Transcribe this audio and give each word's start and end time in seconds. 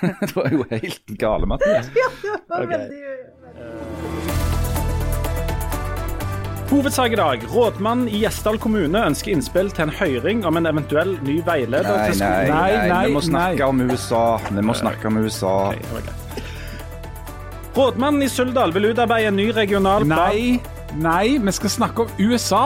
det 0.20 0.36
var 0.36 0.48
jo 0.52 0.64
helt 0.70 1.06
gale, 1.06 1.46
Mathias. 1.46 1.90
Ja, 2.00 2.08
det 2.22 2.40
var 2.48 2.66
okay. 2.66 2.78
veldig 2.78 3.10
Hovedsak 6.70 7.12
i 7.12 7.16
dag. 7.18 7.42
Rådmannen 7.50 8.08
i 8.08 8.20
Gjesdal 8.22 8.58
kommune 8.62 9.00
ønsker 9.02 9.32
innspill 9.34 9.72
til 9.74 9.88
en 9.88 9.90
høring 9.90 10.44
om 10.46 10.54
en 10.60 10.70
eventuell 10.70 11.16
ny 11.26 11.40
veileder 11.42 11.88
Nei, 11.88 12.04
til 12.06 12.20
skolen. 12.20 12.52
nei, 12.52 12.68
nei, 12.70 12.84
nei, 12.92 13.00
vi 13.08 13.16
må 13.16 13.22
snakke 13.26 13.58
nei. 13.58 13.66
om 13.66 13.80
USA. 13.90 14.20
Vi 14.46 14.64
må 14.68 14.76
snakke 14.78 15.10
om 15.10 15.18
USA. 15.18 15.54
Okay, 15.72 15.82
okay. 15.98 16.46
Rådmannen 17.74 18.22
i 18.22 18.28
Suldal 18.30 18.74
vil 18.74 18.92
utarbeide 18.92 19.32
en 19.32 19.36
ny 19.40 19.48
regional 19.56 20.06
plan. 20.06 20.30
Nei, 20.30 20.62
nei, 21.02 21.38
vi 21.42 21.56
skal 21.58 21.74
snakke 21.74 22.06
om 22.06 22.22
USA. 22.22 22.64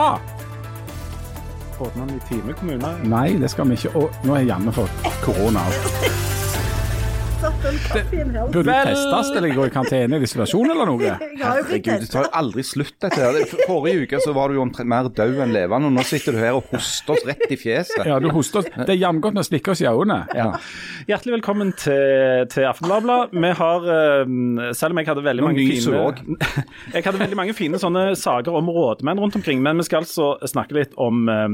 Rådmannen 1.79 2.21
i 2.21 2.21
Time 2.29 2.53
kommune. 2.61 2.93
Nei, 3.09 3.27
det 3.41 3.49
skal 3.57 3.73
vi 3.73 3.81
ikke. 3.81 3.95
Og 3.97 4.21
nå 4.23 4.37
jeg 4.37 4.53
Janne 4.53 4.77
for 4.77 5.17
korona. 5.25 5.65
Burde 7.95 8.63
du 8.63 8.71
testes 8.71 9.29
eller 9.35 9.53
gå 9.55 9.65
i 9.67 9.71
karantene 9.73 10.03
eller 10.17 10.25
isolasjon 10.27 10.69
eller 10.73 10.89
noe? 10.89 11.13
Herregud, 11.39 12.01
det 12.03 12.09
tar 12.11 12.25
jo 12.27 12.31
aldri 12.41 12.63
slutt, 12.67 12.95
dette 13.01 13.19
her. 13.21 13.37
Det- 13.39 13.63
Forrige 13.65 14.03
uke 14.05 14.19
så 14.23 14.33
var 14.35 14.51
du 14.51 14.57
jo 14.59 14.65
mer 14.85 15.07
død 15.09 15.39
enn 15.45 15.53
levende, 15.55 15.87
og 15.89 15.95
nå 15.95 16.03
sitter 16.05 16.35
du 16.35 16.39
her 16.41 16.57
og 16.59 16.67
hoster 16.73 17.15
oss 17.15 17.23
rett 17.27 17.45
i 17.51 17.57
fjeset. 17.59 18.03
Ja, 18.07 18.19
du 18.21 18.27
hoster 18.35 18.61
oss. 18.61 18.69
Det 18.75 18.91
er 18.95 18.99
jamgodt 19.01 19.39
å 19.39 19.45
stikke 19.47 19.73
oss 19.73 19.81
i 19.83 19.87
øynene. 19.89 20.19
Ja. 20.35 20.49
Hjertelig 21.09 21.37
velkommen 21.39 21.71
til, 21.79 22.45
til 22.51 22.67
Aftenbladet. 22.69 23.31
Vi 23.35 23.51
har, 23.61 23.87
eh, 23.95 24.73
selv 24.77 24.95
om 24.95 25.01
jeg 25.01 25.09
hadde 25.09 25.23
veldig 25.25 25.45
mange 25.47 25.65
fine 25.65 26.05
Jeg 26.95 27.05
hadde 27.05 27.19
veldig 27.21 27.37
mange 27.39 27.55
fine 27.57 27.79
sånne 27.81 28.05
saker 28.19 28.55
om 28.59 28.69
rådmenn 28.75 29.19
rundt 29.23 29.35
omkring, 29.39 29.61
men 29.65 29.79
vi 29.81 29.87
skal 29.87 30.03
altså 30.05 30.33
snakke 30.49 30.77
litt 30.77 30.93
om, 31.01 31.25
eh, 31.29 31.47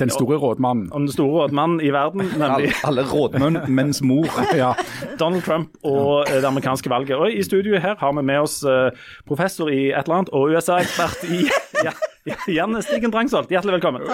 Den 0.00 0.10
store 0.14 0.38
rådmannen. 0.42 0.88
om 0.92 1.06
den 1.06 1.12
store 1.14 1.44
rådmannen 1.44 1.80
i 1.84 1.90
verden, 1.94 2.26
Alle, 2.34 2.48
nemlig 2.48 2.72
alle 2.88 3.06
rådmenns 3.12 4.02
mor. 4.02 4.26
Ja. 4.52 4.74
Donald 5.18 5.42
Trump 5.46 5.70
og 5.84 6.28
eh, 6.28 6.38
det 6.40 6.48
amerikanske 6.48 6.90
valget. 6.90 7.16
Og 7.16 7.32
I 7.32 7.42
studio 7.46 7.78
her 7.80 7.96
har 7.98 8.12
vi 8.18 8.22
med 8.26 8.42
oss 8.44 8.60
eh, 8.64 8.90
professor 9.28 9.70
i 9.72 9.90
et 9.90 10.04
eller 10.04 10.20
annet 10.22 10.34
og 10.36 10.52
USA-ekspert 10.54 11.24
i 11.30 11.42
ja, 11.82 11.94
ja, 12.30 12.38
Janne 12.50 12.82
Stigen 12.82 13.14
Drangsholt. 13.14 13.50
Hjertelig 13.50 13.78
velkommen. 13.80 14.06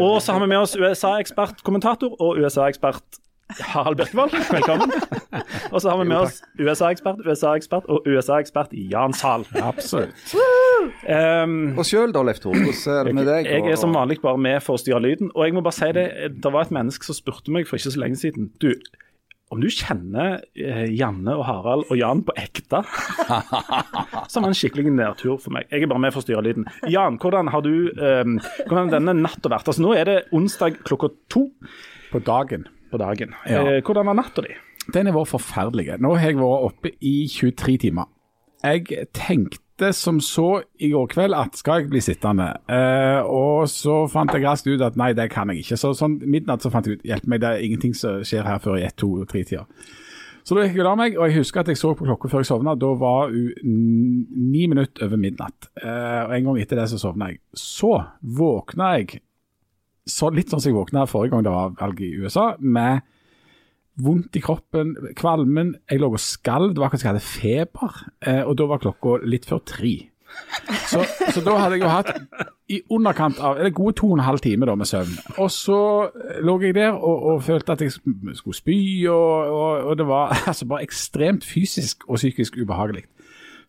Og 0.00 0.22
så 0.22 0.32
har 0.36 0.40
vi 0.40 0.48
med 0.52 0.62
oss 0.62 0.76
USA-ekspert, 0.76 1.62
kommentator 1.66 2.16
og 2.20 2.40
USA-ekspert 2.40 3.20
Harald 3.60 3.96
Birkevold. 3.96 4.32
Velkommen. 4.52 4.92
Og 5.70 5.82
så 5.82 5.90
har 5.90 5.98
vi 6.00 6.08
med 6.08 6.16
oss 6.16 6.40
USA-ekspert, 6.58 7.20
USA-ekspert 7.26 7.84
og 7.92 8.06
USA-ekspert 8.08 8.72
Jan 8.72 9.12
Sahl. 9.12 9.44
Absolutt. 9.60 10.34
Um, 11.04 11.76
Og 11.78 11.84
sjøl 11.88 12.12
da, 12.14 12.22
Leif 12.24 12.40
Tore, 12.42 12.56
hvordan 12.64 12.98
er 12.98 13.08
det 13.08 13.14
med 13.14 13.28
deg? 13.28 13.48
jeg 13.48 13.70
er 13.72 13.78
som 13.80 13.94
vanlig 13.94 14.18
bare 14.24 14.40
med 14.40 14.60
for 14.64 14.78
å 14.78 14.80
styre 14.80 15.02
lyden. 15.04 15.30
Og 15.34 15.46
jeg 15.46 15.56
må 15.56 15.62
bare 15.64 15.76
si 15.76 15.92
det, 15.96 16.06
det 16.40 16.52
var 16.52 16.66
et 16.66 16.74
menneske 16.74 17.06
som 17.06 17.16
spurte 17.16 17.52
meg 17.54 17.68
for 17.68 17.80
ikke 17.80 17.94
så 17.94 18.00
lenge 18.00 18.20
siden 18.20 18.50
Du, 18.64 18.72
om 19.54 19.62
du 19.62 19.68
kjenner 19.72 20.40
eh, 20.58 20.84
Janne 20.98 21.34
og 21.38 21.44
Harald 21.48 21.86
og 21.88 21.98
Jan 21.98 22.20
på 22.26 22.34
ekte? 22.40 22.82
Som 24.32 24.44
det 24.44 24.50
en 24.52 24.58
skikkelig 24.58 24.92
nedtur 24.94 25.38
for 25.42 25.54
meg. 25.54 25.68
Jeg 25.70 25.84
er 25.86 25.90
bare 25.90 26.02
med 26.02 26.14
for 26.14 26.22
å 26.22 26.26
styre 26.26 26.42
lyden. 26.44 26.66
Jan, 26.90 27.18
hvordan 27.22 27.50
har 27.54 27.64
du 27.64 27.72
eh, 27.94 28.22
hvordan 28.66 28.80
har 28.88 28.92
denne 28.98 29.16
natta 29.22 29.52
vært? 29.52 29.70
Altså 29.70 29.84
Nå 29.84 29.94
er 29.98 30.10
det 30.10 30.18
onsdag 30.34 30.80
klokka 30.86 31.12
to 31.32 31.46
På 32.12 32.20
dagen. 32.24 32.66
på 32.90 33.00
dagen. 33.00 33.34
Ja. 33.50 33.62
Eh, 33.64 33.80
hvordan 33.82 34.10
var 34.10 34.18
natta 34.20 34.44
di? 34.46 34.54
Den 34.94 35.08
har 35.08 35.16
vært 35.16 35.32
forferdelig. 35.32 35.88
Nå 36.02 36.12
har 36.18 36.28
jeg 36.30 36.38
vært 36.38 36.68
oppe 36.68 36.92
i 37.00 37.14
23 37.30 37.78
timer. 37.86 38.10
Jeg 38.64 39.08
tenkte 39.12 39.90
som 39.92 40.20
så 40.22 40.62
i 40.80 40.88
går 40.92 41.10
kveld 41.12 41.36
at 41.36 41.58
skal 41.58 41.82
jeg 41.82 41.90
bli 41.90 42.00
sittende, 42.04 42.46
eh, 42.70 43.20
og 43.26 43.66
så 43.68 44.04
fant 44.08 44.32
jeg 44.32 44.44
raskt 44.46 44.70
ut 44.70 44.84
at 44.86 44.96
nei, 44.96 45.10
det 45.12 45.26
kan 45.34 45.50
jeg 45.50 45.64
ikke. 45.64 45.76
Så 45.80 45.92
sånn 45.98 46.20
midnatt 46.22 46.64
så 46.64 46.70
fant 46.72 46.88
jeg 46.88 47.00
ut 47.00 47.04
hjelp 47.04 47.26
meg, 47.28 47.42
det 47.42 47.50
er 47.50 47.66
ingenting 47.66 47.92
som 47.98 48.22
skjer 48.24 48.46
her 48.46 48.62
før 48.62 48.78
i 48.78 48.86
ett, 48.86 48.96
to 49.00 49.10
tre 49.28 49.42
tida. 49.44 49.66
Så 50.44 50.56
da 50.56 50.64
gikk 50.66 50.76
jeg 50.76 50.84
og 50.84 50.90
la 50.90 50.96
meg, 51.00 51.14
og 51.16 51.28
jeg 51.28 51.40
husker 51.40 51.62
at 51.62 51.70
jeg 51.72 51.80
så 51.80 51.94
på 51.96 52.04
klokka 52.04 52.28
før 52.28 52.42
jeg 52.42 52.50
sovna. 52.50 52.74
Da 52.76 52.90
var 53.00 53.30
hun 53.32 54.26
ni 54.52 54.66
minutter 54.68 55.06
over 55.06 55.20
midnatt. 55.20 55.70
Eh, 55.80 56.20
og 56.26 56.34
en 56.36 56.50
gang 56.50 56.58
etter 56.60 56.80
det 56.80 56.90
så 56.92 57.00
sovna 57.00 57.30
jeg. 57.32 57.40
Så 57.56 57.94
våkna 58.20 58.90
jeg 58.98 59.22
så 60.04 60.28
litt 60.28 60.52
sånn 60.52 60.60
som 60.60 60.68
jeg 60.68 60.76
våkna 60.76 61.06
forrige 61.08 61.32
gang 61.32 61.46
det 61.46 61.54
var 61.54 61.72
valg 61.78 62.02
i 62.04 62.12
USA, 62.20 62.50
med 62.60 63.00
vondt 64.00 64.36
i 64.36 64.42
kroppen, 64.42 64.94
kvalmen. 65.18 65.74
Jeg 65.90 66.02
lå 66.02 66.10
og 66.14 66.22
skalv, 66.22 66.74
det 66.74 66.82
var 66.82 66.90
akkurat 66.90 67.04
som 67.04 67.08
jeg 67.08 67.14
hadde 67.14 67.28
feber, 67.28 68.02
eh, 68.26 68.42
og 68.42 68.58
da 68.58 68.66
var 68.70 68.82
klokka 68.82 69.20
litt 69.26 69.46
før 69.48 69.62
tre. 69.68 69.94
Så, 70.90 71.04
så 71.30 71.42
da 71.44 71.54
hadde 71.60 71.76
jeg 71.76 71.84
jo 71.84 71.90
hatt 71.92 72.08
i 72.72 72.80
underkant 72.90 73.38
av 73.38 73.58
eller 73.60 73.70
gode 73.76 73.94
to 74.00 74.08
og 74.10 74.16
en 74.16 74.24
halv 74.26 74.42
time 74.42 74.66
da 74.66 74.74
med 74.78 74.88
søvn. 74.90 75.12
Og 75.38 75.50
så 75.52 75.80
eh, 76.10 76.40
lå 76.42 76.56
jeg 76.64 76.74
der 76.78 76.96
og, 76.96 77.26
og 77.30 77.42
følte 77.46 77.76
at 77.76 77.84
jeg 77.84 77.94
skulle 77.94 78.56
spy, 78.56 78.78
og, 79.12 79.52
og, 79.54 79.90
og 79.90 79.98
det 80.00 80.08
var 80.08 80.34
altså 80.50 80.66
bare 80.70 80.86
ekstremt 80.86 81.46
fysisk 81.46 82.08
og 82.08 82.18
psykisk 82.22 82.58
ubehagelig. 82.62 83.06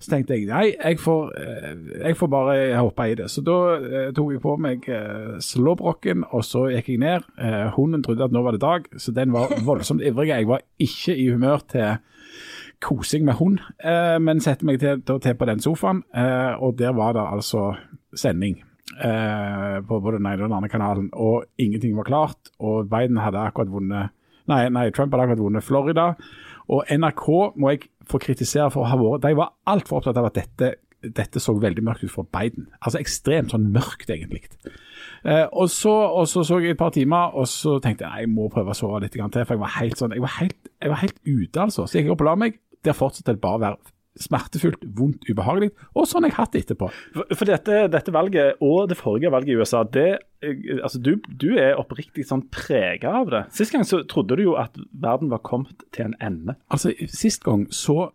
Så 0.05 0.11
tenkte 0.11 0.35
jeg 0.37 0.45
nei, 0.45 0.75
jeg 0.75 0.99
får, 1.01 1.31
eh, 1.41 1.71
jeg 2.03 2.17
får 2.19 2.29
bare 2.29 2.55
hoppe 2.77 3.07
i 3.09 3.15
det. 3.17 3.25
Så 3.33 3.41
da 3.41 3.55
eh, 3.79 4.09
tok 4.13 4.35
jeg 4.35 4.41
på 4.43 4.51
meg 4.61 4.83
eh, 4.85 5.37
slåbroken, 5.41 6.27
og 6.29 6.43
så 6.45 6.67
gikk 6.69 6.91
jeg 6.93 7.01
ned. 7.01 7.25
Eh, 7.41 7.71
hunden 7.73 8.03
trodde 8.05 8.27
at 8.27 8.35
nå 8.35 8.43
var 8.45 8.53
det 8.53 8.61
dag, 8.61 8.85
så 9.01 9.13
den 9.15 9.33
var 9.33 9.55
voldsomt 9.65 10.05
ivrig. 10.05 10.29
Jeg 10.29 10.49
var 10.51 10.61
ikke 10.77 11.15
i 11.17 11.25
humør 11.31 11.65
til 11.73 11.97
kosing 12.85 13.25
med 13.25 13.39
hund, 13.39 13.57
men 14.21 14.41
satte 14.43 14.67
meg 14.67 14.77
til, 14.81 14.99
til, 15.01 15.35
på 15.39 15.45
den 15.47 15.61
sofaen, 15.63 16.03
og 16.59 16.75
der 16.77 16.91
var 16.93 17.15
det 17.15 17.23
altså 17.23 17.61
sending. 18.13 18.59
På 18.91 20.01
både 20.03 20.19
den 20.19 20.27
ene 20.27 20.43
og 20.43 20.49
den 20.51 20.57
andre 20.59 20.69
kanalen, 20.69 21.07
og 21.13 21.47
ingenting 21.57 21.95
var 21.97 22.05
klart. 22.05 22.51
Og 22.59 22.91
Biden 22.91 23.17
hadde 23.23 23.41
akkurat 23.41 23.71
vunnet 23.71 24.13
Nei, 24.51 24.67
nei 24.69 24.91
Trump 24.93 25.15
hadde 25.15 25.25
akkurat 25.25 25.41
vunnet 25.41 25.65
Florida. 25.65 26.11
Og 26.69 26.85
NRK 26.89 27.25
må 27.57 27.73
jeg 27.73 27.87
få 28.09 28.19
kritisere 28.21 28.69
for 28.73 28.85
å 28.85 28.89
ha 28.91 28.97
vært 28.99 29.25
De 29.25 29.37
var 29.37 29.53
altfor 29.69 29.99
opptatt 29.99 30.19
av 30.19 30.29
at 30.29 30.37
dette, 30.37 30.71
dette 31.05 31.41
så 31.41 31.55
veldig 31.59 31.83
mørkt 31.85 32.05
ut 32.05 32.13
for 32.13 32.27
Biden. 32.33 32.69
Altså 32.81 33.01
ekstremt 33.01 33.53
sånn 33.53 33.69
mørkt, 33.73 34.09
egentlig. 34.09 34.45
Eh, 35.25 35.45
og, 35.51 35.69
så, 35.73 35.91
og 35.91 36.27
så 36.29 36.43
så 36.45 36.59
jeg 36.61 36.75
et 36.75 36.81
par 36.81 36.93
timer, 36.95 37.33
og 37.33 37.49
så 37.49 37.79
tenkte 37.83 38.05
jeg 38.05 38.11
nei, 38.11 38.23
jeg 38.25 38.33
må 38.35 38.49
prøve 38.53 38.73
å 38.73 38.77
sove 38.77 39.01
litt 39.03 39.15
til. 39.15 39.25
For 39.33 39.55
jeg 39.55 39.63
var 39.63 39.75
helt 39.79 40.01
sånn, 40.01 40.15
jeg 40.15 40.25
var 40.25 40.35
helt, 40.39 40.71
jeg 40.81 40.93
var 40.93 41.01
helt 41.01 41.19
ute, 41.25 41.67
altså. 41.67 41.85
Så 41.85 41.97
jeg 41.97 42.05
gikk 42.05 42.15
opp 42.15 42.25
og 42.25 42.31
la 42.31 42.39
meg. 42.45 42.61
Der 42.85 42.93
fortsatte 42.93 43.33
det 43.33 43.41
bare 43.41 43.57
å 43.57 43.63
være 43.63 43.94
smertefullt, 44.19 44.83
vondt, 44.95 45.25
ubehagelig. 45.27 45.71
Og 45.95 46.07
sånn 46.07 46.23
har 46.25 46.31
jeg 46.31 46.37
hatt 46.37 46.53
det 46.53 46.61
etterpå. 46.65 46.89
For, 47.33 47.47
dette, 47.47 47.79
dette 47.91 48.13
valget 48.15 48.61
og 48.63 48.89
det 48.91 48.97
forrige 48.99 49.31
valget 49.33 49.53
i 49.53 49.57
USA, 49.59 49.83
det, 49.83 50.07
eh, 50.45 50.77
altså 50.77 51.01
du, 51.03 51.15
du 51.27 51.49
er 51.59 51.79
oppriktig 51.81 52.27
sånn 52.29 52.45
prega 52.53 53.17
av 53.21 53.33
det. 53.33 53.43
Sist 53.55 53.75
gang 53.75 53.83
så 53.87 54.03
trodde 54.09 54.37
du 54.39 54.45
jo 54.45 54.55
at 54.61 54.77
verden 54.91 55.33
var 55.33 55.43
kommet 55.45 55.83
til 55.95 56.09
en 56.09 56.15
ende. 56.23 56.57
Altså, 56.71 56.93
Sist 57.11 57.43
gang 57.45 57.67
så 57.75 58.09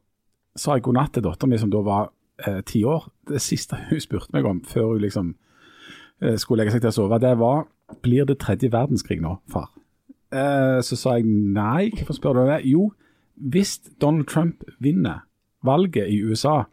sa 0.59 0.77
jeg 0.77 0.87
god 0.89 0.99
natt 0.99 1.15
til 1.16 1.25
dattera 1.27 1.50
min 1.50 1.60
som 1.62 1.72
da 1.72 1.83
var 1.87 2.10
eh, 2.47 2.62
ti 2.66 2.83
år. 2.89 3.10
Det 3.28 3.43
siste 3.44 3.78
hun 3.91 4.03
spurte 4.03 4.33
meg 4.37 4.49
om 4.49 4.65
før 4.66 4.94
hun 4.94 5.05
liksom 5.05 5.34
eh, 6.22 6.37
skulle 6.41 6.65
legge 6.65 6.75
seg 6.77 6.84
til 6.84 6.93
å 6.93 6.97
sove, 7.03 7.21
det 7.22 7.37
var 7.41 7.69
blir 8.05 8.27
det 8.28 8.39
tredje 8.43 8.71
verdenskrig 8.72 9.19
nå, 9.22 9.37
far? 9.50 9.71
Eh, 10.31 10.78
så 10.87 10.99
sa 10.99 11.16
jeg 11.19 11.27
nei, 11.27 11.91
hvorfor 11.97 12.16
spør 12.16 12.39
du 12.39 12.44
det? 12.53 12.60
Jo, 12.71 12.91
hvis 13.34 13.78
Donald 14.03 14.28
Trump 14.31 14.62
vinner 14.83 15.25
valget 15.66 16.09
i 16.09 16.21
USA, 16.25 16.65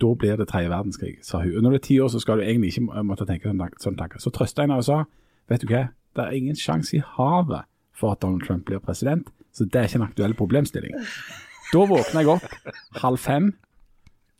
da 0.00 0.14
blir 0.18 0.36
det 0.36 0.48
tredje 0.50 0.70
verdenskrig, 0.72 1.18
sa 1.22 1.38
hun. 1.42 1.62
Når 1.62 1.70
du 1.70 1.76
er 1.78 1.84
ti 1.86 1.98
år, 2.02 2.08
så 2.10 2.20
skal 2.20 2.38
du 2.40 2.44
egentlig 2.44 2.72
ikke 2.74 3.04
måtte 3.06 3.26
tenke 3.28 3.46
sånn 3.48 3.96
tanke- 3.96 4.18
sånn. 4.18 4.26
Så 4.26 4.32
trøsta 4.34 4.62
jeg 4.62 4.70
av 4.70 4.78
USA. 4.82 5.04
sa 5.04 5.04
vet 5.48 5.60
du 5.60 5.66
hva, 5.66 5.88
det 6.16 6.24
er 6.24 6.30
ingen 6.36 6.56
sjanse 6.56 6.96
i 6.96 7.02
havet 7.16 7.64
for 7.92 8.12
at 8.12 8.20
Donald 8.20 8.42
Trump 8.42 8.64
blir 8.66 8.78
president, 8.82 9.28
så 9.52 9.64
det 9.64 9.76
er 9.80 9.84
ikke 9.88 10.00
en 10.00 10.08
aktuell 10.08 10.34
problemstilling. 10.34 10.94
Da 11.72 11.78
våkna 11.86 12.22
jeg 12.22 12.28
opp 12.28 12.42
halv 13.02 13.18
fem, 13.18 13.52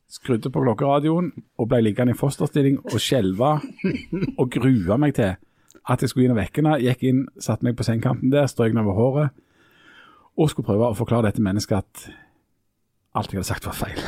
skrudde 0.08 0.50
på 0.50 0.62
klokkeradioen 0.62 1.32
og 1.58 1.68
ble 1.68 1.80
liggende 1.82 2.14
i 2.14 2.18
fosterstilling 2.18 2.78
og 2.84 2.98
skjelva 3.02 3.60
og 4.38 4.50
grua 4.50 4.98
meg 4.98 5.14
til 5.14 5.36
at 5.88 6.00
jeg 6.00 6.08
skulle 6.10 6.24
inn 6.28 6.34
og 6.36 6.38
vekke 6.38 6.62
henne. 6.62 6.76
Gikk 6.82 7.02
inn, 7.08 7.24
satte 7.38 7.66
meg 7.66 7.76
på 7.76 7.84
sengekanten 7.86 8.30
der, 8.30 8.46
strøk 8.46 8.70
henne 8.72 8.84
over 8.86 8.94
håret 8.98 9.30
og 10.36 10.50
skulle 10.50 10.66
prøve 10.66 10.90
å 10.90 10.98
forklare 10.98 11.28
dette 11.28 11.42
mennesket 11.42 11.78
at 11.78 12.04
alt 13.14 13.32
jeg 13.32 13.40
hadde 13.40 13.48
sagt 13.48 13.66
var 13.68 13.76
feil. 13.78 14.00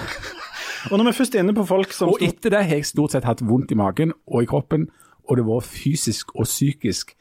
Og 0.91 0.99
når 0.99 1.11
vi 1.11 1.17
først 1.19 1.35
er 1.35 1.43
inne 1.43 1.55
på 1.57 1.67
folk 1.67 1.93
som 1.95 2.13
Og 2.13 2.23
etter 2.23 2.53
det 2.53 2.65
har 2.69 2.79
jeg 2.79 2.87
stort 2.87 3.15
sett 3.17 3.27
hatt 3.27 3.43
vondt 3.43 3.73
i 3.75 3.79
magen 3.79 4.13
og 4.27 4.45
i 4.45 4.49
kroppen, 4.51 4.89
og 5.27 5.39
det 5.41 5.47
var 5.47 5.65
fysisk 5.67 6.35
og 6.37 6.47
psykisk 6.47 7.17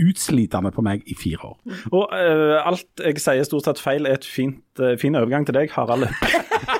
utslitende 0.00 0.72
på 0.74 0.82
meg 0.82 1.04
i 1.06 1.14
fire 1.14 1.50
år. 1.50 1.58
Og 1.92 2.08
uh, 2.10 2.56
alt 2.66 3.04
jeg 3.04 3.20
sier 3.22 3.46
stort 3.46 3.68
sett 3.68 3.82
feil, 3.82 4.08
er 4.08 4.18
et 4.18 4.26
fint, 4.26 4.64
uh, 4.80 4.94
fin 4.98 5.14
overgang 5.14 5.46
til 5.46 5.54
deg, 5.58 5.70
Harald 5.76 6.08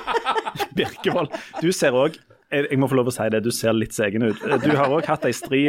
Birkevold. 0.77 1.29
Du 1.61 1.69
ser 1.71 1.95
òg 1.95 2.17
jeg, 2.51 2.67
jeg 2.69 2.79
må 2.79 2.87
få 2.89 2.97
lov 2.99 3.09
å 3.09 3.13
si 3.13 3.25
det, 3.33 3.41
du 3.45 3.51
ser 3.53 3.75
litt 3.75 3.95
segen 3.95 4.27
ut. 4.27 4.41
Du 4.63 4.71
har 4.77 4.93
òg 4.93 5.07
hatt 5.09 5.25
ei 5.27 5.33
stri, 5.35 5.65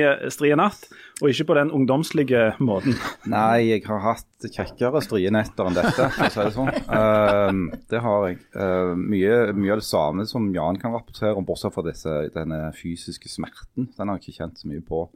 natt, 0.58 0.86
og 1.22 1.30
ikke 1.30 1.48
på 1.48 1.56
den 1.58 1.72
ungdomslige 1.74 2.42
måten. 2.60 2.96
Nei, 3.32 3.72
jeg 3.72 3.84
har 3.88 4.02
hatt 4.04 4.48
kjekkere 4.52 5.02
strie 5.04 5.32
netter 5.34 5.70
enn 5.70 5.78
dette, 5.78 6.08
for 6.14 6.28
å 6.28 6.32
si 6.32 6.46
det 6.46 6.54
sånn. 6.56 6.72
Ehm, 6.96 7.62
det 7.90 8.02
har 8.04 8.26
jeg. 8.28 8.40
Ehm, 8.60 9.06
mye, 9.12 9.38
mye 9.56 9.76
av 9.76 9.82
det 9.82 9.88
samme 9.88 10.26
som 10.28 10.50
Jan 10.54 10.80
kan 10.82 10.94
rapportere 10.94 11.36
om, 11.36 11.46
bortsett 11.48 11.74
fra 11.74 11.86
disse, 11.86 12.16
denne 12.34 12.66
fysiske 12.76 13.30
smerten. 13.32 13.90
Den 13.96 14.12
har 14.12 14.18
jeg 14.18 14.26
ikke 14.26 14.44
kjent 14.44 14.62
så 14.62 14.72
mye 14.72 14.84
på. 14.86 15.06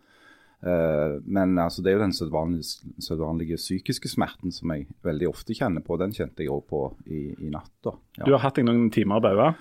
Uh, 0.60 1.16
men 1.24 1.54
altså, 1.56 1.80
det 1.80 1.88
er 1.88 1.94
jo 1.96 2.02
den 2.02 2.12
sedvanlige, 2.12 3.56
psykiske 3.56 4.10
smerten 4.12 4.52
som 4.52 4.74
jeg 4.74 4.90
veldig 5.06 5.30
ofte 5.30 5.56
kjenner 5.56 5.84
på. 5.84 5.96
Den 6.00 6.12
kjente 6.12 6.44
jeg 6.44 6.52
òg 6.52 6.66
på 6.68 6.82
i, 7.08 7.30
i 7.46 7.52
natt. 7.52 7.72
Ja. 8.18 8.26
Du 8.26 8.34
har 8.34 8.44
hatt 8.44 8.60
deg 8.60 8.68
noen 8.68 8.90
timer 8.92 9.24
øyet. 9.24 9.56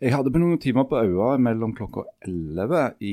Jeg 0.00 0.14
hadde 0.14 0.32
noen 0.40 0.56
timer 0.62 0.86
på 0.88 0.96
øya 0.96 1.34
mellom 1.44 1.74
klokka 1.76 2.06
11 2.24 2.78
i, 3.04 3.12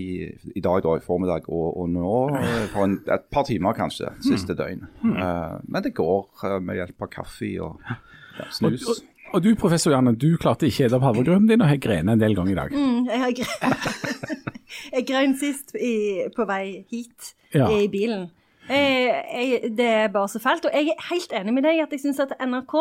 i 0.56 0.62
dag 0.64 0.80
da, 0.86 0.94
i 0.96 1.04
formiddag 1.04 1.50
og, 1.52 1.66
og 1.82 1.90
nå 1.92 2.12
eh, 2.40 2.62
for 2.72 2.86
en, 2.86 2.94
et 3.12 3.26
par 3.34 3.44
timer 3.50 3.76
kanskje, 3.76 4.14
siste 4.24 4.56
døgn. 4.56 4.86
Eh, 5.04 5.58
men 5.68 5.84
det 5.84 5.92
går 5.98 6.22
uh, 6.46 6.56
med 6.64 6.80
hjelp 6.80 7.04
av 7.04 7.12
kaffe 7.12 7.50
og 7.66 7.82
ja, 7.90 8.48
snus. 8.56 8.86
og, 8.88 9.02
og 9.34 9.44
du 9.44 9.50
professor 9.60 9.92
Janne, 9.92 10.14
du 10.16 10.30
klarte 10.40 10.70
ikke 10.70 10.86
å 10.86 10.88
ete 10.88 10.96
opp 11.02 11.08
havregrynen 11.10 11.50
din 11.52 11.66
og 11.66 11.68
har 11.74 11.82
grenet 11.84 12.14
en 12.16 12.24
del 12.24 12.38
ganger 12.40 12.56
i 12.56 12.60
dag. 12.62 12.78
Mm, 12.80 13.12
jeg 13.12 13.24
har 13.26 13.36
gre- 13.42 13.74
Jeg 14.94 15.04
grein 15.10 15.36
sist 15.40 15.76
i, 15.76 15.94
på 16.36 16.46
vei 16.48 16.86
hit 16.92 17.34
Ja. 17.56 17.68
i 17.72 17.88
bilen. 17.92 18.30
Jeg, 18.68 19.12
jeg, 19.32 19.74
det 19.76 19.86
er 20.06 20.10
bare 20.12 20.28
så 20.32 20.40
fælt. 20.44 20.66
Og 20.68 20.74
jeg 20.76 20.92
er 20.96 21.06
helt 21.12 21.36
enig 21.36 21.54
med 21.56 21.64
deg 21.68 21.80
at 21.84 21.92
jeg 21.96 22.02
syns 22.04 22.20
at 22.24 22.34
NRK 22.44 22.74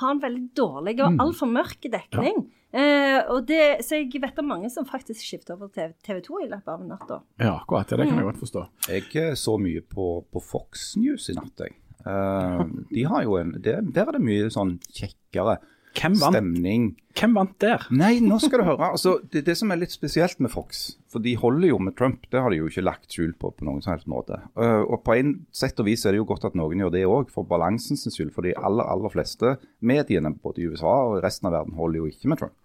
har 0.00 0.14
en 0.14 0.22
veldig 0.22 0.46
dårlig 0.58 0.96
og 1.04 1.22
altfor 1.22 1.50
mørk 1.50 1.86
dekning. 1.92 2.44
Eh, 2.70 3.18
og 3.32 3.48
det, 3.48 3.82
så 3.82 3.98
jeg 3.98 4.20
vet 4.22 4.38
om 4.38 4.46
mange 4.46 4.70
som 4.70 4.86
faktisk 4.86 5.24
skifter 5.26 5.56
over 5.56 5.72
til 5.74 5.90
TV 6.06 6.20
2 6.22 6.42
i 6.44 6.48
løpet 6.52 6.70
av 6.70 6.84
natta. 6.86 7.18
Ja, 7.42 7.56
akkurat. 7.56 7.90
Ja, 7.90 7.98
det 7.98 8.06
kan 8.08 8.20
jeg 8.20 8.28
godt 8.28 8.42
forstå. 8.44 8.64
Jeg 8.92 9.08
eh, 9.18 9.34
så 9.38 9.56
mye 9.58 9.82
på, 9.82 10.08
på 10.30 10.42
Fox 10.44 10.92
News 11.00 11.28
i 11.32 11.36
natt. 11.38 11.64
Jeg. 11.64 11.76
Eh, 12.06 12.62
de 12.94 13.06
har 13.10 13.26
jo 13.26 13.36
en, 13.40 13.56
det, 13.58 13.76
Der 13.94 14.06
er 14.06 14.18
det 14.18 14.22
mye 14.24 14.52
sånn 14.54 14.76
kjekkere 14.86 15.58
Hvem 16.00 16.16
vant, 16.16 16.36
stemning. 16.36 16.84
hvem 17.18 17.34
vant 17.36 17.56
der? 17.62 17.84
Nei, 17.92 18.14
nå 18.24 18.38
skal 18.40 18.62
du 18.62 18.66
høre. 18.70 18.90
altså 18.94 19.18
det, 19.32 19.44
det 19.48 19.56
som 19.58 19.72
er 19.72 19.82
litt 19.82 19.92
spesielt 19.92 20.40
med 20.40 20.52
Fox, 20.52 20.94
for 21.12 21.22
de 21.24 21.34
holder 21.36 21.72
jo 21.72 21.80
med 21.82 21.96
Trump, 21.98 22.24
det 22.32 22.40
har 22.40 22.52
de 22.52 22.60
jo 22.62 22.70
ikke 22.70 22.86
lagt 22.86 23.12
skjul 23.12 23.34
på 23.36 23.52
på 23.52 23.68
noen 23.68 23.82
som 23.84 23.94
helst 23.94 24.08
måte. 24.10 24.40
Eh, 24.56 24.82
og 24.86 25.02
på 25.04 25.18
en 25.18 25.34
sett 25.52 25.80
og 25.82 25.90
vis 25.90 26.06
er 26.06 26.16
det 26.16 26.22
jo 26.22 26.28
godt 26.30 26.48
at 26.48 26.56
noen 26.58 26.80
gjør 26.80 26.94
det 26.96 27.04
òg, 27.08 27.34
for 27.34 27.48
balansens 27.48 28.06
skyld. 28.08 28.32
For 28.34 28.46
de 28.46 28.56
aller, 28.56 28.86
aller 28.88 29.12
fleste 29.12 29.58
mediene 29.84 30.32
både 30.40 30.64
i 30.64 30.70
USA 30.72 30.96
og 31.10 31.20
resten 31.24 31.50
av 31.50 31.58
verden 31.58 31.76
holder 31.78 32.02
jo 32.02 32.10
ikke 32.10 32.32
med 32.32 32.42
Trump. 32.42 32.56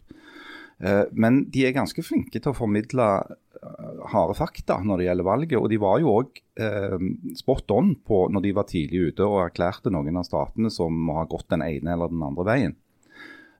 Eh, 0.84 1.04
men 1.16 1.46
de 1.52 1.66
er 1.66 1.76
ganske 1.76 2.04
flinke 2.04 2.40
til 2.40 2.52
å 2.52 2.58
formidle 2.58 3.08
eh, 3.24 4.00
harde 4.12 4.36
fakta 4.38 4.81
når 4.84 5.02
det 5.02 5.08
gjelder 5.10 5.30
valget. 5.30 5.60
Og 5.60 5.70
de 5.72 5.80
var 5.81 6.02
jo 6.04 6.16
òg 6.20 6.42
eh, 6.60 6.98
spot 7.40 7.76
on 7.76 7.94
på 8.06 8.26
når 8.31 8.48
de 8.48 8.56
var 8.58 8.70
tidlig 8.72 9.12
ute 9.12 9.28
og 9.28 9.46
erklærte 9.46 9.94
noen 9.94 10.20
av 10.20 10.28
statene 10.28 10.72
som 10.74 10.96
må 11.08 11.20
ha 11.20 11.28
gått 11.31 11.50
den 11.54 11.64
ene 11.66 11.96
eller 11.96 12.12
den 12.12 12.26
andre 12.26 12.48
veien. 12.48 12.76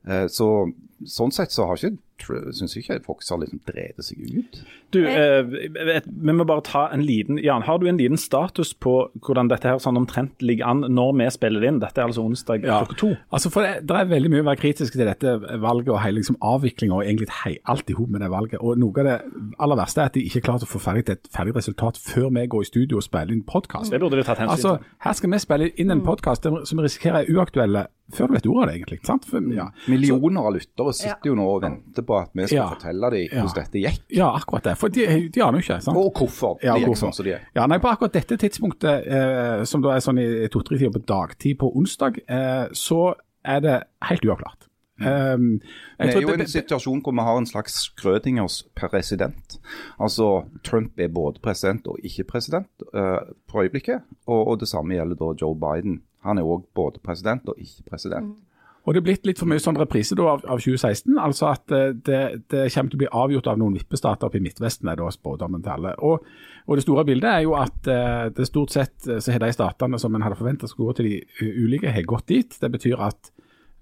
Eh, 0.06 0.26
så 0.32 0.70
Sånn 1.06 1.32
sett 1.34 1.52
så 1.52 1.66
har 1.68 1.76
ikke 1.76 1.98
syns 2.20 2.76
ikke 2.78 2.98
Fox 3.04 3.28
har 3.30 3.38
liksom 3.42 3.60
drevet 3.68 4.04
seg 4.04 4.18
ut. 4.38 4.60
Du, 4.94 5.00
eh, 5.06 5.42
vi 5.42 6.32
må 6.32 6.44
bare 6.46 6.62
ta 6.64 6.86
en 6.94 7.02
liten 7.04 7.38
Jan, 7.42 7.62
har 7.66 7.78
du 7.78 7.86
en 7.88 7.98
liten 7.98 8.16
status 8.16 8.72
på 8.74 9.10
hvordan 9.20 9.48
dette 9.50 9.68
her 9.68 9.78
sånn 9.82 9.98
omtrent 10.00 10.40
ligger 10.42 10.66
an 10.70 10.84
når 10.88 11.12
vi 11.18 11.28
spiller 11.34 11.64
inn? 11.68 11.80
Dette 11.82 11.98
er 12.00 12.06
altså 12.08 12.24
onsdag 12.24 12.64
Ja. 12.64 12.80
klokka 12.84 12.96
to. 12.98 13.16
Altså 13.32 13.50
for 13.52 13.62
det, 13.62 13.86
det 13.86 13.96
er 13.96 14.04
veldig 14.06 14.30
mye 14.30 14.42
å 14.44 14.48
være 14.50 14.62
kritisk 14.62 14.92
til 14.92 15.06
dette 15.06 15.36
valget 15.60 15.88
og 15.92 16.00
hele 16.02 16.20
liksom, 16.20 16.36
avviklinga 16.40 16.94
og 16.94 17.04
egentlig 17.04 17.28
hei, 17.44 17.56
alt 17.66 17.90
i 17.90 17.92
hop 17.98 18.08
med 18.08 18.20
det 18.20 18.30
valget. 18.30 18.60
Og 18.60 18.78
Noe 18.78 18.98
av 19.00 19.04
det 19.04 19.18
aller 19.58 19.76
verste 19.76 20.00
er 20.00 20.06
at 20.10 20.14
de 20.14 20.24
ikke 20.24 20.38
er 20.38 20.46
klart 20.52 20.62
å 20.62 20.70
få 20.70 20.80
ferdig 20.80 21.08
et 21.10 21.28
ferdig 21.34 21.54
resultat 21.56 21.98
før 21.98 22.30
vi 22.32 22.46
går 22.46 22.62
i 22.62 22.70
studio 22.70 22.96
og 22.96 23.02
spiller 23.06 23.32
inn 23.34 23.42
podkast. 23.46 23.90
Det 23.92 24.00
burde 24.00 24.16
de 24.16 24.22
tatt 24.26 24.38
hensyn 24.38 24.56
til. 24.56 24.70
Altså, 24.70 24.96
her 25.04 25.12
skal 25.12 25.30
vi 25.30 25.38
spille 25.42 25.70
inn 25.76 25.90
en 25.90 26.02
podkast 26.06 26.46
som 26.46 26.78
risikerer 26.82 27.24
er 27.26 27.32
uaktuelle 27.34 27.86
før 28.14 28.28
du 28.30 28.36
vet 28.36 28.46
ordet 28.46 28.62
av 28.62 28.68
det, 28.68 28.74
egentlig. 28.76 28.98
Sant? 29.02 29.24
For, 29.26 29.42
ja. 29.50 29.64
Millioner 29.90 30.46
av 30.46 30.54
lyttere 30.54 30.92
sitter 30.94 31.32
jo 31.32 31.34
nå 31.34 31.46
og 31.56 31.64
venter 31.64 32.05
på 32.06 32.16
at 32.20 32.30
vi 32.34 32.46
skal 32.46 32.56
Ja. 32.56 32.68
fortelle 32.74 33.10
dem 33.10 33.28
Ja. 33.32 33.42
hvordan 33.42 33.64
dette 33.64 33.82
gikk. 33.82 34.02
ja, 34.16 34.28
akkurat 34.36 34.62
det. 34.64 34.76
For 34.78 34.88
de, 34.88 35.06
de 35.28 35.42
aner 35.42 35.58
jo 35.60 35.64
ikke. 35.66 35.82
sant? 35.82 35.96
Og 35.96 36.12
hvorfor 36.14 36.58
Ja, 36.62 36.74
gikk 36.76 36.86
hvorfor? 36.86 37.08
sånn 37.08 37.14
som 37.14 37.24
de 37.24 37.32
er. 37.32 37.40
Ja, 37.56 37.66
nei, 37.66 37.78
På 37.78 37.88
akkurat 37.92 38.12
dette 38.12 38.36
tidspunktet, 38.38 39.06
eh, 39.06 39.64
som 39.64 39.82
da 39.82 39.90
er 39.96 40.00
sånn 40.00 40.18
i 40.18 40.48
to-tre 40.48 40.78
tider 40.78 40.90
på 40.94 41.04
dagtid 41.06 41.58
på 41.58 41.72
onsdag, 41.76 42.18
eh, 42.28 42.68
så 42.72 43.14
er 43.44 43.60
det 43.60 43.82
helt 44.02 44.22
uavklart. 44.24 44.62
Um, 44.98 45.60
jeg 46.00 46.08
Vi 46.08 46.14
er 46.16 46.20
jo 46.22 46.26
det- 46.28 46.40
en 46.40 46.46
situasjon 46.46 47.02
hvor 47.02 47.12
vi 47.12 47.20
har 47.20 47.36
en 47.36 47.44
slags 47.44 47.90
Schrødingers 47.98 48.62
president. 48.74 49.58
Altså 50.00 50.46
Trump 50.64 50.98
er 50.98 51.08
både 51.08 51.38
president 51.42 51.86
og 51.86 51.98
ikke 52.02 52.24
president 52.24 52.66
uh, 52.94 53.18
på 53.46 53.62
øyeblikket. 53.68 54.00
Og, 54.26 54.48
og 54.48 54.58
det 54.60 54.68
samme 54.68 54.94
gjelder 54.96 55.14
da 55.20 55.34
Joe 55.42 55.54
Biden. 55.54 56.00
Han 56.24 56.38
er 56.38 56.42
òg 56.44 56.64
både 56.74 56.98
president 57.04 57.46
og 57.46 57.56
ikke 57.58 57.84
president. 57.90 58.36
Og 58.86 58.94
det 58.94 59.00
er 59.00 59.06
blitt 59.08 59.24
litt 59.26 59.40
for 59.40 59.50
mye 59.50 59.62
sånn 59.62 59.78
reprise 59.80 60.14
da 60.18 60.28
av, 60.36 60.44
av 60.46 60.60
2016. 60.62 61.16
Altså 61.18 61.48
at 61.50 61.72
eh, 61.74 61.88
det, 62.06 62.20
det 62.52 62.66
kommer 62.70 62.92
til 62.92 62.98
å 62.98 63.02
bli 63.02 63.12
avgjort 63.22 63.48
av 63.50 63.58
noen 63.58 63.74
vippestater 63.74 64.28
oppe 64.28 64.38
i 64.38 64.44
Midtvesten, 64.44 64.90
er 64.90 65.00
da 65.00 65.08
spådommen 65.10 65.64
til 65.64 65.74
alle. 65.74 65.94
Og, 66.06 66.28
og 66.66 66.78
det 66.78 66.84
store 66.86 67.06
bildet 67.08 67.32
er 67.32 67.42
jo 67.48 67.56
at 67.58 67.90
eh, 67.90 68.28
det 68.36 68.46
stort 68.46 68.74
sett 68.76 69.08
eh, 69.10 69.18
så 69.18 69.34
har 69.34 69.42
de 69.42 69.50
statene 69.56 69.98
som 69.98 70.14
en 70.14 70.22
hadde 70.22 70.38
forventa 70.38 70.70
skulle 70.70 70.92
gå 70.92 71.00
til 71.00 71.10
de 71.10 71.56
ulike, 71.66 71.90
har 71.90 72.06
gått 72.06 72.30
dit. 72.30 72.60
Det 72.62 72.72
betyr 72.78 73.02
at 73.10 73.32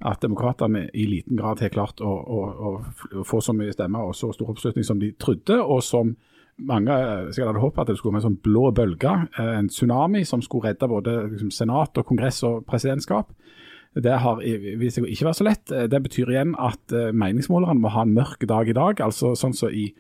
at 0.05 0.21
demokratene 0.21 0.89
i 0.93 1.05
liten 1.07 1.39
grad 1.39 1.61
har 1.63 1.71
klart 1.73 2.01
å, 2.05 2.11
å, 2.11 2.41
å 2.67 3.23
få 3.25 3.39
så 3.41 3.55
mye 3.57 3.73
stemmer 3.73 4.09
og 4.11 4.17
så 4.19 4.33
stor 4.35 4.51
oppslutning 4.53 4.85
som 4.85 4.99
de 5.01 5.13
trodde, 5.23 5.55
og 5.63 5.81
som 5.87 6.11
mange 6.59 6.97
sikkert 7.31 7.53
hadde 7.53 7.63
håpet 7.63 7.81
at 7.81 7.93
det 7.93 7.97
skulle 8.01 8.17
være 8.17 8.25
en 8.25 8.27
sånn 8.27 8.41
blå 8.45 8.65
bølge, 8.75 9.15
en 9.41 9.71
tsunami 9.71 10.25
som 10.29 10.43
skulle 10.45 10.73
redde 10.73 10.91
både 10.91 11.15
liksom, 11.31 11.55
senat, 11.55 12.03
og 12.03 12.11
kongress 12.11 12.43
og 12.45 12.67
presidentskap. 12.69 13.31
Det 13.95 14.17
har 14.25 14.41
vist 14.81 14.99
seg 14.99 15.07
å 15.07 15.11
ikke 15.11 15.29
være 15.29 15.39
så 15.39 15.47
lett. 15.47 15.71
Eh, 15.71 15.87
Det 15.91 16.03
betyr 16.03 16.33
igjen 16.33 16.55
at 16.59 16.93
eh, 16.93 17.13
meningsmålerne 17.15 17.81
må 17.81 17.93
ha 17.95 18.03
en 18.03 18.15
mørk 18.15 18.43
dag 18.49 18.69
i 18.69 18.77
dag. 18.77 19.01
altså 19.01 19.35
sånn 19.39 19.55
som 19.55 19.71
i, 19.71 19.93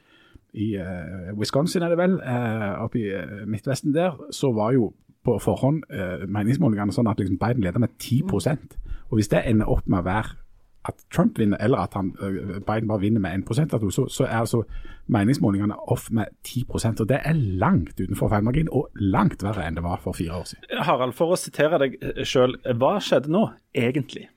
i 0.54 0.74
uh, 0.78 1.34
Wisconsin 1.38 1.82
er 1.82 1.90
det 1.90 1.98
vel, 1.98 2.18
uh, 2.22 2.84
oppe 2.84 2.98
i 2.98 3.08
uh, 3.10 3.42
Midtvesten 3.46 3.94
der, 3.94 4.14
så 4.30 4.52
var 4.54 4.74
jo 4.74 4.92
på 5.24 5.38
forhånd 5.40 5.86
meningsmålingene 6.28 6.92
sånn 6.92 7.06
at 7.08 7.16
liksom 7.16 7.38
Biden 7.40 7.62
leder 7.64 7.80
med 7.80 7.94
10% 7.96 8.74
Og 9.08 9.14
Hvis 9.16 9.30
det 9.32 9.40
ender 9.48 9.70
opp 9.72 9.86
med 9.88 10.02
å 10.02 10.04
være 10.04 10.34
at 10.84 11.04
Trump 11.12 11.38
vinner, 11.38 11.56
eller 11.64 11.78
at 11.86 11.94
han, 11.96 12.10
eh, 12.20 12.58
Biden 12.60 12.88
bare 12.88 13.00
vinner 13.00 13.20
med 13.20 13.44
1 13.48 13.72
av 13.74 13.80
to, 13.80 13.90
så, 13.90 14.06
så 14.12 14.26
er 14.26 14.42
altså 14.42 14.62
meningsmålingene 15.08 15.76
off 15.92 16.10
med 16.10 16.32
10% 16.44 17.00
og 17.00 17.08
Det 17.08 17.20
er 17.24 17.34
langt 17.60 18.00
utenfor 18.00 18.28
feilmargin, 18.32 18.68
og 18.72 18.88
langt 19.00 19.42
verre 19.44 19.66
enn 19.66 19.76
det 19.78 19.84
var 19.84 20.00
for 20.04 20.16
fire 20.16 20.40
år 20.40 20.48
siden. 20.52 20.78
Harald, 20.84 21.14
for 21.16 21.34
å 21.34 21.40
sitere 21.40 21.80
deg 21.82 21.98
sjøl, 22.28 22.56
hva 22.80 22.96
skjedde 23.04 23.32
nå, 23.32 23.46
egentlig? 23.76 24.28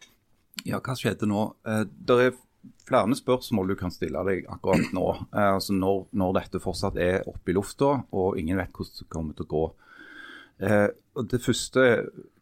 Ja, 0.67 0.79
hva 0.83 0.95
skjedde 0.97 1.29
nå? 1.29 1.49
Eh, 1.67 1.83
det 2.07 2.19
er 2.25 2.37
flere 2.87 3.15
spørsmål 3.15 3.73
du 3.73 3.75
kan 3.79 3.91
stille 3.91 4.23
deg 4.27 4.45
akkurat 4.51 4.91
nå. 4.95 5.07
Eh, 5.33 5.49
altså 5.53 5.75
når, 5.75 6.05
når 6.15 6.37
dette 6.41 6.63
fortsatt 6.63 6.97
er 6.99 7.27
oppe 7.27 7.51
i 7.51 7.55
lufta 7.55 7.93
og 8.11 8.39
ingen 8.39 8.59
vet 8.59 8.71
hvordan 8.75 9.01
det 9.03 9.09
kommer 9.13 9.35
til 9.37 9.47
å 9.47 9.51
gå. 9.55 9.65
Eh, 10.67 10.87
Det 11.27 11.41
første 11.41 11.83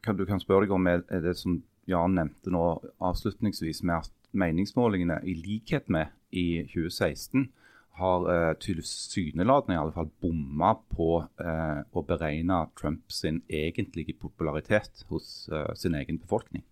kan, 0.04 0.18
du 0.18 0.26
kan 0.28 0.40
spørre 0.42 0.66
deg 0.66 0.74
om, 0.76 0.88
er 0.88 1.22
det 1.24 1.38
som 1.40 1.62
Jan 1.90 2.18
nevnte 2.18 2.54
nå 2.54 2.66
avslutningsvis, 3.04 3.84
med 3.86 4.06
at 4.06 4.12
meningsmålingene, 4.36 5.22
i 5.24 5.36
likhet 5.38 5.90
med 5.92 6.14
i 6.36 6.66
2016, 6.72 7.48
har 7.96 8.26
eh, 8.28 8.54
tilsynelatende 8.60 9.78
i 9.78 9.80
alle 9.80 9.96
fall 9.96 10.10
bomma 10.22 10.74
på 10.92 11.10
eh, 11.40 11.78
å 11.88 12.04
beregne 12.04 12.66
Trump 12.76 13.14
sin 13.14 13.40
egentlige 13.48 14.18
popularitet 14.20 15.06
hos 15.12 15.48
eh, 15.48 15.72
sin 15.80 15.96
egen 15.96 16.20
befolkning. 16.20 16.66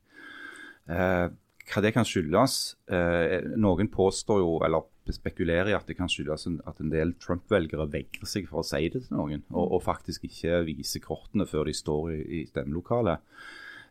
Eh, 0.92 1.30
hva 1.64 1.80
det 1.80 1.94
kan 1.96 2.04
skyldes 2.04 2.76
eh, 2.92 3.38
Noen 3.56 3.88
påstår 3.88 4.42
jo, 4.42 4.58
eller 4.68 4.84
spekulerer 5.16 5.72
i 5.72 5.78
at 5.78 5.88
det 5.88 5.96
kan 5.96 6.12
skyldes 6.12 6.46
at 6.68 6.80
en 6.84 6.92
del 6.92 7.16
Trump-velgere 7.24 7.88
vegrer 7.92 8.28
seg 8.28 8.50
for 8.50 8.60
å 8.60 8.68
si 8.68 8.84
det 8.92 9.06
til 9.06 9.16
noen, 9.16 9.46
og, 9.52 9.78
og 9.78 9.84
faktisk 9.86 10.28
ikke 10.28 10.64
viser 10.68 11.04
kortene 11.04 11.48
før 11.48 11.72
de 11.72 11.76
står 11.76 12.14
i, 12.18 12.22
i 12.40 12.46
stemmelokalet. 12.52 13.24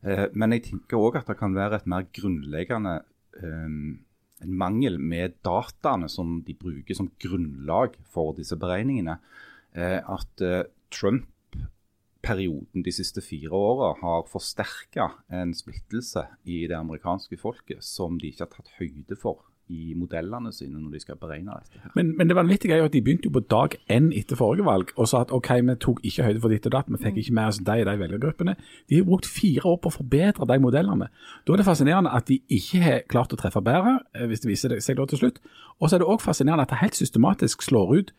Eh, 0.03 0.27
men 0.35 0.57
jeg 0.57 0.67
tenker 0.71 1.01
òg 1.01 1.21
at 1.21 1.29
det 1.31 1.39
kan 1.41 1.55
være 1.55 1.81
et 1.81 1.91
mer 1.91 2.09
grunnleggende 2.15 2.97
eh, 3.39 3.69
en 4.43 4.57
mangel 4.59 4.99
med 4.99 5.37
dataene 5.47 6.09
som 6.11 6.41
de 6.47 6.55
bruker 6.59 6.97
som 6.99 7.11
grunnlag 7.23 7.95
for 8.11 8.35
disse 8.39 8.59
beregningene. 8.59 9.19
Eh, 9.73 10.01
at 10.01 10.45
eh, 10.45 10.65
Trump-perioden 10.93 12.85
de 12.85 12.93
siste 12.95 13.23
fire 13.25 13.55
åra 13.57 13.95
har 14.03 14.29
forsterka 14.31 15.09
en 15.33 15.55
splittelse 15.57 16.27
i 16.45 16.67
det 16.67 16.77
amerikanske 16.77 17.39
folket 17.41 17.85
som 17.87 18.19
de 18.21 18.33
ikke 18.33 18.47
har 18.47 18.55
tatt 18.59 18.77
høyde 18.81 19.19
for 19.19 19.47
i 19.73 19.95
modellene 19.99 20.53
sine 20.55 20.81
når 20.81 20.97
de 20.97 21.01
skal 21.03 21.19
beregne 21.21 21.55
dette. 21.57 21.81
her. 21.83 21.93
Men, 21.97 22.13
men 22.19 22.29
det 22.29 22.37
vanvittige 22.37 22.77
er 22.77 22.83
jo 22.83 22.89
at 22.91 22.95
de 22.95 23.03
begynte 23.03 23.29
jo 23.29 23.35
på 23.37 23.43
dag 23.53 23.77
én 23.93 24.11
etter 24.19 24.39
forrige 24.39 24.67
valg 24.67 24.93
og 24.97 25.09
sa 25.09 25.23
at 25.25 25.33
OK, 25.35 25.51
vi 25.69 25.77
tok 25.81 26.03
ikke 26.09 26.27
høyde 26.29 26.43
for 26.45 26.55
ditt 26.55 26.69
og 26.69 26.75
datt, 26.77 26.91
vi 26.93 27.01
fikk 27.03 27.23
ikke 27.23 27.37
med 27.39 27.53
oss 27.53 27.61
de 27.63 27.79
og 27.85 27.89
de 27.91 27.97
velgergruppene. 28.03 28.57
De 28.89 28.99
har 28.99 29.09
brukt 29.09 29.29
fire 29.29 29.65
år 29.73 29.79
på 29.83 29.93
å 29.93 29.97
forbedre 29.97 30.49
de 30.53 30.59
modellene. 30.63 31.09
Da 31.47 31.55
er 31.55 31.63
det 31.63 31.69
fascinerende 31.69 32.13
at 32.13 32.29
de 32.29 32.41
ikke 32.49 32.83
har 32.85 33.07
klart 33.09 33.33
å 33.33 33.41
treffe 33.41 33.65
bedre, 33.65 33.99
eh, 34.15 34.27
hvis 34.31 34.45
det 34.45 34.53
viser 34.53 34.77
seg 34.81 35.01
da 35.01 35.09
til 35.09 35.25
slutt. 35.25 35.41
Og 35.81 35.89
så 35.89 35.97
er 35.97 36.05
det 36.05 36.11
òg 36.13 36.23
fascinerende 36.25 36.67
at 36.69 36.75
det 36.75 36.83
helt 36.83 36.99
systematisk 36.99 37.65
slår 37.67 37.97
ut 37.97 38.15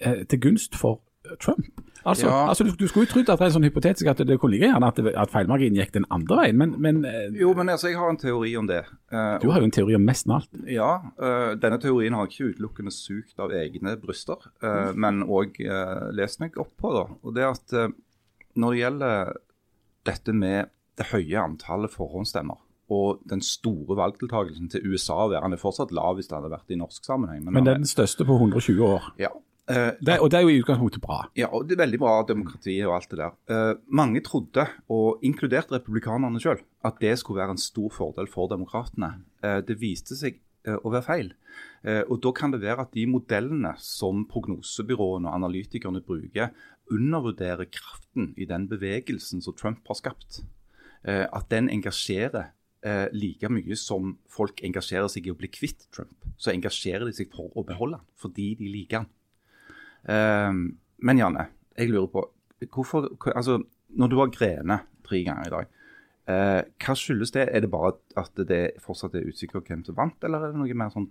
eh, 0.00 0.22
til 0.28 0.40
gunst 0.40 0.78
for 0.78 1.02
Trump. 1.42 1.85
Altså, 2.06 2.28
Ja. 2.30 2.48
altså 2.52 2.64
du, 2.64 2.70
du 2.78 2.86
skulle 2.86 3.06
jo 3.06 3.12
trodd 3.12 3.30
at 3.32 3.40
det 3.40 3.46
er 3.48 3.54
sånn 3.56 3.66
hypotetisk 3.66 4.06
at 4.12 4.20
det 4.28 4.36
kunne 4.38 4.54
ligge 4.54 4.68
gjerne 4.70 4.86
at, 4.92 5.00
at 5.24 5.32
feilmarginen 5.32 5.80
gikk 5.80 5.92
den 5.96 6.06
andre 6.14 6.36
veien, 6.40 6.58
men, 6.60 6.74
men 6.82 7.00
eh, 7.08 7.32
Jo, 7.34 7.50
men 7.58 7.72
altså, 7.72 7.88
jeg 7.90 7.98
har 7.98 8.12
en 8.12 8.20
teori 8.20 8.52
om 8.60 8.68
det. 8.70 8.84
Uh, 9.12 9.36
du 9.42 9.48
har 9.50 9.58
jo 9.60 9.66
en 9.68 9.74
teori 9.74 9.96
om 9.98 10.06
nesten 10.06 10.36
alt. 10.38 10.50
Ja, 10.70 10.92
Uh, 11.18 11.54
denne 11.58 11.78
teorien 11.82 12.14
har 12.14 12.26
jeg 12.26 12.36
ikke 12.36 12.52
utelukkende 12.54 12.92
sugd 12.94 13.40
av 13.42 13.50
egne 13.56 13.96
bryster, 14.00 14.46
eh, 14.62 14.92
men 14.94 15.24
òg 15.26 15.58
lest 16.14 16.40
meg 16.42 16.56
opp 16.60 16.72
på. 16.80 16.92
da. 16.94 17.04
Og 17.26 17.34
det 17.34 17.44
at 17.48 17.74
Når 18.56 18.72
det 18.72 18.78
gjelder 18.80 19.32
dette 20.06 20.32
med 20.32 20.70
det 20.96 21.08
høye 21.10 21.42
antallet 21.42 21.92
forhåndsstemmer 21.92 22.62
og 22.88 23.18
den 23.28 23.42
store 23.42 23.96
valgdeltakelsen 23.98 24.70
til 24.70 24.84
USA, 24.86 25.26
der 25.32 25.42
han 25.42 25.52
er 25.52 25.58
fortsatt 25.60 25.90
lav 25.92 26.16
hvis 26.16 26.28
det 26.30 26.36
hadde 26.38 26.52
vært 26.52 26.70
i 26.70 26.78
norsk 26.78 27.04
sammenheng. 27.04 27.42
Men 27.44 27.66
det 27.66 27.72
er 27.74 27.80
den 27.82 27.90
største 27.90 28.24
på 28.24 28.36
120 28.38 28.78
år. 28.86 29.08
ja, 29.18 29.32
Det, 29.66 30.14
og 30.22 30.28
det 30.30 30.38
er 30.38 30.44
jo 30.44 30.50
i 30.52 30.60
utgangspunktet 30.60 31.02
bra. 31.02 31.24
ja, 31.34 31.48
og 31.50 31.64
det 31.66 31.74
er 31.74 31.80
veldig 31.80 31.98
bra 31.98 32.12
demokrati 32.28 32.76
og 32.86 32.92
alt 33.00 33.10
det 33.10 33.18
der. 33.18 33.32
Uh, 33.50 33.80
mange 33.90 34.20
trodde, 34.22 34.62
og 34.86 35.24
inkludert 35.26 35.72
republikanerne 35.74 36.38
sjøl, 36.38 36.60
at 36.86 37.00
det 37.02 37.16
skulle 37.18 37.40
være 37.42 37.56
en 37.56 37.58
stor 37.58 37.90
fordel 37.90 38.30
for 38.30 38.46
demokratene. 38.52 39.16
Uh, 39.42 39.58
det 39.66 39.80
viste 39.80 40.14
seg 40.14 40.38
uh, 40.68 40.76
å 40.78 40.92
være 40.94 41.08
feil. 41.08 41.32
Eh, 41.86 42.02
og 42.10 42.20
Da 42.22 42.32
kan 42.32 42.52
det 42.52 42.62
være 42.62 42.86
at 42.86 42.94
de 42.94 43.06
modellene 43.06 43.74
som 43.78 44.24
prognosebyråene 44.28 45.28
og 45.28 45.34
analytikerne 45.34 46.02
bruker, 46.02 46.50
undervurderer 46.90 47.66
kraften 47.70 48.32
i 48.36 48.46
den 48.46 48.68
bevegelsen 48.68 49.42
som 49.42 49.54
Trump 49.54 49.86
har 49.86 49.98
skapt. 49.98 50.42
Eh, 51.04 51.26
at 51.26 51.50
den 51.50 51.70
engasjerer 51.70 52.52
eh, 52.82 53.06
like 53.12 53.48
mye 53.50 53.76
som 53.76 54.16
folk 54.28 54.62
engasjerer 54.62 55.08
seg 55.10 55.26
i 55.26 55.34
å 55.34 55.38
bli 55.38 55.50
kvitt 55.50 55.86
Trump. 55.94 56.14
Så 56.36 56.52
engasjerer 56.54 57.06
de 57.06 57.14
seg 57.14 57.30
for 57.34 57.50
å 57.54 57.64
beholde 57.66 58.00
han, 58.00 58.08
fordi 58.18 58.54
de 58.58 58.70
liker 58.70 59.04
han. 59.04 59.12
Ehm, 60.12 60.66
men 61.02 61.18
Janne, 61.20 61.48
jeg 61.76 61.90
lurer 61.90 62.10
på 62.12 62.24
hvorfor, 62.72 63.10
altså, 63.34 63.62
Når 63.96 64.08
du 64.08 64.16
har 64.18 64.32
grenet 64.34 64.80
tre 65.06 65.22
ganger 65.24 65.46
i 65.46 65.50
dag, 65.52 65.68
eh, 66.28 66.62
hva 66.82 66.94
skyldes 66.98 67.30
det? 67.32 67.46
Er 67.48 67.62
det 67.62 67.70
bare 67.70 67.94
at 68.18 68.42
det 68.48 68.74
fortsatt 68.82 69.14
er 69.14 69.28
usikkert 69.28 69.68
hvem 69.70 69.84
som 69.86 69.96
vant, 69.96 70.18
eller 70.24 70.42
er 70.42 70.52
det 70.52 70.60
noe 70.60 70.74
mer 70.76 70.90
sånn 70.92 71.06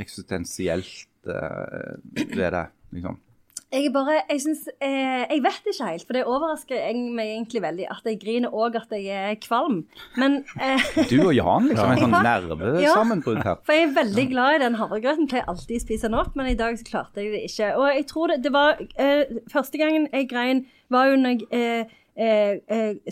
eksistensielt 0.00 1.28
eh, 1.28 1.98
ved 2.32 2.50
det? 2.56 2.64
liksom? 2.96 3.18
Jeg 3.68 3.84
er 3.84 3.92
bare, 3.92 4.14
jeg 4.30 4.40
synes, 4.40 4.60
eh, 4.80 5.26
jeg 5.28 5.42
vet 5.44 5.66
ikke 5.68 5.88
helt, 5.90 6.04
for 6.08 6.16
det 6.16 6.22
overrasker 6.24 7.00
meg 7.12 7.32
egentlig 7.34 7.60
veldig 7.60 7.88
at 7.92 8.06
jeg 8.08 8.16
griner 8.22 8.54
og 8.54 8.78
at 8.80 8.94
jeg 8.96 9.12
er 9.12 9.34
kvalm. 9.44 9.82
Men 10.16 10.38
eh, 10.56 10.86
Du 11.10 11.18
og 11.26 11.34
Jan, 11.36 11.68
liksom. 11.68 11.92
En 11.92 12.00
sånn 12.00 12.16
nervesammenbrudd 12.30 13.42
her. 13.44 13.58
Ja, 13.58 13.64
For 13.68 13.76
jeg 13.76 13.90
er 13.90 13.92
veldig 13.98 14.24
glad 14.32 14.56
i 14.56 14.62
den 14.64 14.78
havregrøten. 14.80 15.28
Pleier 15.28 15.52
alltid 15.52 15.82
å 15.82 15.84
spise 15.84 16.08
den 16.08 16.16
opp, 16.16 16.32
men 16.38 16.48
i 16.48 16.56
dag 16.56 16.80
så 16.80 16.88
klarte 16.88 17.20
jeg 17.20 17.34
det 17.36 17.44
ikke. 17.50 17.70
Og 17.76 17.86
jeg 17.92 18.08
tror 18.08 18.32
det, 18.32 18.40
det 18.46 18.54
var 18.56 18.80
eh, 18.96 19.36
Første 19.52 19.80
gangen 19.80 20.08
jeg 20.16 20.30
grein, 20.32 20.64
var 20.88 21.12
jo 21.12 21.20
når 21.20 21.36
jeg 21.36 21.48
eh, 21.52 21.96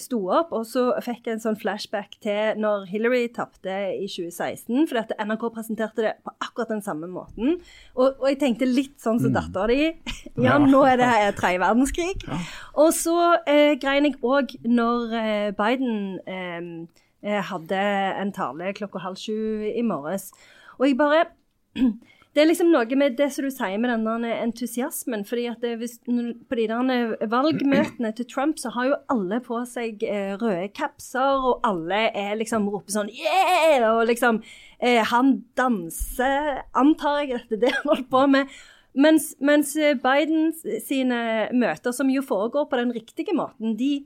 sto 0.03 0.19
opp, 0.35 0.51
og 0.57 0.65
så 0.67 0.89
fikk 1.05 1.29
jeg 1.29 1.37
en 1.37 1.43
sånn 1.45 1.59
flashback 1.61 2.17
til 2.25 2.59
når 2.59 2.89
Hillary 2.91 3.29
tapte 3.31 3.77
i 3.95 4.09
2016, 4.11 4.89
For 4.91 4.99
at 4.99 5.13
NRK 5.21 5.45
presenterte 5.55 6.03
det 6.03 6.15
på 6.27 6.33
akkurat 6.43 6.73
den 6.75 6.83
samme 6.83 7.07
måten. 7.11 7.61
Og, 7.95 8.19
og 8.19 8.27
jeg 8.33 8.41
tenkte 8.41 8.67
litt 8.67 8.97
sånn 9.03 9.21
som 9.23 9.35
dattera 9.37 9.71
di. 9.71 9.93
Ja, 10.37 10.59
nå 10.61 10.83
er 10.85 10.99
det 11.01 11.07
eh, 11.09 11.31
tredje 11.37 11.63
verdenskrig. 11.63 12.27
Og 12.77 12.91
så 12.93 13.17
eh, 13.49 13.73
grein 13.81 14.05
jeg 14.05 14.19
òg 14.21 14.53
når 14.69 15.15
eh, 15.17 15.53
Biden 15.57 16.19
eh, 16.29 16.67
eh, 17.25 17.41
hadde 17.51 17.79
en 18.21 18.35
tale 18.37 18.75
klokka 18.77 19.01
halv 19.07 19.21
sju 19.21 19.65
i 19.71 19.85
morges. 19.87 20.29
Og 20.77 20.91
jeg 20.91 20.99
bare 21.01 21.25
Det 22.37 22.43
er 22.43 22.51
liksom 22.51 22.69
noe 22.69 22.97
med 23.01 23.15
det 23.17 23.31
som 23.33 23.47
du 23.47 23.49
sier 23.49 23.79
med 23.81 23.89
denne 23.89 24.31
entusiasmen. 24.43 25.25
fordi 25.25 25.47
at 25.49 25.63
hvis, 25.81 25.97
På 26.05 26.59
de 26.59 26.67
der 26.69 27.29
valgmøtene 27.33 28.13
til 28.13 28.27
Trump 28.29 28.59
så 28.61 28.69
har 28.75 28.91
jo 28.91 28.99
alle 29.09 29.41
på 29.41 29.63
seg 29.65 30.05
eh, 30.05 30.37
røde 30.37 30.69
capser, 30.77 31.41
og 31.41 31.65
alle 31.65 32.11
er 32.13 32.37
liksom 32.37 32.69
roper 32.69 32.93
sånn 32.93 33.09
yeah! 33.09 33.89
Og 33.89 34.05
liksom 34.11 34.43
eh, 34.83 35.01
Han 35.01 35.47
danser, 35.57 36.61
antar 36.77 37.23
jeg 37.25 37.41
at 37.41 37.49
det 37.55 37.63
det 37.65 37.73
han 37.73 37.89
holdt 37.95 38.11
på 38.13 38.27
med. 38.29 38.53
Mens, 38.97 39.33
mens 39.41 39.73
Biden 40.05 40.53
sine 40.85 41.49
møter, 41.57 41.93
som 41.93 42.13
jo 42.13 42.21
foregår 42.21 42.69
på 42.69 42.77
den 42.77 42.93
riktige 42.93 43.33
måten, 43.37 43.79
de 43.81 44.05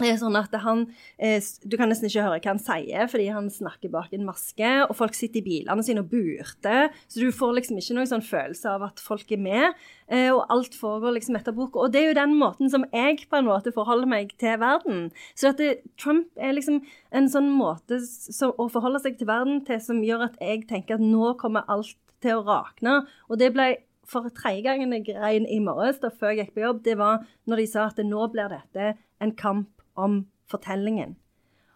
sånn 0.00 0.36
at 0.38 0.54
han 0.64 0.86
eh, 1.20 1.40
Du 1.68 1.76
kan 1.76 1.88
nesten 1.90 2.08
ikke 2.08 2.22
høre 2.24 2.38
hva 2.40 2.52
han 2.54 2.58
sier, 2.62 3.06
fordi 3.12 3.26
han 3.30 3.50
snakker 3.52 3.90
bak 3.92 4.12
en 4.16 4.24
maske, 4.24 4.70
og 4.88 4.96
folk 4.96 5.14
sitter 5.14 5.42
i 5.42 5.44
bilene 5.44 5.84
sine 5.84 6.00
og 6.00 6.08
burter. 6.10 6.88
Så 7.12 7.20
du 7.20 7.28
får 7.30 7.52
liksom 7.58 7.76
ikke 7.78 7.94
noen 7.98 8.08
sånn 8.08 8.24
følelse 8.24 8.70
av 8.72 8.86
at 8.88 9.02
folk 9.04 9.30
er 9.36 9.42
med, 9.44 9.74
eh, 10.08 10.30
og 10.32 10.46
alt 10.50 10.74
foregår 10.74 11.12
liksom 11.18 11.36
etter 11.36 11.52
boka. 11.52 11.78
Og 11.84 11.92
det 11.92 12.00
er 12.02 12.08
jo 12.08 12.16
den 12.22 12.34
måten 12.40 12.70
som 12.72 12.86
jeg 12.92 13.26
på 13.28 13.36
en 13.36 13.50
måte 13.50 13.72
forholder 13.76 14.08
meg 14.08 14.32
til 14.40 14.56
verden. 14.62 15.10
Så 15.36 15.52
det, 15.58 15.82
Trump 16.00 16.28
er 16.40 16.56
liksom 16.56 16.80
en 17.12 17.28
sånn 17.28 17.52
måte 17.52 18.00
s- 18.00 18.32
så, 18.38 18.48
å 18.56 18.70
forholde 18.72 19.02
seg 19.04 19.18
til 19.20 19.28
verden 19.28 19.60
til 19.68 19.78
som 19.80 20.00
gjør 20.02 20.24
at 20.30 20.40
jeg 20.40 20.66
tenker 20.72 20.94
at 20.96 21.04
nå 21.04 21.34
kommer 21.38 21.68
alt 21.68 21.94
til 22.22 22.38
å 22.40 22.46
rakne. 22.48 23.02
Og 23.28 23.38
det 23.38 23.52
ble 23.52 23.74
for 24.08 24.24
tredje 24.34 24.64
gangen 24.64 24.90
jeg 24.96 25.04
grein 25.14 25.44
i 25.46 25.60
morges, 25.62 26.00
da 26.00 26.08
før 26.10 26.32
jeg 26.32 26.46
gikk 26.48 26.54
på 26.56 26.64
jobb, 26.64 26.82
det 26.82 26.96
var 26.98 27.22
når 27.46 27.56
de 27.62 27.66
sa 27.70 27.86
at 27.86 28.00
nå 28.02 28.24
blir 28.32 28.48
dette 28.50 28.94
en 29.22 29.30
kamp 29.38 29.68
om 30.02 30.22
fortellingen. 30.50 31.16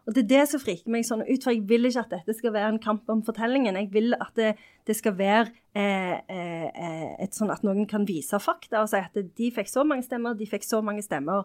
Og 0.07 0.15
det 0.15 0.23
er 0.23 0.29
det 0.31 0.43
som 0.53 0.61
friker 0.63 0.93
meg 0.95 1.03
sånn 1.09 1.25
ut, 1.27 1.43
for 1.43 1.51
jeg 1.51 1.65
vil 1.67 1.89
ikke 1.89 2.05
at 2.05 2.13
dette 2.13 2.35
skal 2.39 2.53
være 2.55 2.69
en 2.77 2.83
kamp 2.83 3.09
om 3.11 3.25
fortellingen. 3.27 3.75
Jeg 3.81 3.89
vil 3.91 4.15
at 4.15 4.37
det, 4.39 4.53
det 4.87 4.95
skal 4.95 5.17
være 5.19 5.49
eh, 5.75 6.21
eh, 6.31 7.09
et 7.25 7.35
sånn 7.35 7.51
at 7.51 7.65
noen 7.67 7.89
kan 7.91 8.05
vise 8.07 8.39
fakta 8.39 8.85
og 8.85 8.93
si 8.93 9.01
at 9.03 9.19
de 9.19 9.49
fikk 9.51 9.67
så 9.73 9.83
mange 9.83 10.07
stemmer, 10.07 10.37
de 10.39 10.47
fikk 10.47 10.63
så 10.67 10.79
mange 10.87 11.03
stemmer. 11.03 11.43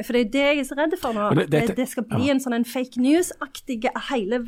For 0.00 0.16
det 0.16 0.22
er 0.22 0.30
det 0.32 0.46
jeg 0.46 0.62
er 0.62 0.68
så 0.70 0.78
redd 0.78 0.96
for 1.02 1.12
nå. 1.12 1.26
Det- 1.42 1.50
det, 1.52 1.76
det 1.76 1.88
skal 1.92 2.06
bli 2.08 2.30
en 2.32 2.40
sånn 2.40 2.56
en 2.56 2.64
fake 2.64 2.96
news-aktig 3.04 3.82
Hele 4.08 4.46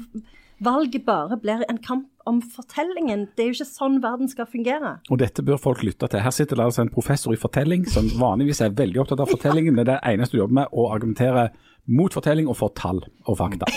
valget 0.62 1.04
bare 1.04 1.36
blir 1.42 1.64
en 1.68 1.78
kamp 1.84 2.08
om 2.28 2.40
fortellingen. 2.42 3.26
Det 3.36 3.44
er 3.44 3.50
jo 3.50 3.56
ikke 3.58 3.68
sånn 3.68 3.98
verden 4.02 4.30
skal 4.30 4.48
fungere. 4.50 4.94
Og 5.10 5.20
dette 5.22 5.44
bør 5.46 5.60
folk 5.60 5.82
lytte 5.86 6.08
til. 6.10 6.22
Her 6.24 6.34
sitter 6.34 6.58
det 6.58 6.66
altså 6.68 6.84
en 6.84 6.92
professor 6.92 7.34
i 7.34 7.40
fortelling 7.40 7.86
som 7.90 8.08
vanligvis 8.20 8.62
er 8.64 8.74
veldig 8.78 9.02
opptatt 9.02 9.22
av 9.24 9.32
fortellingen. 9.32 9.76
Det 9.78 9.84
er 9.86 9.90
det 9.92 10.00
eneste 10.12 10.36
du 10.36 10.42
jobber 10.42 10.60
med, 10.62 10.72
å 10.72 10.88
argumentere 10.94 11.48
mot 11.90 12.14
fortelling 12.14 12.48
og 12.50 12.58
for 12.58 12.74
tall 12.78 13.02
og 13.26 13.38
fakta. 13.40 13.68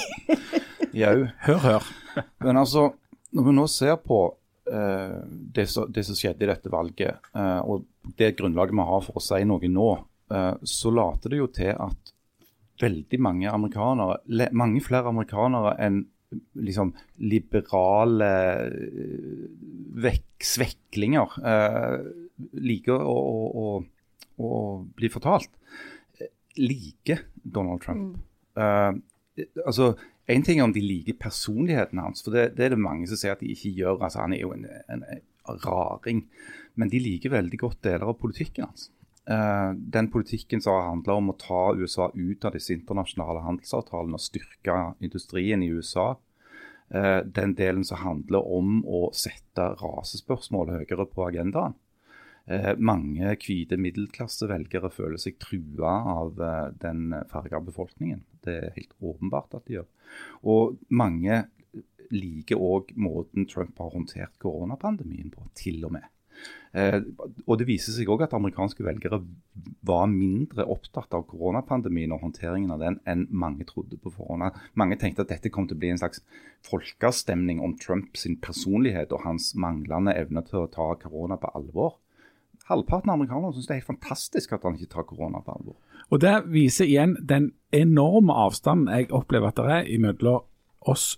Jau. 1.01 1.27
Hør, 1.47 1.61
hør. 1.63 1.93
Men 2.43 2.61
altså, 2.61 2.89
når 3.35 3.47
vi 3.49 3.53
nå 3.57 3.67
ser 3.71 3.97
på 3.99 4.19
uh, 4.31 5.21
det, 5.27 5.67
som, 5.71 5.89
det 5.91 6.05
som 6.07 6.17
skjedde 6.17 6.45
i 6.45 6.51
dette 6.51 6.71
valget, 6.71 7.31
uh, 7.35 7.61
og 7.67 7.87
det 8.19 8.35
grunnlaget 8.39 8.77
vi 8.77 8.89
har 8.91 9.07
for 9.07 9.19
å 9.19 9.23
si 9.23 9.41
noe 9.47 9.71
nå, 9.71 9.89
uh, 10.31 10.53
så 10.63 10.93
later 10.93 11.33
det 11.33 11.41
jo 11.41 11.49
til 11.51 11.73
at 11.73 12.13
veldig 12.81 13.19
mange 13.23 13.51
amerikanere, 13.51 14.19
le, 14.27 14.49
mange 14.55 14.81
flere 14.83 15.11
amerikanere 15.11 15.75
enn 15.83 16.03
liksom 16.53 16.93
liberale 17.21 18.29
vekk, 20.05 20.45
sveklinger 20.45 21.37
eh, 21.45 21.99
liker 22.65 22.99
å, 22.99 23.15
å, 23.15 23.45
å, 23.61 23.67
å 24.43 24.49
bli 24.97 25.11
fortalt, 25.11 25.53
eh, 26.19 26.31
liker 26.59 27.25
Donald 27.43 27.83
Trump. 27.85 28.19
Eh, 28.57 28.91
altså, 29.65 29.95
En 30.25 30.41
ting 30.41 30.57
er 30.57 30.65
om 30.65 30.71
de 30.73 30.81
liker 30.81 31.13
personligheten 31.21 31.99
hans, 32.01 32.23
for 32.25 32.33
det, 32.33 32.55
det 32.57 32.63
er 32.65 32.73
det 32.73 32.81
mange 32.81 33.05
som 33.05 33.19
sier 33.19 33.35
at 33.35 33.43
de 33.43 33.51
ikke 33.53 33.75
gjør. 33.77 33.99
altså 34.01 34.23
Han 34.23 34.33
er 34.33 34.39
jo 34.41 34.55
en, 34.55 34.63
en, 34.89 35.03
en 35.05 35.59
raring. 35.61 36.23
Men 36.73 36.89
de 36.89 36.97
liker 36.97 37.29
veldig 37.29 37.59
godt 37.61 37.83
deler 37.85 38.09
av 38.09 38.17
politikken 38.17 38.65
hans. 38.65 38.87
Uh, 39.29 39.77
den 39.77 40.09
politikken 40.13 40.61
som 40.61 40.75
har 40.75 40.89
handla 40.89 41.15
om 41.17 41.29
å 41.29 41.37
ta 41.37 41.61
USA 41.77 42.11
ut 42.13 42.45
av 42.45 42.53
disse 42.53 42.73
internasjonale 42.73 43.41
handelsavtalene 43.45 44.17
og 44.17 44.21
styrke 44.21 44.79
industrien 45.05 45.61
i 45.65 45.69
USA. 45.73 46.15
Eh, 46.89 47.19
den 47.25 47.55
delen 47.55 47.83
som 47.83 47.97
handler 48.03 48.45
om 48.45 48.83
å 48.85 49.07
sette 49.15 49.71
rasespørsmål 49.79 50.75
høyere 50.75 51.07
på 51.09 51.25
agendaen. 51.29 51.73
Eh, 52.45 52.75
mange 52.77 53.31
hvite 53.41 53.77
middelklassevelgere 53.81 54.91
føler 54.93 55.17
seg 55.21 55.39
trua 55.41 55.95
av 56.13 56.41
eh, 56.41 56.67
den 56.83 57.09
farga 57.31 57.61
befolkningen. 57.65 58.21
Det 58.45 58.57
er 58.59 58.75
helt 58.77 58.93
åpenbart 59.01 59.57
at 59.57 59.65
de 59.65 59.79
gjør. 59.79 59.89
Og 60.45 60.77
mange 60.93 61.47
liker 62.13 62.61
òg 62.61 62.93
måten 63.01 63.47
Trump 63.49 63.81
har 63.81 63.89
håndtert 63.95 64.37
koronapandemien 64.39 65.33
på, 65.33 65.47
til 65.57 65.81
og 65.87 65.97
med. 65.97 66.05
Eh, 66.75 67.00
og 67.48 67.60
Det 67.60 67.67
viser 67.70 67.96
seg 67.96 68.10
òg 68.12 68.25
at 68.25 68.34
amerikanske 68.36 68.84
velgere 68.84 69.22
var 69.86 70.10
mindre 70.12 70.65
opptatt 70.67 71.13
av 71.15 71.24
koronapandemien 71.29 72.12
og 72.12 72.25
håndteringen 72.25 72.74
av 72.75 72.82
den 72.84 72.98
enn 73.08 73.27
mange 73.32 73.67
trodde 73.70 73.96
på 74.01 74.12
forhånd. 74.12 74.58
Mange 74.75 74.98
tenkte 75.00 75.24
at 75.24 75.32
dette 75.32 75.51
kom 75.53 75.70
til 75.70 75.77
å 75.77 75.84
bli 75.84 75.94
en 75.94 76.01
slags 76.01 76.24
folkeavstemning 76.67 77.62
om 77.63 77.77
Trumps 77.79 78.27
personlighet 78.44 79.13
og 79.15 79.24
hans 79.24 79.53
manglende 79.55 80.15
evne 80.20 80.44
til 80.50 80.65
å 80.65 80.72
ta 80.72 80.89
korona 81.00 81.39
på 81.39 81.53
alvor. 81.55 82.01
Halvparten 82.65 83.12
av 83.12 83.20
amerikanerne 83.20 83.53
syns 83.53 83.70
det 83.70 83.75
er 83.75 83.82
helt 83.84 83.94
fantastisk 83.94 84.55
at 84.55 84.65
han 84.65 84.75
ikke 84.75 84.96
tar 84.98 85.08
korona 85.08 85.39
på 85.46 85.55
alvor. 85.55 85.77
Og 86.12 86.20
Det 86.20 86.34
viser 86.51 86.89
igjen 86.89 87.15
den 87.22 87.53
enorme 87.72 88.34
avstanden 88.34 88.91
jeg 88.91 89.13
opplever 89.13 89.53
at 89.53 89.62
det 89.62 89.79
er 89.79 90.01
mellom 90.01 90.44
oss 90.91 91.15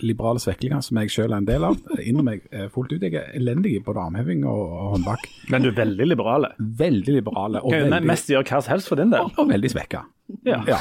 liberale 0.00 0.40
sveklinger, 0.40 0.80
som 0.84 0.98
jeg 1.00 1.12
selv 1.12 1.34
er 1.34 1.42
en 1.42 1.48
del 1.48 1.66
av, 1.66 1.76
innrømmer 2.08 2.38
jeg 2.38 2.64
er 2.64 2.70
fullt 2.72 2.94
ut. 2.94 3.04
Jeg 3.04 3.16
er 3.18 3.34
elendig 3.36 3.76
på 3.80 3.90
både 3.90 4.06
armheving 4.06 4.46
og, 4.48 4.62
og 4.70 4.94
håndbak. 4.96 5.26
Men 5.52 5.64
du 5.64 5.70
er 5.72 5.76
veldig 5.80 6.08
liberale. 6.08 6.52
Veldig 6.58 7.16
liberale 7.18 7.62
og 7.64 7.74
veldig, 7.74 8.00
mest 8.08 8.30
gjøre 8.32 8.46
hva 8.48 8.62
som 8.64 8.74
helst 8.76 8.90
for 8.90 9.00
din 9.00 9.12
del. 9.12 9.30
og 9.36 9.50
veldig 9.50 9.72
svekka. 9.72 10.04
Ja. 10.46 10.60
Ja. 10.68 10.78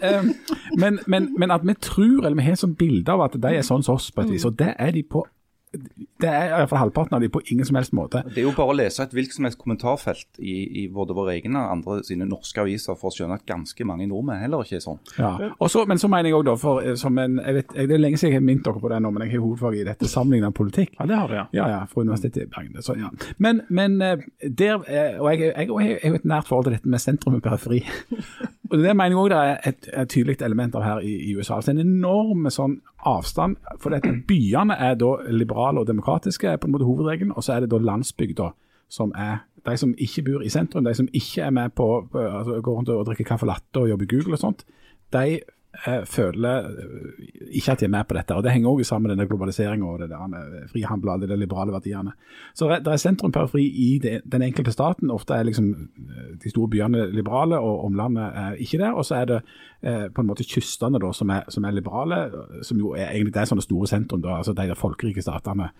Men, 0.80 1.00
men, 1.10 1.26
men 1.36 1.50
at 1.50 1.64
vi 1.66 1.74
tror, 1.82 2.22
eller 2.22 2.38
vi 2.38 2.44
har 2.46 2.54
et 2.54 2.60
sånt 2.62 2.78
bilde 2.78 3.12
av 3.12 3.24
at 3.24 3.34
de 3.42 3.50
er 3.58 3.64
sånn 3.66 3.82
som 3.84 3.98
oss 3.98 4.06
på 4.14 4.22
et 4.22 4.30
vis, 4.30 4.46
og 4.46 4.54
det 4.56 4.70
er 4.78 4.92
de 4.94 5.02
på 5.02 5.24
det 5.70 6.26
er 6.28 6.48
i 6.48 6.54
hvert 6.58 6.70
fall 6.72 6.80
halvparten 6.82 7.14
av 7.14 7.22
de 7.22 7.28
på 7.30 7.40
ingen 7.52 7.66
som 7.66 7.76
helst 7.78 7.92
måte. 7.94 8.24
Det 8.26 8.42
er 8.42 8.48
jo 8.48 8.54
bare 8.56 8.72
å 8.72 8.76
lese 8.76 9.04
et 9.04 9.12
hvilket 9.14 9.36
som 9.36 9.46
helst 9.46 9.58
kommentarfelt 9.60 10.40
i, 10.42 10.54
i 10.82 10.86
både 10.90 11.14
våre 11.14 11.36
egne 11.36 11.62
og 11.62 11.74
andre 11.76 11.98
sine 12.06 12.26
norske 12.26 12.58
aviser 12.62 12.98
for 12.98 13.12
å 13.12 13.14
skjønne 13.14 13.38
at 13.38 13.46
ganske 13.48 13.86
mange 13.86 14.08
nordmenn 14.10 14.42
heller 14.42 14.66
ikke 14.66 14.80
er 14.80 14.84
sånn. 14.84 14.98
Ja. 15.14 15.30
Også, 15.62 15.84
men 15.88 16.02
så 16.02 16.10
mener 16.10 16.30
jeg 16.30 16.40
òg, 16.40 16.44
da, 16.50 16.56
for 16.58 16.82
eh, 16.82 16.96
som 16.98 17.18
en 17.22 17.38
jeg 17.38 17.60
vet, 17.60 17.74
jeg, 17.76 17.90
Det 17.90 17.96
er 17.96 18.02
lenge 18.02 18.18
siden 18.20 18.34
jeg 18.34 18.40
har 18.40 18.46
minnet 18.48 18.66
dere 18.66 18.82
på 18.82 18.90
det 18.90 19.00
nå, 19.04 19.12
men 19.14 19.26
jeg 19.26 19.34
har 19.36 19.44
hovedfag 19.46 19.78
i 19.78 19.86
dette 19.92 20.10
sammenlignet 20.10 20.58
politikk. 20.58 20.96
Ja, 20.98 21.06
det 21.06 21.20
har 21.20 21.30
du, 21.30 21.36
ja. 21.38 21.46
Ja, 21.60 21.70
ja, 21.76 21.80
fra 21.90 22.02
Universitetet 22.02 22.48
i 22.48 22.50
Bergen. 22.50 22.82
Så, 22.82 22.98
ja. 22.98 23.12
Men, 23.38 23.62
men 23.70 23.98
eh, 24.02 24.26
der, 24.42 24.82
eh, 24.90 25.20
og 25.22 25.30
jeg, 25.30 25.52
jeg, 25.52 25.70
jeg 25.70 26.02
har 26.02 26.16
jo 26.16 26.20
et 26.20 26.30
nært 26.34 26.50
forhold 26.50 26.66
til 26.66 26.80
dette 26.80 26.90
med 26.90 27.02
sentrum 27.02 27.38
og 27.38 27.46
periferi. 27.46 27.84
og 28.72 28.74
Det 28.74 28.90
mener 28.90 29.14
jeg 29.14 29.22
òg 29.22 29.30
det 29.30 29.40
er 29.40 29.70
et, 29.70 29.90
et 29.94 30.10
tydelig 30.10 30.40
element 30.42 30.74
av 30.74 30.86
her 30.86 31.06
i, 31.06 31.14
i 31.30 31.36
USA. 31.38 31.60
Altså 31.60 31.76
En 31.76 31.84
enorm 31.86 32.50
sånn 32.50 32.80
avstand. 33.06 33.56
For 33.80 33.94
dette, 33.94 34.12
byene 34.28 34.76
er 34.80 34.98
da 35.00 35.14
liberale 35.30 35.59
og 35.60 35.86
demokratiske, 35.86 36.48
er 36.48 36.56
på 36.56 36.66
en 36.66 36.72
måte 36.72 36.88
hovedregelen. 36.88 37.32
Og 37.36 37.44
så 37.44 37.52
er 37.52 37.60
det 37.64 37.70
da 37.70 37.78
landsbygda 37.78 38.50
som 38.90 39.12
er 39.14 39.44
de 39.66 39.76
som 39.76 39.94
ikke 39.98 40.24
bor 40.26 40.42
i 40.42 40.50
sentrum, 40.50 40.84
de 40.84 40.94
som 40.94 41.08
ikke 41.12 41.42
er 41.46 41.50
med 41.54 41.70
på, 41.76 41.86
på 42.12 42.18
altså, 42.18 42.60
går 42.60 42.76
rundt 42.76 42.88
og 42.88 43.06
drikker 43.06 43.28
kaffe 43.28 43.46
latte 43.46 43.82
og 43.82 43.88
jobber 43.88 44.08
i 44.08 44.10
Google 44.10 44.34
og 44.34 44.42
sånt. 44.42 44.64
De 45.12 45.40
eh, 45.86 46.04
føler 46.04 46.66
eh, 46.68 47.26
ikke 47.58 47.72
at 47.72 47.80
de 47.80 47.86
er 47.86 47.92
med 47.92 48.04
på 48.08 48.14
dette. 48.14 48.34
og 48.34 48.42
Det 48.42 48.52
henger 48.52 48.68
også 48.68 48.88
sammen 48.88 49.08
med 49.08 49.16
denne 49.16 49.28
globaliseringa 49.28 49.86
og 49.86 49.98
det 49.98 50.10
der 50.10 50.26
med 50.26 50.68
frihandel 50.72 51.08
og 51.08 51.14
alle 51.14 51.28
de 51.28 51.36
liberale 51.36 51.72
verdiene. 51.72 52.12
Så 52.54 52.68
det 52.68 52.92
er 52.92 52.96
sentrum 52.96 53.32
periferi 53.32 53.66
i 53.66 53.98
det, 54.02 54.20
den 54.32 54.42
enkelte 54.42 54.72
staten. 54.72 55.10
Ofte 55.10 55.34
er 55.34 55.42
liksom 55.42 55.70
eh, 55.70 56.34
de 56.44 56.50
store 56.50 56.68
byene 56.68 57.10
liberale, 57.12 57.58
og 57.58 57.84
omlandet 57.84 58.30
er 58.34 58.52
ikke 58.58 58.78
det. 58.78 58.92
Og 58.92 59.04
så 59.04 59.14
er 59.14 59.24
det 59.24 59.40
eh, 59.82 60.06
på 60.14 60.20
en 60.20 60.26
måte 60.26 60.44
kystene 60.44 60.98
da, 60.98 61.12
som 61.12 61.30
er, 61.30 61.48
som 61.48 61.64
er 61.64 61.70
liberale, 61.70 62.30
som 62.62 62.78
jo 62.78 62.94
er 62.94 63.10
egentlig 63.10 63.34
det 63.34 63.42
er 63.42 63.50
sånne 63.50 63.64
store 63.64 63.86
sentrum, 63.86 64.22
da, 64.22 64.36
altså 64.36 64.52
de 64.52 64.74
folkerike 64.76 65.22
statene. 65.22 65.70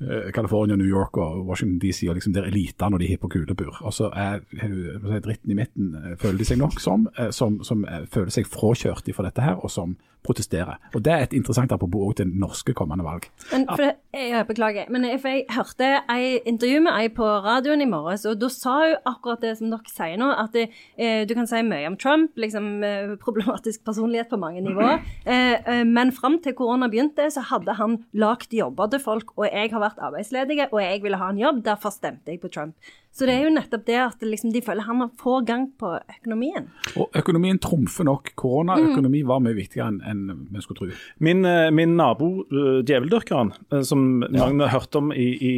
Eh, 0.00 0.30
California, 0.32 0.76
New 0.76 0.88
York 0.88 1.16
og 1.16 1.46
Washington 1.46 1.78
DC, 1.78 2.08
og 2.08 2.18
liksom 2.18 2.34
der 2.34 2.48
elitene 2.48 2.96
og 2.96 3.00
de 3.00 3.10
hippe 3.10 3.28
og 3.28 3.34
kule 3.34 3.54
bor. 3.54 3.78
Og 3.82 3.94
så 3.94 4.10
er 4.14 4.40
dritten 5.20 5.50
i 5.50 5.58
midten, 5.58 5.94
eh, 5.94 6.16
føler 6.20 6.38
de 6.38 6.48
seg 6.48 6.58
nok 6.58 6.80
som, 6.80 7.08
eh, 7.18 7.30
som, 7.30 7.62
som 7.64 7.86
føler 8.12 8.34
seg 8.34 8.50
fråkjørt 8.50 9.08
ifra 9.08 9.28
dette 9.28 9.44
her, 9.44 9.60
og 9.62 9.70
som 9.70 9.96
protesterer. 10.24 10.80
Og 10.94 11.04
Det 11.04 11.12
er 11.12 11.26
et 11.26 11.36
interessant 11.36 11.72
apropos 11.72 12.08
også 12.08 12.22
til 12.22 12.32
norske 12.40 12.74
kommende 12.74 13.04
valg. 13.04 13.28
Men 13.52 13.66
for 13.68 13.90
jeg 14.14 14.46
beklager, 14.48 14.88
men 14.90 15.04
jeg, 15.04 15.20
jeg 15.24 15.44
hørte 15.52 15.90
et 16.14 16.48
intervju 16.48 16.80
med 16.86 16.92
ei 16.96 17.10
på 17.12 17.26
radioen 17.44 17.82
i 17.84 17.88
morges, 17.88 18.24
og 18.30 18.40
da 18.40 18.48
sa 18.52 18.76
hun 18.80 19.08
akkurat 19.10 19.42
det 19.44 19.54
som 19.58 19.72
dere 19.72 19.92
sier 19.92 20.16
nå, 20.20 20.30
at 20.32 20.56
det, 20.56 20.68
eh, 20.96 21.24
du 21.28 21.34
kan 21.36 21.48
si 21.50 21.60
mye 21.66 21.90
om 21.90 21.98
Trump, 22.00 22.32
liksom 22.40 22.68
eh, 22.86 23.14
problematisk 23.20 23.84
personlighet 23.84 24.32
på 24.32 24.40
mange 24.40 24.64
nivåer, 24.64 25.04
eh, 25.26 25.56
eh, 25.60 25.84
men 25.84 26.12
fram 26.14 26.40
til 26.42 26.56
korona 26.56 26.88
begynte, 26.88 27.28
så 27.30 27.44
hadde 27.50 27.76
han 27.80 28.00
lagd 28.16 28.54
jobber 28.54 28.92
til 28.92 29.02
folk, 29.04 29.34
og 29.36 29.48
jeg 29.50 29.72
har 29.74 29.82
vært 29.82 30.02
arbeidsledig, 30.08 30.60
og 30.70 30.80
jeg 30.82 31.02
ville 31.04 31.20
ha 31.20 31.32
en 31.32 31.42
jobb, 31.42 31.64
derfor 31.66 31.94
stemte 31.94 32.32
jeg 32.32 32.40
på 32.42 32.52
Trump. 32.54 32.78
Så 33.14 33.28
det 33.28 33.36
er 33.36 33.44
jo 33.46 33.52
nettopp 33.54 33.84
det 33.86 33.98
at 34.02 34.24
liksom, 34.26 34.50
de 34.50 34.60
føler 34.64 34.86
han 34.88 35.04
får 35.20 35.44
gang 35.46 35.68
på 35.78 35.92
økonomien. 36.16 36.66
Og 36.98 37.14
økonomien 37.14 37.60
trumfer 37.62 38.08
nok 38.08 38.32
Koronaøkonomi 38.40 39.20
var 39.28 39.42
mye 39.44 39.54
viktigere 39.54 39.92
enn 39.92 40.00
enn 40.04 40.48
vi 40.50 40.62
skulle 40.64 40.80
tro. 40.80 40.88
Min, 41.22 41.44
eh, 41.46 41.70
min 41.70 41.94
nabo, 41.98 42.30
uh, 42.50 42.80
djeveldyrkeren, 42.82 43.52
eh, 43.70 43.84
som 43.86 44.02
mange 44.24 44.66
har 44.66 44.74
hørt 44.74 44.98
om 44.98 45.12
i, 45.14 45.28
i 45.38 45.52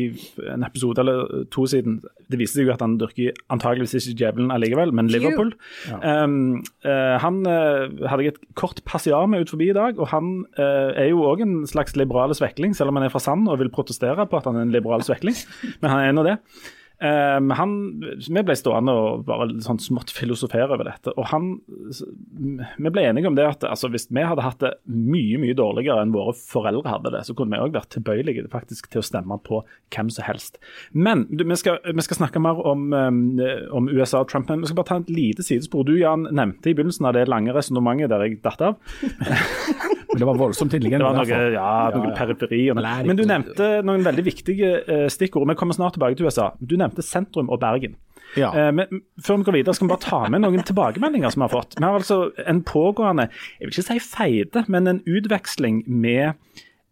en 0.53 0.67
episode 0.69 1.01
eller 1.01 1.49
to 1.55 1.65
siden, 1.71 2.03
det 2.29 2.41
viste 2.43 2.61
seg 2.61 2.69
jo 2.69 2.75
at 2.75 2.85
han 2.85 2.99
dyrker 3.01 3.37
antageligvis 3.55 4.11
ikke 4.11 4.21
djevelen 4.21 4.53
allikevel, 4.53 4.93
men 4.93 5.09
Liverpool. 5.13 5.55
Um, 5.97 6.61
uh, 6.85 7.17
han 7.23 7.41
uh, 7.49 7.89
hadde 8.05 8.27
jeg 8.27 8.35
et 8.35 8.41
kort 8.59 8.85
passiar 8.89 9.29
med 9.31 9.47
ut 9.47 9.57
forbi 9.57 9.71
i 9.73 9.77
dag, 9.77 9.97
og 9.97 10.11
han 10.13 10.33
uh, 10.61 10.93
er 10.93 11.09
jo 11.09 11.25
òg 11.25 11.45
en 11.47 11.61
slags 11.71 11.97
liberale 11.97 12.37
svekling, 12.37 12.77
selv 12.77 12.93
om 12.93 13.01
han 13.01 13.09
er 13.09 13.15
fra 13.15 13.23
Sand 13.23 13.49
og 13.49 13.63
vil 13.63 13.73
protestere 13.73 14.29
på 14.29 14.41
at 14.41 14.51
han 14.51 14.61
er 14.61 14.69
en 14.69 14.75
liberal 14.75 15.07
svekling, 15.07 15.39
men 15.81 15.95
han 15.95 16.05
er 16.05 16.19
nå 16.19 16.27
det. 16.27 16.41
Um, 16.97 17.50
han, 17.53 17.73
vi 18.25 18.41
ble 18.41 18.55
stående 18.57 18.93
og 18.97 19.26
bare 19.29 19.50
sånn 19.61 19.81
smått 19.83 20.12
filosofere 20.17 20.73
over 20.73 20.88
dette. 20.88 21.12
og 21.12 21.29
han, 21.29 21.50
Vi 21.67 22.93
ble 22.93 23.05
enige 23.05 23.29
om 23.29 23.37
det 23.37 23.45
at 23.45 23.67
altså, 23.69 23.91
hvis 23.93 24.09
vi 24.09 24.25
hadde 24.25 24.45
hatt 24.47 24.62
det 24.65 24.73
mye 24.88 25.37
mye 25.43 25.57
dårligere 25.59 26.07
enn 26.07 26.15
våre 26.15 26.33
foreldre 26.37 26.88
hadde 26.95 27.12
det, 27.12 27.25
så 27.29 27.37
kunne 27.37 27.53
vi 27.53 27.67
òg 27.67 27.76
vært 27.76 27.93
tilbøyelige 27.93 28.47
faktisk 28.53 28.88
til 28.93 29.03
å 29.03 29.07
stemme 29.07 29.37
på 29.45 29.61
hvem 29.92 30.09
som 30.12 30.25
helst. 30.25 30.57
Men 30.92 31.27
du, 31.29 31.44
vi, 31.44 31.59
skal, 31.61 31.83
vi 31.85 32.07
skal 32.07 32.23
snakke 32.23 32.40
mer 32.40 32.62
om, 32.64 32.88
um, 32.94 33.20
om 33.77 33.92
USA 33.92 34.25
og 34.25 34.33
Trump, 34.33 34.49
men 34.49 34.64
vi 34.64 34.70
skal 34.73 34.81
bare 34.81 34.92
ta 34.94 35.01
et 35.03 35.12
lite 35.12 35.44
sidespor. 35.44 35.85
Du 35.85 35.97
Jan, 35.99 36.25
nevnte 36.33 36.73
i 36.73 36.77
begynnelsen 36.79 37.11
av 37.11 37.16
det 37.18 37.29
lange 37.29 37.53
resonnementet 37.57 38.12
der 38.12 38.25
jeg 38.25 38.40
datt 38.47 38.64
av. 38.64 38.81
Men 40.16 40.23
det 40.23 40.27
var 40.31 40.38
voldsomt 40.40 40.73
Det 40.73 40.99
var 41.03 41.16
noe, 41.18 41.38
ja, 41.53 41.70
noe 41.92 42.11
periferi. 42.16 42.61
Og 42.73 42.79
noe. 42.79 42.92
Men 43.05 43.18
du 43.18 43.25
nevnte 43.29 43.66
noen 43.85 44.05
veldig 44.07 44.23
viktige 44.25 44.70
eh, 44.88 45.03
stikkord. 45.12 45.44
Vi 45.51 45.57
kommer 45.61 45.77
snart 45.77 45.99
tilbake 45.99 46.16
til 46.16 46.31
USA. 46.31 46.47
Du 46.57 46.73
nevnte 46.79 46.86
sentrum 47.03 47.49
og 47.51 47.61
Bergen. 47.61 47.96
Ja. 48.37 48.51
Eh, 48.55 48.72
men 48.75 48.87
før 49.22 49.37
vi 49.37 49.44
går 49.44 49.53
videre, 49.53 49.75
skal 49.75 49.87
vi 49.87 49.92
bare 49.94 50.01
ta 50.07 50.29
med 50.29 50.40
noen 50.42 50.62
tilbakemeldinger 50.70 51.31
som 51.31 51.40
vi 51.40 51.49
har 51.49 51.55
fått. 51.55 51.75
Vi 51.79 51.85
har 51.85 51.94
altså 51.94 52.31
en 52.46 52.62
pågående, 52.62 53.29
jeg 53.61 53.66
vil 53.68 53.75
ikke 53.75 53.83
si 53.88 53.99
feide, 54.01 54.64
men 54.68 54.87
en 54.87 55.01
utveksling 55.07 55.85
med 55.88 56.33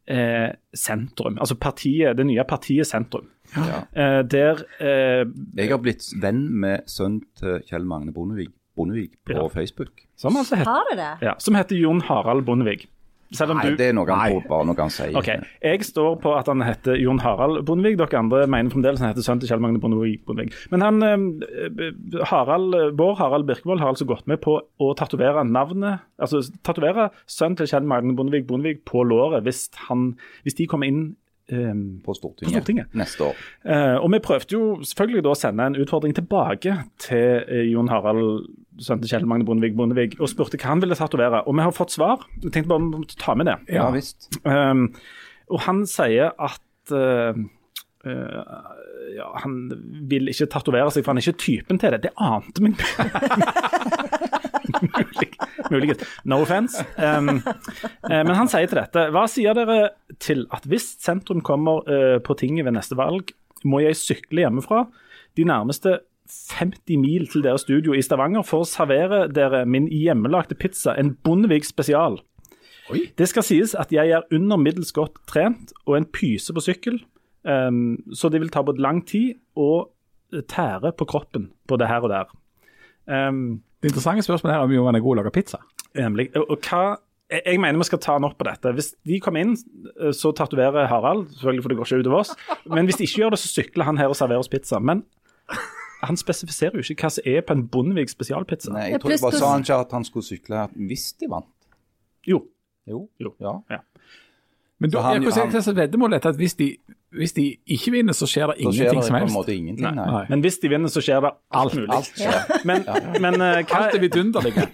eh, 0.09 0.51
sentrum. 0.75 1.39
Altså 1.41 1.55
partiet, 1.57 2.17
det 2.17 2.27
nye 2.27 2.45
partiet 2.45 2.87
Sentrum. 2.87 3.31
Eh, 3.55 4.23
der 4.27 4.63
eh, 4.81 5.25
Jeg 5.57 5.71
har 5.71 5.79
blitt 5.79 6.07
venn 6.23 6.47
med 6.61 6.87
sønnen 6.91 7.23
til 7.39 7.61
Kjell 7.69 7.85
Magne 7.87 8.13
Bondevik, 8.13 8.51
Bondevik 8.77 9.13
på 9.27 9.33
Ja. 9.37 9.49
Facebook. 9.49 9.91
som, 10.17 10.37
altså 10.37 10.57
heter, 10.57 10.71
Har 10.71 10.85
det 10.91 10.97
det? 10.99 11.27
ja, 11.27 11.35
som 11.39 11.55
heter 11.55 11.77
Jon 11.77 12.01
Harald 12.01 12.45
Bondevik. 12.47 12.89
Selv 13.35 13.55
om 13.55 13.61
Nei, 13.61 13.71
du 13.73 13.79
det 13.81 13.91
er 13.91 13.97
noe 13.97 14.09
han, 14.09 14.35
tror 14.35 14.47
bare 14.51 14.69
noe 14.69 14.79
han 14.79 14.93
sier. 14.95 15.15
Okay. 15.19 15.43
Jeg 15.65 15.87
står 15.87 16.19
på 16.23 16.35
at 16.39 16.49
han 16.51 16.63
heter 16.65 16.99
Jon 17.01 17.21
Harald 17.25 17.65
Bondevik. 17.67 17.99
Dere 18.01 18.21
andre 18.21 18.45
mener 18.51 18.73
fremdeles 18.75 19.03
han 19.03 19.13
heter 19.13 19.27
sønnen 19.27 19.43
til 19.43 19.53
Kjell 19.53 19.65
Magne 19.65 19.83
Bondevik. 19.83 20.23
Bondevik. 20.29 20.55
Men 20.73 20.85
han, 20.85 21.03
eh, 21.03 21.89
Harald, 22.31 22.79
Bård 22.99 23.19
Harald 23.19 23.49
Birkevold 23.51 23.83
har 23.83 23.95
altså 23.95 24.07
gått 24.09 24.29
med 24.31 24.41
på 24.45 24.59
å 24.63 24.95
tatovere 24.99 25.45
navnet 25.45 26.05
Altså 26.23 26.41
tatovere 26.65 27.09
sønnen 27.27 27.59
til 27.59 27.69
Kjell 27.71 27.87
Magne 27.91 28.15
Bondevik 28.17 28.47
Bondevik 28.49 28.85
på 28.89 29.03
låret 29.07 29.45
hvis, 29.45 29.67
han, 29.89 30.15
hvis 30.47 30.57
de 30.61 30.69
kommer 30.71 30.91
inn 30.91 31.05
eh, 31.53 31.75
På 32.05 32.15
Stortinget, 32.15 32.53
På 32.53 32.61
Stortinget. 32.61 32.95
neste 32.95 33.25
år. 33.31 33.41
Eh, 33.65 33.97
og 33.99 34.13
vi 34.13 34.21
prøvde 34.25 34.57
jo 34.57 34.63
selvfølgelig 34.83 35.27
å 35.31 35.35
sende 35.39 35.67
en 35.67 35.77
utfordring 35.81 36.15
tilbake 36.17 36.77
til 36.99 37.43
eh, 37.49 37.67
Jon 37.73 37.89
Harald, 37.93 38.47
Sønte 38.83 39.07
Kjell 39.11 39.27
Magne 39.31 39.47
Bondevik 39.47 39.77
Bondevik 39.79 40.17
og 40.21 40.29
spurte 40.33 40.59
hva 40.59 40.73
han 40.73 40.83
ville 40.83 40.97
tatovere. 40.99 41.45
Og 41.47 41.55
vi 41.55 41.67
har 41.67 41.75
fått 41.77 41.95
svar. 41.95 42.25
Jeg 42.43 42.53
tenkte 42.55 42.73
bare 42.73 42.83
vi 42.83 43.03
måtte 43.05 43.21
ta 43.21 43.37
med 43.39 43.47
det. 43.47 43.59
Ja 43.77 43.91
visst. 43.95 44.31
Um, 44.43 44.89
og 45.53 45.61
han 45.67 45.85
sier 45.87 46.33
at 46.41 46.95
uh, 46.95 47.37
ja, 49.15 49.29
han 49.43 49.57
vil 50.11 50.31
ikke 50.33 50.49
tatovere 50.53 50.91
seg, 50.93 51.05
for 51.05 51.13
han 51.13 51.21
er 51.21 51.27
ikke 51.27 51.43
typen 51.45 51.81
til 51.81 51.95
det. 51.95 52.03
Det 52.07 52.15
ante 52.21 52.65
meg 52.65 52.75
Muligens. 55.71 56.03
No 56.29 56.41
offense. 56.45 56.83
Um, 56.99 57.41
uh, 57.41 58.23
men 58.27 58.35
han 58.37 58.51
sier 58.51 58.69
til 58.69 58.79
dette 58.79 59.07
Hva 59.15 59.25
sier 59.31 59.57
dere 59.57 59.79
til 60.23 60.45
at 60.55 60.67
hvis 60.69 60.95
sentrum 61.03 61.41
kommer 61.45 61.85
uh, 61.89 62.19
på 62.25 62.37
tinget 62.39 62.67
ved 62.67 62.77
neste 62.77 62.99
valg, 62.99 63.33
må 63.65 63.81
jeg 63.85 63.97
sykle 63.97 64.45
hjemmefra 64.45 64.85
de 65.39 65.47
nærmeste 65.49 65.99
50 66.59 67.01
mil 67.01 67.27
til 67.29 67.45
deres 67.45 67.65
studio 67.67 67.95
i 67.97 68.03
Stavanger 68.05 68.45
for 68.47 68.65
å 68.65 68.69
servere 68.69 69.27
dere 69.33 69.65
min 69.69 69.89
hjemmelagte 69.93 70.57
pizza, 70.57 70.95
en 70.97 71.15
Bondevik 71.25 71.67
spesial. 71.69 72.21
Det 73.19 73.29
skal 73.31 73.45
sies 73.47 73.75
at 73.77 73.93
jeg 73.93 74.13
er 74.13 74.27
under 74.35 74.61
middels 74.61 74.93
godt 74.93 75.21
trent 75.31 75.73
og 75.87 75.99
en 75.99 76.09
pyse 76.09 76.53
på 76.53 76.65
sykkel, 76.65 76.99
um, 77.45 77.97
så 78.13 78.29
det 78.33 78.41
vil 78.41 78.51
ta 78.51 78.63
både 78.63 78.81
lang 78.83 79.03
tid 79.07 79.35
og 79.57 79.91
tære 80.49 80.93
på 80.99 81.05
kroppen 81.07 81.51
på 81.69 81.77
det 81.79 81.89
her 81.89 82.01
og 82.03 82.11
der. 82.11 82.31
Um, 83.07 83.63
Det 83.83 83.91
interessante 83.93 84.23
spørsmålet 84.25 84.55
er 84.57 84.63
om 84.65 84.73
Johan 84.73 84.95
er 84.97 85.01
god 85.05 85.15
til 85.17 85.21
å 85.21 85.23
lage 85.25 85.33
pizza. 85.37 85.59
Nemlig. 85.95 86.31
Og, 86.37 86.47
og 86.51 86.59
hva 86.65 86.97
jeg, 87.31 87.59
mener 87.61 87.79
vi 87.81 87.85
skal 87.89 87.99
ta 88.01 88.13
han 88.17 88.25
opp 88.25 88.39
på 88.39 88.45
dette. 88.49 88.71
Hvis 88.77 88.95
de 89.05 89.19
kommer 89.21 89.41
inn, 89.45 89.53
eh, 90.01 90.13
så 90.17 90.31
tatoverer 90.37 90.87
Harald, 90.89 91.27
selvfølgelig 91.35 91.63
for 91.65 91.69
det 91.73 91.77
går 91.79 91.89
ikke 91.91 92.01
utover 92.05 92.19
oss. 92.23 92.33
Men 92.67 92.85
hvis 92.89 92.97
de 93.01 93.05
ikke 93.05 93.21
gjør 93.23 93.31
det, 93.35 93.39
så 93.43 93.49
sykler 93.53 93.85
han 93.89 93.99
her 94.01 94.09
og 94.13 94.17
serverer 94.17 94.39
oss 94.45 94.49
pizza. 94.53 94.79
Men 94.81 95.03
han 96.05 96.17
spesifiserer 96.21 96.77
jo 96.81 96.85
ikke 96.95 97.05
hva 97.07 97.11
som 97.17 97.29
er 97.29 97.41
på 97.45 97.53
en 97.57 97.67
Bondevik 97.69 98.09
spesialpizza. 98.13 98.73
Nei, 98.73 98.91
jeg 98.93 99.01
tror 99.03 99.11
jeg 99.15 99.23
bare 99.25 99.41
sa 99.41 99.51
han 99.55 99.65
ikke 99.65 99.79
at 99.87 99.93
han 99.97 100.05
skulle 100.05 100.25
sykle 100.29 100.65
hvis 100.89 101.07
de 101.21 101.29
vant. 101.33 101.51
Jo. 102.29 102.43
Jo. 102.89 103.09
Jo. 103.21 103.35
Ja. 103.41 103.79
Men 104.81 104.91
da, 104.91 105.01
han- 105.01 105.15
jeg 105.17 105.23
kan 105.29 105.33
si 105.33 105.41
han- 105.41 105.51
hva 105.53 105.61
slags 105.65 105.79
veddemål 105.79 106.15
er 106.15 106.29
at 106.29 106.37
hvis 106.41 106.55
de 106.61 106.77
hvis 107.15 107.33
de 107.37 107.45
ikke 107.77 107.93
vinner, 107.95 108.17
så 108.17 108.27
skjer 108.29 108.51
det 108.51 108.57
ingenting 108.63 108.81
skjer 108.81 108.99
det 108.99 109.05
som 109.07 109.17
helst. 109.19 109.51
ingenting. 109.55 109.87
Nei. 109.87 110.07
Nei. 110.17 110.23
Men 110.31 110.43
hvis 110.45 110.59
de 110.63 110.71
vinner, 110.73 110.93
så 110.93 111.03
skjer 111.05 111.21
det 111.25 111.31
alt, 111.55 111.75
mulig. 111.79 111.89
Alt 111.95 112.11
skjer. 112.19 112.39
Men, 112.69 112.85
men 113.21 113.37
uh, 113.39 113.61
hva, 113.63 113.81
Alt 113.85 113.97
er 113.99 114.03
vidunderlige. 114.03 114.65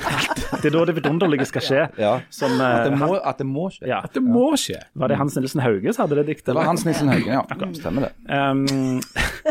det 0.62 0.70
er 0.70 0.74
da 0.74 0.84
det 0.88 0.94
vidunderlige 0.96 1.46
skal 1.50 1.64
skje. 1.64 1.82
Ja. 2.00 2.14
Som, 2.32 2.56
At, 2.60 2.88
det 2.88 2.98
må, 2.98 3.10
at 3.18 3.42
det 3.42 3.46
må 3.48 3.66
skje. 3.74 3.88
ja. 3.90 4.00
Det 4.14 4.22
må 4.24 4.46
skje. 4.60 4.78
Var 4.96 5.12
det 5.12 5.18
Hans 5.20 5.36
Nilsen 5.38 5.62
Hauge 5.64 5.92
som 5.92 6.06
hadde 6.06 6.22
det 6.22 6.26
diktet? 6.32 6.52
Det 6.52 6.56
var 6.58 6.70
Hans 6.70 6.86
Nilsen 6.88 7.12
Hauge, 7.12 7.28
ja. 7.36 7.44
Stemmer 7.76 8.08
det. 8.08 8.12
Um, 8.30 9.02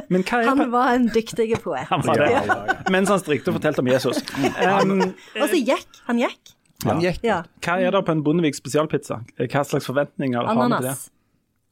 men 0.10 0.26
hva 0.26 0.42
er 0.42 0.50
Han 0.50 0.66
var 0.74 0.98
en 0.98 1.08
dyktig 1.14 1.52
poet. 1.64 1.86
Han 1.92 2.04
var 2.08 2.24
det. 2.24 2.90
Mens 2.94 3.14
han 3.14 3.22
strikte 3.22 3.54
og 3.54 3.60
fortalte 3.60 3.86
om 3.86 3.94
Jesus. 3.94 4.24
Um, 4.34 5.00
Og 5.40 5.48
så 5.48 5.62
gikk. 5.62 6.02
Han 6.10 6.22
gikk. 6.22 6.54
Han 6.84 7.00
gikk. 7.04 7.22
Ja. 7.24 7.42
hva 7.64 7.78
er 7.80 7.94
det 7.96 8.04
på 8.08 8.12
en 8.16 8.24
Bondevik 8.26 8.58
spesialpizza? 8.58 9.22
Hva 9.40 9.64
slags 9.68 9.88
forventninger 9.88 10.42
har 10.44 10.60
han 10.60 10.76
til 10.78 10.90
det? 10.90 10.96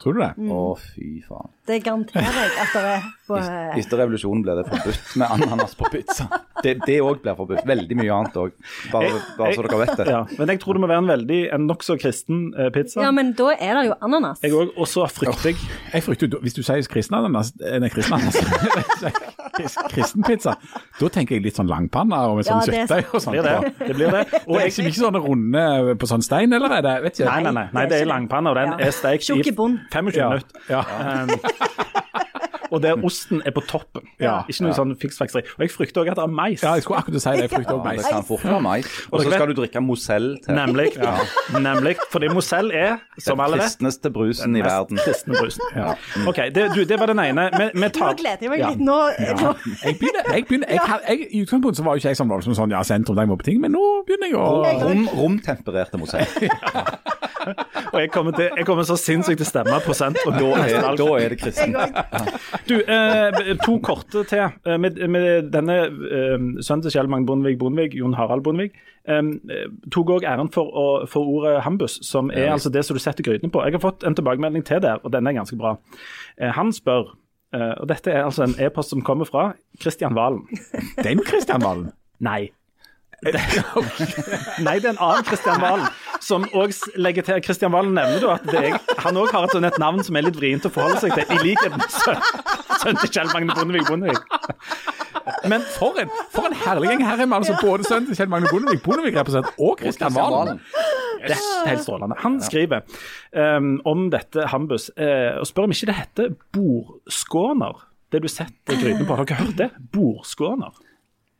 Tror 0.02 0.14
du 0.18 0.22
det? 0.24 0.32
Å, 0.50 0.62
fy 0.82 1.22
faen. 1.28 1.52
Det 1.72 1.80
garanterer 1.86 2.38
jeg 2.42 2.52
at 2.66 2.74
det 2.76 2.82
er 2.92 3.10
på 3.32 3.38
eh, 3.40 3.80
Etter 3.80 4.02
revolusjonen 4.02 4.42
ble 4.44 4.56
det 4.60 4.66
forbudt 4.68 5.12
med 5.22 5.28
ananas 5.38 5.76
på 5.80 5.88
pizza. 5.94 6.26
Det 6.62 6.98
òg 7.02 7.22
blir 7.24 7.38
forbudt. 7.38 7.62
Veldig 7.70 7.96
mye 7.98 8.12
annet 8.18 8.36
òg. 8.42 8.52
Bare, 8.92 9.12
bare 9.38 9.54
så 9.56 9.64
dere 9.66 9.80
vet 9.82 9.94
det. 10.02 10.08
Ja, 10.12 10.20
men 10.38 10.52
jeg 10.52 10.60
tror 10.62 10.76
det 10.78 10.82
må 10.84 10.90
være 10.92 11.04
en 11.06 11.10
veldig, 11.14 11.40
en 11.56 11.66
nokså 11.70 11.96
kristen 12.02 12.42
eh, 12.60 12.68
pizza. 12.76 13.02
Ja, 13.06 13.12
men 13.16 13.32
da 13.40 13.54
er 13.56 13.80
det 13.80 13.86
jo 13.88 13.96
ananas. 14.04 14.42
Jeg 14.44 14.52
òg, 14.58 14.74
og 14.76 14.90
så 14.92 15.08
frykter 15.10 15.54
jeg 15.54 15.58
Jeg 15.94 16.04
frykter, 16.06 16.28
jo- 16.36 16.42
Hvis 16.44 16.58
du 16.58 16.62
sier 16.68 16.84
kristen 16.92 17.18
ananas, 17.22 17.54
en 17.64 17.82
nei, 17.86 17.90
kristen 17.94 18.18
ananas 18.20 18.38
kris- 19.58 19.78
kristen 19.96 20.24
pizza, 20.28 20.58
da 21.00 21.10
tenker 21.12 21.36
jeg 21.38 21.46
litt 21.48 21.58
sånn 21.60 21.70
langpanne 21.72 22.20
og 22.28 22.38
med 22.42 22.48
sånn 22.48 22.62
ja, 22.62 22.68
er 22.68 22.78
kjøttdeig 22.84 23.16
og 23.16 23.24
sånt. 23.24 23.38
blir 23.38 23.48
det. 23.48 23.74
det 23.88 23.96
blir 23.98 24.12
det. 24.18 24.22
Og 24.44 24.52
det 24.54 24.60
er 24.60 24.66
jeg, 24.66 24.70
liksom 24.72 24.90
ikke 24.92 25.02
sånne 25.02 25.24
runde 25.26 25.96
på 26.02 26.10
sånn 26.12 26.24
stein, 26.26 26.54
eller 26.58 26.78
er 26.78 26.86
det? 26.86 26.96
Vet 27.08 27.20
ikke. 27.22 27.30
nei, 27.32 27.42
nei, 27.48 27.54
nei, 27.58 27.66
nei, 27.80 27.86
det 27.92 28.02
er 28.04 28.10
langpanne, 28.12 28.52
og 28.54 28.60
den 28.60 28.76
Ja. 28.76 28.88
er 28.88 28.96
steikt 28.96 29.30
i 29.32 29.40
i 29.42 29.56
bunn. 29.56 29.80
25 29.92 30.20
Ja. 30.20 30.30
minutter. 30.30 30.62
Ja. 30.70 30.82
Um, 31.24 31.30
og 32.72 32.82
der 32.84 32.96
osten 33.06 33.42
er 33.46 33.52
på 33.52 33.62
toppen. 33.68 34.02
Ja. 34.20 34.42
Ikke 34.50 34.64
noe 34.66 34.74
sånn 34.78 34.94
fiksfakseri. 35.02 35.44
Og 35.58 35.66
jeg 35.66 35.72
frykter 35.74 36.02
òg 36.06 36.12
at 36.14 36.20
det 36.20 36.24
er 36.24 36.32
mais. 36.32 36.64
ja, 36.64 36.74
jeg 36.80 36.84
skulle 36.86 37.00
akkurat 37.04 37.22
si 37.22 37.30
det. 37.36 37.42
Jeg 37.46 37.50
frykter 37.52 37.74
Ja, 37.74 37.80
også 37.80 37.90
det 37.92 37.98
mais. 38.02 38.12
kan 38.14 38.24
fort 38.28 38.44
være 38.46 38.62
mais. 38.62 38.92
Og 39.12 39.22
så 39.26 39.32
skal 39.36 39.48
du 39.52 39.54
drikke 39.62 39.82
Mosell 39.84 40.28
til. 40.46 40.56
Nemlig. 40.56 40.88
Nemlig. 41.60 41.96
Fordi 42.12 42.28
Mosell 42.34 42.72
er, 42.74 42.98
som 43.20 43.38
Den 43.38 43.46
alle 43.46 43.58
vet, 43.60 43.66
kristneste 43.68 44.10
brusen 44.12 44.56
i 44.56 44.62
verden. 44.66 44.98
kristne 45.06 45.34
brusen. 45.40 45.62
Ja. 45.76 45.94
OK, 46.28 46.40
det, 46.56 46.68
du, 46.76 46.84
det 46.86 47.00
var 47.00 47.06
den 47.12 47.20
ene. 47.20 47.50
Vi, 47.74 47.90
tar 47.90 48.12
Nå 48.12 48.18
gleder 48.22 48.38
jeg 48.48 48.50
meg 48.56 48.64
litt. 48.66 48.80
Nå, 48.80 48.98
nå. 49.42 49.54
Jeg 49.86 50.00
begynner, 50.00 50.34
jeg 50.34 50.46
begynner 50.48 50.68
jeg, 50.72 50.80
kan- 50.86 51.06
jeg, 51.08 51.28
I 51.32 51.42
utgangspunktet 51.44 51.78
så 51.78 51.84
var 51.84 51.94
jo 51.98 52.02
ikke 52.04 52.14
jeg 52.16 52.18
som 52.22 52.30
voldsom 52.32 52.56
sånn, 52.58 52.72
ja, 52.72 52.82
sentrum, 52.88 53.16
der 53.20 53.26
må 53.30 53.36
på 53.42 53.44
ting, 53.50 53.60
men 53.62 53.72
nå 53.76 53.84
begynner 54.08 54.32
jeg 54.32 54.40
å 54.40 54.48
Rom, 54.88 55.08
romtempererte 55.18 55.98
Mozell. 56.02 56.26
Og 57.94 57.98
jeg 58.00 58.12
kommer, 58.14 58.36
til, 58.38 58.50
jeg 58.58 58.66
kommer 58.68 58.86
så 58.88 58.98
sinnssykt 59.00 59.42
til 59.42 59.48
å 59.48 59.50
stemme 59.50 59.80
prosent. 59.86 60.20
Og 60.28 60.38
da 60.38 60.50
er 60.62 60.76
det 60.76 60.94
da 61.02 61.08
er 61.18 61.34
det 61.34 61.40
kristen. 61.42 61.76
Du, 62.70 62.76
eh, 62.82 63.52
to 63.64 63.78
korte 63.84 64.24
til. 64.30 64.44
Eh, 64.66 64.78
med, 64.82 65.00
med 65.12 65.50
denne 65.54 65.78
eh, 65.88 66.38
sønnen 66.64 66.86
til 66.86 66.96
Kjell 66.96 67.10
Magne 67.12 67.28
Bondevik 67.30 67.60
Bondevik, 67.62 67.98
Jon 67.98 68.16
Harald 68.18 68.46
Bondevik, 68.46 68.78
eh, 69.10 69.22
tok 69.94 70.14
òg 70.18 70.28
æren 70.30 70.52
for, 70.54 70.70
å, 70.70 70.86
for 71.10 71.28
ordet 71.38 71.58
hambus, 71.66 72.00
som 72.08 72.32
er 72.34 72.52
altså 72.54 72.72
det 72.74 72.86
som 72.88 72.98
du 72.98 73.04
setter 73.04 73.26
grytene 73.28 73.52
på. 73.54 73.64
Jeg 73.66 73.78
har 73.78 73.84
fått 73.84 74.06
en 74.08 74.18
tilbakemelding 74.18 74.66
til 74.68 74.84
der, 74.84 75.02
og 75.04 75.14
den 75.16 75.28
er 75.30 75.38
ganske 75.40 75.58
bra. 75.60 75.76
Eh, 76.38 76.52
han 76.58 76.72
spør, 76.76 77.14
eh, 77.56 77.74
og 77.82 77.90
dette 77.92 78.14
er 78.14 78.26
altså 78.28 78.48
en 78.48 78.58
e-post 78.62 78.94
som 78.96 79.04
kommer 79.06 79.30
fra 79.30 79.52
Kristian 79.82 80.18
Valen. 80.18 80.46
Den 81.02 81.24
Kristian 81.26 81.64
Valen. 81.66 81.92
Nei. 82.22 82.52
Det, 83.22 83.38
nei, 84.66 84.80
det 84.82 84.88
er 84.88 84.94
en 84.96 85.02
annen 85.02 85.26
Kristian 85.28 85.62
Valen. 85.62 85.86
Som 86.22 86.48
også 86.58 86.90
legger 87.02 87.26
til 87.26 87.42
Kristian 87.46 87.74
Valen 87.74 87.94
nevner 87.94 88.22
du 88.22 88.30
at 88.34 88.48
det 88.50 88.64
er, 88.72 88.80
han 89.04 89.20
òg 89.22 89.30
har 89.34 89.46
et 89.46 89.54
sånn 89.54 89.68
et 89.68 89.78
navn 89.82 90.02
som 90.06 90.18
er 90.18 90.26
litt 90.26 90.40
vrient 90.40 90.66
å 90.66 90.72
forholde 90.74 91.04
seg 91.04 91.14
til, 91.18 91.30
i 91.30 91.52
likhet 91.52 91.76
med 91.76 91.86
sønnen 91.94 93.02
til 93.04 93.14
Kjell 93.14 93.30
Magne 93.30 93.54
Bondevik 93.58 93.86
Bondevik. 93.90 94.42
Men 95.52 95.66
for 95.76 96.02
en, 96.02 96.10
for 96.34 96.50
en 96.50 96.58
herlig 96.64 96.92
gjeng 96.92 97.06
her 97.06 97.22
er 97.22 97.30
vi 97.30 97.38
altså 97.38 97.58
både 97.62 97.86
sønnen 97.86 98.10
til 98.10 98.18
Kjell 98.18 98.34
Magne 98.34 98.50
Bondevik, 98.50 98.82
Bondevik-representant 98.88 99.62
og 99.62 99.78
Kristian 99.82 100.18
Valen. 100.18 100.62
Det 101.22 101.38
er 101.38 101.70
helt 101.70 101.86
strålende. 101.86 102.18
Han 102.24 102.40
skriver 102.42 102.82
um, 103.38 103.76
om 103.86 104.08
dette 104.14 104.50
Hambus 104.50 104.90
uh, 104.98 105.38
og 105.38 105.46
spør 105.50 105.70
om 105.70 105.76
ikke 105.76 105.92
det 105.92 105.98
heter 106.00 106.32
bordskåner. 106.58 107.86
Det 108.12 108.24
du 108.26 108.28
setter 108.28 108.80
grytene 108.82 109.06
på. 109.06 109.16
Har 109.16 109.30
dere 109.30 109.46
hørt 109.46 109.60
det? 109.62 109.70
Bordskåner. 109.94 110.74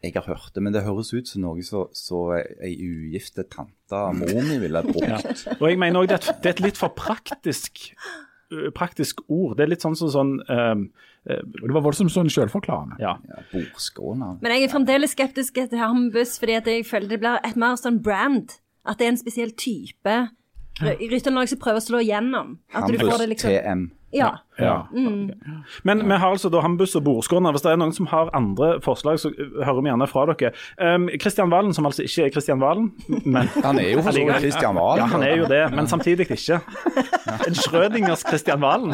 Jeg 0.04 0.14
har 0.16 0.24
hørt 0.26 0.52
det, 0.56 0.64
men 0.66 0.74
det 0.74 0.82
høres 0.84 1.12
ut 1.14 1.28
som 1.30 1.44
noe 1.44 1.62
så, 1.62 1.84
så 1.94 2.22
ei 2.64 2.74
ugifte 2.82 3.44
tante 3.50 4.00
mor 4.18 4.42
mi 4.48 4.58
ville 4.64 4.82
brukt. 4.88 5.44
Og 5.60 5.68
jeg 5.70 5.78
mener 5.78 6.00
også 6.02 6.08
det, 6.10 6.18
et- 6.22 6.42
det 6.42 6.50
er 6.50 6.56
et 6.56 6.64
litt 6.66 6.78
for 6.82 6.90
praktisk, 6.98 7.84
praktisk 8.76 9.22
ord. 9.30 9.56
Det 9.58 9.64
er 9.64 9.72
litt 9.72 9.84
sånn 9.86 9.96
som 9.96 10.10
sånn 10.12 10.32
um, 10.50 10.82
uh, 11.30 11.44
Det 11.46 11.72
var 11.76 11.86
voldsomt 11.86 12.12
sånn 12.12 12.32
selvforklarende. 12.34 12.98
Ja. 13.00 13.14
Ja, 13.30 13.44
Bordskåne. 13.54 14.34
Men 14.42 14.52
jeg 14.58 14.66
er 14.68 14.74
fremdeles 14.74 15.14
skeptisk 15.16 15.54
til 15.62 15.78
Hambus, 15.80 16.38
fordi 16.42 16.58
at 16.58 16.66
jeg 16.68 16.86
føler 16.90 17.08
det 17.14 17.22
blir 17.22 17.40
et 17.46 17.56
mer 17.56 17.78
sånn 17.80 18.02
brand. 18.04 18.58
At 18.84 18.98
det 18.98 19.06
er 19.08 19.14
en 19.14 19.22
spesiell 19.22 19.52
type 19.54 20.18
grytelag 20.82 21.48
som 21.52 21.60
prøver 21.62 21.78
å 21.78 21.86
slå 21.86 22.00
igjennom. 22.02 22.56
At 22.74 22.88
du 22.90 22.98
får 22.98 23.06
Hambus 23.06 23.22
det 23.22 23.30
liksom 23.36 23.52
TM. 23.54 23.84
Ja. 24.13 24.30
Ja. 24.60 24.88
Men 25.84 26.10
vi 26.10 26.17
har 26.17 26.30
altså 26.30 26.50
da 26.50 26.60
Hambus 26.62 26.95
og 26.95 27.04
Borskårna. 27.04 27.52
Hvis 27.56 27.63
det 27.65 27.71
er 27.71 27.80
noen 27.80 27.93
som 27.95 28.10
har 28.12 28.30
andre 28.38 28.74
forslag, 28.84 29.19
så 29.21 29.32
hører 29.38 29.80
vi 29.80 29.89
gjerne 29.89 30.08
fra 30.12 30.26
dere. 30.30 30.52
Um, 30.78 31.08
Kristian 31.21 31.52
Valen, 31.52 31.74
som 31.74 31.88
altså 31.89 32.06
ikke 32.06 32.28
er 32.28 32.34
Kristian 32.36 32.62
Valen, 32.62 32.91
men 33.26 33.50
Han 33.65 33.80
er 33.80 33.93
jo 33.95 34.04
for 34.04 34.12
så 34.12 34.26
vidt 34.26 34.43
Kristian 34.43 34.78
Valen. 34.78 35.02
Ja, 35.02 35.08
han 35.13 35.26
er 35.26 35.36
jo 35.39 35.47
det, 35.50 35.63
men 35.76 35.88
samtidig 35.88 36.28
ikke. 36.30 36.60
En 37.47 37.56
Schrødingers 37.56 38.24
Kristian 38.28 38.62
Valen. 38.62 38.93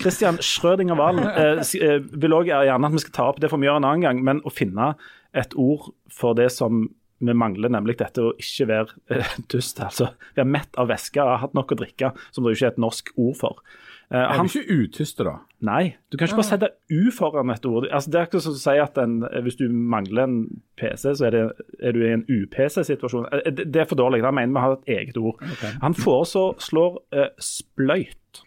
Kristian 0.00 0.38
Schrødinger 0.40 0.94
Valen 0.94 1.26
eh, 1.26 1.64
eh, 1.82 1.98
vil 2.22 2.36
òg 2.36 2.50
gjerne 2.50 2.90
at 2.90 2.96
vi 2.96 3.04
skal 3.04 3.16
ta 3.16 3.28
opp, 3.32 3.42
det 3.42 3.50
får 3.50 3.60
vi 3.60 3.68
gjøre 3.68 3.82
en 3.82 3.90
annen 3.90 4.06
gang, 4.06 4.24
men 4.24 4.44
å 4.46 4.54
finne 4.54 4.94
et 5.36 5.54
ord 5.58 5.92
for 6.10 6.34
det 6.38 6.50
som 6.54 6.88
vi 7.20 7.34
mangler, 7.36 7.68
nemlig 7.72 7.98
dette 8.00 8.22
å 8.24 8.32
ikke 8.40 8.66
være 8.70 8.96
eh, 9.12 9.36
dust. 9.52 9.80
Altså 9.84 10.10
være 10.38 10.48
mett 10.48 10.80
av 10.80 10.88
væske, 10.90 11.20
ha 11.20 11.36
hatt 11.44 11.54
nok 11.58 11.74
å 11.76 11.80
drikke, 11.82 12.12
som 12.32 12.44
det 12.46 12.54
jo 12.54 12.58
ikke 12.60 12.68
er 12.70 12.74
et 12.76 12.82
norsk 12.86 13.12
ord 13.20 13.36
for. 13.40 13.62
Eh, 14.10 14.18
Er 14.18 14.32
han, 14.40 14.48
du 14.48 14.56
ikke 14.58 14.78
utyste, 14.88 15.22
da? 15.28 15.36
nei, 15.62 15.92
du 16.10 16.16
kan 16.16 16.26
ikke 16.26 16.40
bare 16.40 16.48
sette 16.48 16.70
U 16.90 17.10
foran 17.14 17.52
et 17.54 17.66
ord. 17.68 17.86
Altså, 17.92 18.10
det 18.10 18.18
er 18.22 18.26
ikke 18.30 18.40
som 18.42 18.56
å 18.56 18.60
si 18.62 18.76
at 18.82 18.96
en, 18.98 19.18
hvis 19.44 19.58
du 19.60 19.66
mangler 19.70 20.24
en 20.24 20.38
PC, 20.80 21.12
så 21.20 21.28
er, 21.28 21.36
det, 21.36 21.42
er 21.84 21.94
du 21.94 22.00
i 22.02 22.12
en 22.16 22.24
u-PC-situasjon. 22.26 23.28
Eh, 23.36 23.50
Det, 23.52 23.68
det 23.70 23.84
er 23.84 23.90
for 23.90 24.00
dårlig. 24.00 24.22
Da 24.24 24.32
mener 24.34 24.56
vi 24.56 24.64
har 24.64 24.78
et 24.80 24.90
eget 24.96 25.20
ord. 25.20 25.44
Han 25.84 25.94
foreslår 25.94 26.98
eh, 27.14 27.28
spløyt. 27.44 28.42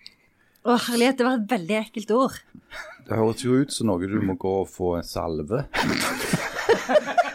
Å, 0.64 0.76
herlighet, 0.90 1.18
det 1.22 1.26
var 1.28 1.38
et 1.42 1.50
veldig 1.52 1.78
ekkelt 1.86 2.12
ord. 2.16 2.36
Det 3.08 3.18
høres 3.20 3.42
jo 3.44 3.58
ut 3.60 3.72
som 3.76 3.90
noe 3.92 4.08
du 4.08 4.20
må 4.24 4.36
gå 4.40 4.52
og 4.62 4.70
få 4.72 4.94
en 5.00 5.04
salve. 5.08 5.66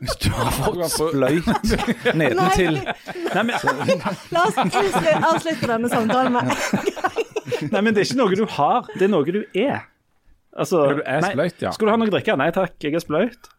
Hvis 0.00 0.16
du 0.22 0.30
har 0.32 0.50
fått 0.56 0.80
spløyt 0.94 1.48
nedentil. 2.20 2.78
Nei, 2.80 3.42
men, 3.44 3.54
La 4.32 4.46
oss 4.46 4.56
avslutte, 4.60 5.66
denne 5.68 5.90
samtalen 5.92 6.38
med 6.38 6.52
nei, 7.68 7.82
men 7.82 7.92
det 7.92 8.02
er 8.02 8.08
ikke 8.08 8.20
noe 8.22 8.38
du 8.38 8.44
har, 8.56 8.88
det 8.96 9.06
er 9.08 9.12
noe 9.12 9.34
du 9.36 9.42
er. 9.52 9.82
Altså, 10.56 10.86
du 10.96 11.02
er 11.04 11.24
spløyt, 11.24 11.60
ja. 11.62 11.72
Skal 11.76 11.90
du 11.90 11.92
ha 11.92 11.98
noe 12.00 12.08
å 12.10 12.14
drikke? 12.14 12.36
Nei 12.40 12.48
takk, 12.54 12.76
jeg 12.82 12.96
er 12.96 13.04
spløyt. 13.04 13.50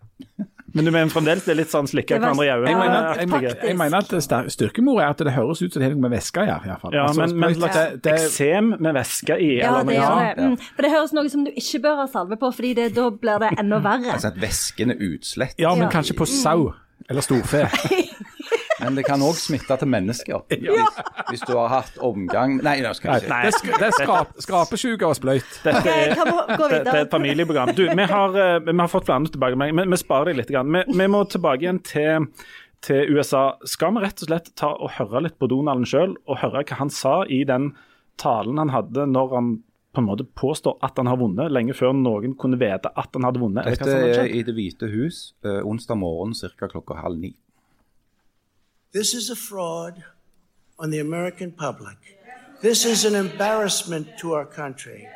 Men 0.74 0.86
du 0.86 0.92
mener 0.92 1.10
fremdeles 1.12 1.44
det 1.46 1.52
er 1.54 1.60
litt 1.62 1.72
sånn 1.74 1.88
slikke 1.90 2.18
hverandre 2.20 2.46
i 2.46 2.52
øynene? 2.54 2.76
mener, 2.80 3.18
jeg, 3.20 3.30
faktisk. 3.30 3.64
jeg 3.68 3.78
mener 3.78 3.98
at 3.98 4.52
styrkemord 4.56 5.02
er 5.02 5.10
at 5.10 5.18
det 5.18 5.34
høres 5.36 5.62
ut 5.62 5.74
som 5.74 5.82
det 5.84 5.90
er 5.90 5.96
noe 5.96 6.06
med 6.06 6.14
væske 6.16 6.46
i 6.46 6.52
hvert 6.52 6.82
fall. 6.82 6.94
Ja, 6.96 7.06
Altså, 7.08 7.26
men, 7.28 7.40
men 7.40 7.56
slags 7.56 7.76
det- 7.76 8.02
det- 8.04 8.14
eksem 8.14 8.70
med 8.80 8.94
væske 8.96 9.40
i? 9.40 9.50
Ja, 9.60 9.68
eller 9.82 9.84
noe 9.84 10.36
det. 10.36 10.46
Mm. 10.46 10.58
For 10.76 10.82
det 10.88 10.92
høres 10.92 11.14
noe 11.14 11.30
som 11.30 11.44
du 11.44 11.52
ikke 11.52 11.82
bør 11.82 11.96
ha 12.04 12.08
salve 12.08 12.38
på, 12.38 12.54
fordi 12.56 12.74
det, 12.76 12.94
da 12.96 13.10
blir 13.10 13.40
det 13.40 13.52
enda 13.60 13.80
verre. 13.80 14.14
Altså 14.14 14.28
at 14.32 14.40
væsken 14.42 14.92
er 14.92 14.96
utslett. 15.12 15.56
Ja, 15.60 15.76
men 15.76 15.90
kanskje 15.90 16.16
på 16.18 16.26
sau 16.26 16.74
eller 17.10 17.22
storfe. 17.22 17.68
Men 18.82 18.98
det 18.98 19.06
kan 19.08 19.22
òg 19.26 19.38
smitte 19.40 19.78
til 19.82 19.90
mennesker. 19.92 20.42
Hvis, 20.52 20.98
hvis 21.30 21.44
du 21.48 21.54
har 21.56 21.70
hatt 21.72 21.98
omgang 22.04 22.58
Nei, 22.64 22.78
nå 22.84 22.92
skal 22.98 23.14
jeg 23.14 23.26
ikke 23.26 23.32
Nei. 23.32 23.42
Det 23.44 23.52
er, 23.52 23.58
sk 23.58 23.70
det 23.72 23.88
er 23.88 23.96
skrap, 23.96 24.34
skrapesjuke 24.46 25.08
og 25.08 25.16
spløyt. 25.18 25.54
Dette 25.66 25.94
er, 25.94 26.16
kan 26.18 26.30
vi 26.30 26.58
gå 26.60 26.70
det, 26.72 26.82
det 26.88 26.94
er 26.94 27.06
et 27.06 27.14
familieprogram. 27.14 27.74
Du, 27.78 27.84
vi 27.88 28.08
har, 28.14 28.36
eh, 28.46 28.58
vi 28.66 28.76
har 28.80 28.92
fått 28.92 29.08
flere 29.10 29.32
tilbakemeldinger, 29.32 29.80
men 29.82 29.94
vi 29.94 30.02
sparer 30.02 30.32
deg 30.32 30.42
litt. 30.42 30.52
Vi, 30.52 30.84
vi 31.02 31.10
må 31.12 31.24
tilbake 31.32 31.66
igjen 31.66 31.82
til, 31.88 32.28
til 32.86 33.16
USA. 33.16 33.44
Skal 33.70 33.96
vi 33.96 34.06
rett 34.06 34.26
og 34.26 34.32
slett 34.32 34.52
ta 34.60 34.74
og 34.76 34.96
høre 34.98 35.26
litt 35.28 35.38
på 35.42 35.50
Donalden 35.52 35.88
sjøl, 35.90 36.16
og 36.28 36.42
høre 36.44 36.66
hva 36.66 36.80
han 36.82 36.94
sa 36.94 37.22
i 37.30 37.44
den 37.48 37.74
talen 38.22 38.62
han 38.62 38.74
hadde 38.74 39.08
når 39.10 39.36
han 39.38 39.54
på 39.92 40.00
en 40.00 40.08
måte 40.08 40.24
påstår 40.40 40.78
at 40.86 41.00
han 41.00 41.10
har 41.12 41.20
vunnet, 41.20 41.52
lenge 41.52 41.76
før 41.76 41.92
noen 41.98 42.36
kunne 42.40 42.60
vite 42.60 42.92
at 42.96 43.18
han 43.18 43.28
hadde 43.28 43.42
vunnet? 43.42 43.68
Dette 43.68 43.92
er 43.92 44.30
i 44.32 44.44
Det 44.48 44.56
hvite 44.56 44.88
hus 44.94 45.34
eh, 45.44 45.60
onsdag 45.68 46.00
morgen 46.00 46.36
ca. 46.36 46.70
klokka 46.72 47.02
halv 47.02 47.20
ni. 47.20 47.34
This 48.92 49.14
is 49.14 49.30
a 49.30 49.38
fraud 49.38 50.04
on 50.78 50.90
the 50.92 51.00
American 51.00 51.54
public. 51.54 51.96
This 52.62 52.84
is 52.84 53.06
an 53.06 53.16
embarrassment 53.16 54.18
to 54.18 54.34
our 54.34 54.46
country. 54.46 55.08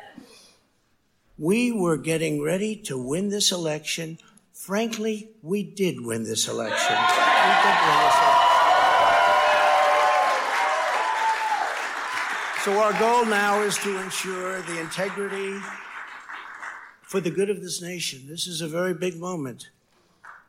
We 1.36 1.72
were 1.72 1.98
getting 1.98 2.42
ready 2.42 2.76
to 2.84 2.96
win 2.96 3.28
this 3.28 3.52
election. 3.52 4.16
Frankly, 4.54 5.28
we 5.42 5.62
did 5.62 6.00
win 6.00 6.24
this 6.24 6.48
election. 6.48 6.96
We 6.96 7.52
did 7.64 7.76
win 7.84 7.98
this 8.00 8.16
election. 8.16 8.46
So 12.64 12.80
our 12.80 12.98
goal 12.98 13.26
now 13.26 13.60
is 13.60 13.76
to 13.78 14.00
ensure 14.00 14.62
the 14.62 14.80
integrity 14.80 15.60
for 17.02 17.20
the 17.20 17.30
good 17.30 17.50
of 17.50 17.60
this 17.60 17.82
nation. 17.82 18.22
This 18.26 18.46
is 18.46 18.62
a 18.62 18.68
very 18.68 18.94
big 18.94 19.18
moment. 19.18 19.68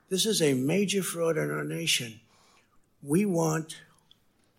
This 0.09 0.25
is 0.25 0.41
a 0.41 0.53
major 0.53 1.03
fraud 1.03 1.35
in 1.35 1.51
our 1.51 1.65
nation. 1.65 2.21
We 3.01 3.25
want 3.25 3.77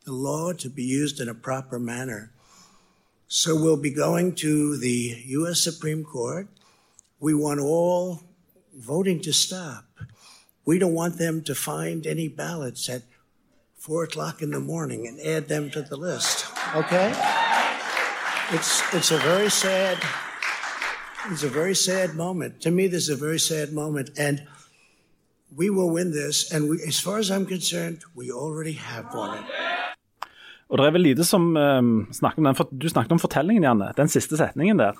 the 0.04 0.12
law 0.12 0.52
to 0.52 0.70
be 0.70 0.82
used 0.82 1.20
in 1.20 1.28
a 1.28 1.34
proper 1.34 1.78
manner. 1.78 2.32
So 3.26 3.54
we'll 3.54 3.76
be 3.76 3.90
going 3.90 4.34
to 4.36 4.78
the 4.78 5.22
U.S. 5.26 5.60
Supreme 5.60 6.04
Court. 6.04 6.48
We 7.20 7.34
want 7.34 7.60
all 7.60 8.22
voting 8.74 9.20
to 9.22 9.32
stop. 9.32 9.84
We 10.64 10.78
don't 10.78 10.94
want 10.94 11.18
them 11.18 11.42
to 11.42 11.54
find 11.54 12.06
any 12.06 12.28
ballots 12.28 12.88
at 12.88 13.02
four 13.76 14.04
o'clock 14.04 14.40
in 14.40 14.50
the 14.50 14.60
morning 14.60 15.06
and 15.06 15.20
add 15.20 15.48
them 15.48 15.70
to 15.70 15.82
the 15.82 15.96
list. 15.96 16.46
Okay? 16.74 17.12
It's 18.50 18.82
it's 18.94 19.10
a 19.10 19.18
very 19.18 19.50
sad 19.50 19.98
it's 21.30 21.42
a 21.42 21.48
very 21.48 21.74
sad 21.74 22.14
moment. 22.14 22.62
To 22.62 22.70
me, 22.70 22.86
this 22.86 23.02
is 23.02 23.10
a 23.10 23.16
very 23.16 23.38
sad 23.38 23.72
moment, 23.72 24.10
and 24.16 24.46
we 25.56 25.70
will 25.70 25.90
win 25.90 26.12
this. 26.12 26.52
And 26.52 26.68
we, 26.70 26.78
as 26.88 27.00
far 27.00 27.18
as 27.18 27.30
I'm 27.30 27.46
concerned, 27.46 27.98
we 28.14 28.30
already 28.30 28.72
have 28.72 29.06
won 29.14 29.38
it. 29.38 29.44
Og 30.68 30.78
det 30.78 30.86
er 30.86 30.90
vel 30.90 31.02
lite 31.02 31.24
som 31.24 31.56
um, 31.56 32.08
snakker 32.12 32.38
om 32.38 32.44
den, 32.44 32.54
for 32.54 32.68
Du 32.82 32.88
snakket 32.88 33.12
om 33.12 33.18
fortellingen, 33.18 33.62
Janne. 33.62 33.92
Den 33.96 34.08
siste 34.08 34.36
setningen 34.36 34.78
der. 34.78 34.92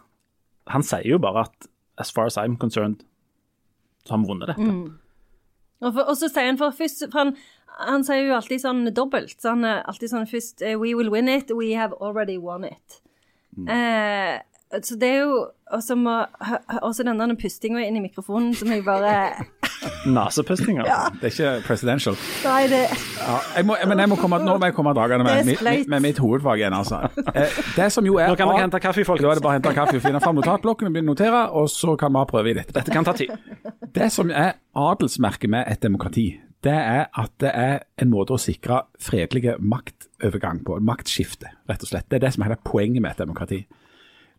Han 0.66 0.82
sier 0.82 1.08
jo 1.08 1.18
bare 1.18 1.40
at 1.40 1.68
'as 1.98 2.12
far 2.12 2.26
as 2.26 2.38
I'm 2.38 2.56
concerned', 2.56 3.04
så 4.04 4.14
har 4.14 4.18
vi 4.18 4.28
vunnet 4.28 4.48
dette. 4.48 4.92
Og, 5.80 5.94
for, 5.94 6.00
og 6.00 6.16
så 6.16 6.28
sier 6.28 6.46
han 6.46 6.58
for 6.58 6.70
først 6.70 7.04
for 7.12 7.18
han, 7.18 7.36
han 7.78 8.04
sier 8.04 8.26
jo 8.26 8.34
alltid 8.34 8.60
sånn 8.60 8.94
dobbelt. 8.94 9.40
Så 9.40 9.48
han 9.48 9.64
er 9.64 9.82
alltid 9.82 10.10
sånn 10.10 10.26
først 10.26 10.62
eh, 10.62 10.78
We 10.78 10.94
will 10.94 11.10
win 11.10 11.28
it. 11.28 11.52
We 11.54 11.76
have 11.76 11.94
already 12.00 12.38
won 12.38 12.64
it. 12.64 13.02
Eh, 13.68 14.40
så 14.82 14.96
det 14.96 15.08
er 15.08 15.20
jo 15.24 15.50
også, 15.72 15.94
må, 15.96 16.24
også 16.82 17.02
den 17.02 17.18
der 17.18 17.34
pustinga 17.40 17.80
inn 17.84 17.96
i 17.96 18.04
mikrofonen 18.04 18.54
som 18.54 18.68
jeg 18.72 18.84
bare 18.84 19.14
Nasepustinga. 20.06 20.84
Det 21.20 21.28
er 21.28 21.34
ikke 21.34 21.66
presidential. 21.66 22.16
Nei, 22.44 22.62
det 22.70 22.80
Ja, 23.18 23.36
jeg 23.56 23.66
må, 23.68 23.76
men 23.90 24.02
jeg 24.02 24.10
må 24.12 24.18
komme, 24.20 24.40
nå 24.44 24.56
må 24.58 24.70
jeg 24.70 24.76
komme 24.76 24.94
dagene 24.96 25.26
med, 25.26 25.44
med, 25.48 25.62
med, 25.64 25.88
med 25.94 26.04
mitt 26.08 26.18
hovedfag 26.22 26.62
igjen, 26.62 26.76
altså. 26.78 27.02
Eh, 27.34 27.58
det 27.76 27.90
som 27.92 28.06
jo 28.06 28.18
er 28.20 28.32
Nå 28.32 28.38
kan 28.38 28.50
dere 28.50 28.64
hente 28.66 28.80
kaffe, 28.82 29.04
folk. 29.08 29.22
Da 29.22 29.32
er 29.32 29.40
det 29.40 29.44
bare 29.44 29.56
å 29.56 29.60
hente 29.60 29.74
kaffe 29.76 29.98
og 29.98 30.04
finne 30.04 30.20
fram 30.24 30.38
notatblokken 30.38 30.88
og 30.90 30.94
begynne 30.96 31.12
å 31.12 31.16
notere, 31.16 31.44
og 31.60 31.70
så 31.72 31.96
kan 32.00 32.14
vi 32.14 32.22
ha 32.22 32.28
prøve 32.28 32.52
i 32.52 32.58
dette. 32.60 32.74
Dette 32.76 32.94
kan 32.94 33.06
ta 33.06 33.14
tid. 33.18 33.32
Det 33.94 34.10
som 34.14 34.30
er 34.30 34.56
adelsmerket 34.78 35.50
med 35.52 35.66
et 35.70 35.82
demokrati, 35.82 36.28
det 36.66 36.74
er 36.74 37.04
at 37.14 37.34
det 37.42 37.50
er 37.54 37.76
en 38.02 38.10
måte 38.10 38.34
å 38.34 38.40
sikre 38.40 38.82
fredelige 39.02 39.56
maktovergang 39.62 40.64
på, 40.66 40.78
maktskifte, 40.82 41.52
rett 41.70 41.84
og 41.86 41.92
slett. 41.92 42.08
Det 42.10 42.18
er 42.18 42.26
det 42.26 42.32
som 42.34 42.42
er 42.42 42.50
hele 42.50 42.62
poenget 42.66 43.04
med 43.04 43.14
et 43.14 43.22
demokrati. 43.22 43.62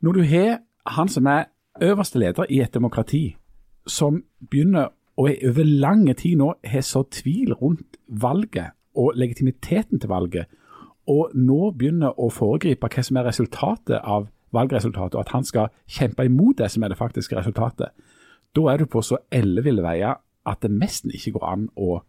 Når 0.04 0.20
du 0.20 0.24
har 0.28 0.58
han 0.90 1.12
som 1.12 1.28
er 1.28 1.48
øverste 1.82 2.20
leder 2.20 2.50
i 2.50 2.62
et 2.64 2.74
demokrati, 2.74 3.38
som 3.88 4.24
begynner 4.50 4.92
å 5.20 5.28
over 5.28 5.68
lang 5.68 6.06
tid 6.16 6.40
nå 6.40 6.54
har 6.72 6.86
så 6.86 7.04
tvil 7.12 7.54
rundt 7.60 8.00
valget 8.08 8.76
og 8.96 9.18
legitimiteten 9.20 10.00
til 10.00 10.12
valget, 10.12 10.48
og 11.10 11.34
nå 11.36 11.72
begynner 11.78 12.16
å 12.22 12.30
foregripe 12.34 12.88
hva 12.88 13.04
som 13.04 13.18
er 13.20 13.28
resultatet 13.28 14.00
av 14.00 14.30
valgresultatet, 14.56 15.18
og 15.18 15.26
at 15.26 15.34
han 15.34 15.46
skal 15.46 15.74
kjempe 15.90 16.26
imot 16.26 16.60
det 16.62 16.70
som 16.72 16.84
er 16.84 16.94
det 16.94 17.00
faktiske 17.00 17.38
resultatet, 17.38 17.92
da 18.56 18.62
er 18.72 18.82
du 18.82 18.90
på 18.90 19.02
så 19.06 19.20
elleville 19.34 19.84
veier 19.86 20.18
at 20.50 20.62
det 20.64 20.72
nesten 20.74 21.14
ikke 21.14 21.36
går 21.38 21.46
an 21.50 21.68
å 21.78 22.00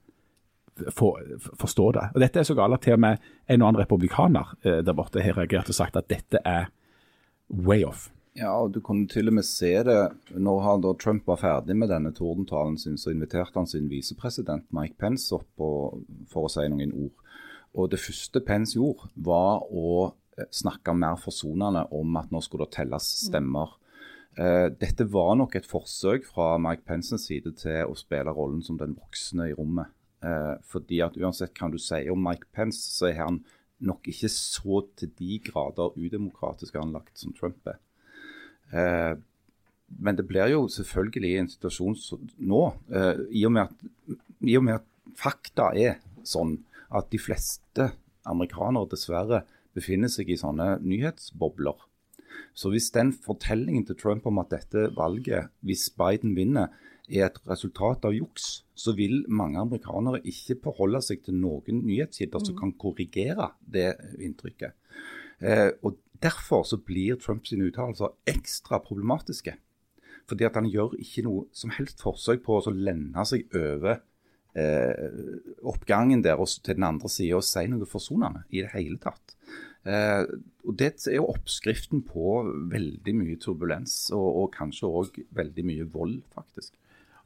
for, 0.97 1.21
forstå 1.61 1.91
det. 1.97 2.07
Og 2.15 2.23
Dette 2.23 2.41
er 2.41 2.49
så 2.49 2.57
galt 2.57 2.79
at 2.79 2.87
til 2.87 2.97
og 2.97 3.03
med 3.05 3.21
en 3.51 3.63
og 3.63 3.69
annen 3.69 3.83
republikaner 3.83 4.55
eh, 4.65 4.81
der 4.87 4.97
borte 4.97 5.21
har 5.25 5.37
reagert 5.37 5.69
og 5.69 5.77
sagt 5.77 5.99
at 6.01 6.09
dette 6.09 6.41
er 6.47 6.71
way 7.51 7.85
off. 7.85 8.09
Ja, 8.39 8.53
og 8.55 8.71
du 8.75 8.79
kunne 8.85 9.09
til 9.11 9.27
og 9.27 9.35
med 9.41 9.47
se 9.47 9.73
det 9.87 9.99
når 10.39 10.61
han 10.63 10.85
da 10.85 10.93
Trump 10.95 11.27
var 11.27 11.41
ferdig 11.41 11.75
med 11.77 11.91
denne 11.91 12.13
tordentalen 12.15 12.77
sin, 12.79 12.99
så 13.01 13.11
inviterte 13.11 13.59
han 13.59 13.67
sin 13.67 13.89
visepresident 13.91 14.69
Mike 14.75 14.95
Pence 15.03 15.35
opp 15.35 15.65
og, 15.67 16.05
for 16.31 16.47
å 16.47 16.53
si 16.53 16.69
noen 16.71 16.95
ord. 16.95 17.27
Og 17.75 17.91
det 17.91 18.01
første 18.03 18.43
Pence 18.47 18.79
gjorde, 18.79 19.11
var 19.15 19.67
å 19.67 20.13
eh, 20.39 20.47
snakke 20.55 20.95
mer 20.95 21.19
forsonende 21.23 21.89
om 21.97 22.19
at 22.23 22.31
nå 22.31 22.43
skulle 22.47 22.69
det 22.69 22.77
telles 22.79 23.11
stemmer. 23.27 23.77
Uh, 24.39 24.71
dette 24.79 25.09
var 25.11 25.35
nok 25.37 25.57
et 25.59 25.67
forsøk 25.67 26.23
fra 26.31 26.55
Mike 26.63 26.87
Pences 26.87 27.27
side 27.27 27.51
til 27.59 27.91
å 27.91 27.97
spille 27.99 28.31
rollen 28.31 28.63
som 28.63 28.79
den 28.79 28.95
voksne 28.95 29.51
i 29.51 29.57
rommet. 29.59 29.91
Uh, 30.23 30.55
fordi 30.71 31.01
at 31.03 31.19
uansett 31.19 31.57
hva 31.59 31.71
du 31.73 31.81
sier 31.83 32.13
om 32.15 32.23
Mike 32.23 32.47
Pence, 32.55 32.79
så 32.95 33.11
er 33.11 33.19
han 33.25 33.43
nok 33.83 34.07
ikke 34.13 34.31
så 34.31 34.85
til 35.01 35.11
de 35.19 35.41
grader 35.43 35.97
udemokratisk 35.99 36.79
anlagt 36.79 37.19
som 37.19 37.35
Trump 37.35 37.67
er. 37.67 37.81
Eh, 38.73 39.15
men 40.01 40.17
det 40.17 40.27
blir 40.29 40.53
jo 40.53 40.67
selvfølgelig 40.71 41.33
en 41.41 41.51
situasjon 41.51 41.97
nå, 42.39 42.63
eh, 42.95 43.25
i, 43.31 43.45
og 43.49 43.55
med 43.57 43.67
at, 43.67 44.19
i 44.47 44.57
og 44.59 44.67
med 44.67 44.79
at 44.79 45.17
fakta 45.19 45.71
er 45.75 45.99
sånn 46.27 46.59
at 46.95 47.11
de 47.11 47.19
fleste 47.21 47.91
amerikanere 48.29 48.91
dessverre 48.91 49.45
befinner 49.75 50.11
seg 50.13 50.31
i 50.31 50.39
sånne 50.39 50.77
nyhetsbobler. 50.83 51.79
Så 52.55 52.71
hvis 52.73 52.91
den 52.95 53.13
fortellingen 53.15 53.85
til 53.87 53.99
Trump 53.99 54.27
om 54.27 54.41
at 54.43 54.53
dette 54.53 54.89
valget, 54.97 55.51
hvis 55.67 55.89
Biden 55.97 56.37
vinner, 56.39 56.71
er 57.11 57.27
et 57.27 57.41
resultat 57.51 58.05
av 58.07 58.15
juks, 58.15 58.63
så 58.79 58.95
vil 58.95 59.25
mange 59.27 59.59
amerikanere 59.59 60.23
ikke 60.23 60.61
forholde 60.63 61.01
seg 61.03 61.25
til 61.27 61.41
noen 61.43 61.83
nyhetskilder 61.83 62.45
som 62.47 62.59
kan 62.59 62.73
korrigere 62.79 63.51
det 63.67 63.89
inntrykket. 64.23 64.77
Eh, 65.43 65.71
og 65.83 65.99
Derfor 66.23 66.67
så 66.69 66.77
blir 66.77 67.17
Trumps 67.21 67.53
uttalelser 67.53 68.15
ekstra 68.29 68.81
problematiske. 68.85 69.57
Fordi 70.29 70.47
at 70.47 70.55
han 70.59 70.69
gjør 70.71 70.95
ikke 71.01 71.25
noe 71.27 71.47
som 71.57 71.73
helst 71.75 72.03
forsøk 72.05 72.45
på 72.45 72.61
å 72.61 72.75
lende 72.75 73.25
seg 73.27 73.49
over 73.57 74.03
eh, 74.55 75.09
oppgangen 75.67 76.23
der 76.23 76.39
og 76.39 76.51
til 76.61 76.77
den 76.77 76.87
andre 76.87 77.11
sida 77.11 77.41
og 77.41 77.47
si 77.47 77.65
noe 77.71 77.89
forsonende 77.89 78.45
i 78.51 78.63
det 78.63 78.73
hele 78.75 79.01
tatt. 79.03 79.37
Eh, 79.89 80.27
og 80.69 80.77
Det 80.77 80.93
er 81.09 81.17
jo 81.17 81.31
oppskriften 81.33 82.05
på 82.05 82.43
veldig 82.73 83.17
mye 83.17 83.41
turbulens, 83.41 84.11
og, 84.13 84.29
og 84.43 84.53
kanskje 84.55 84.93
òg 84.93 85.23
veldig 85.35 85.67
mye 85.67 85.89
vold, 85.89 86.21
faktisk. 86.37 86.75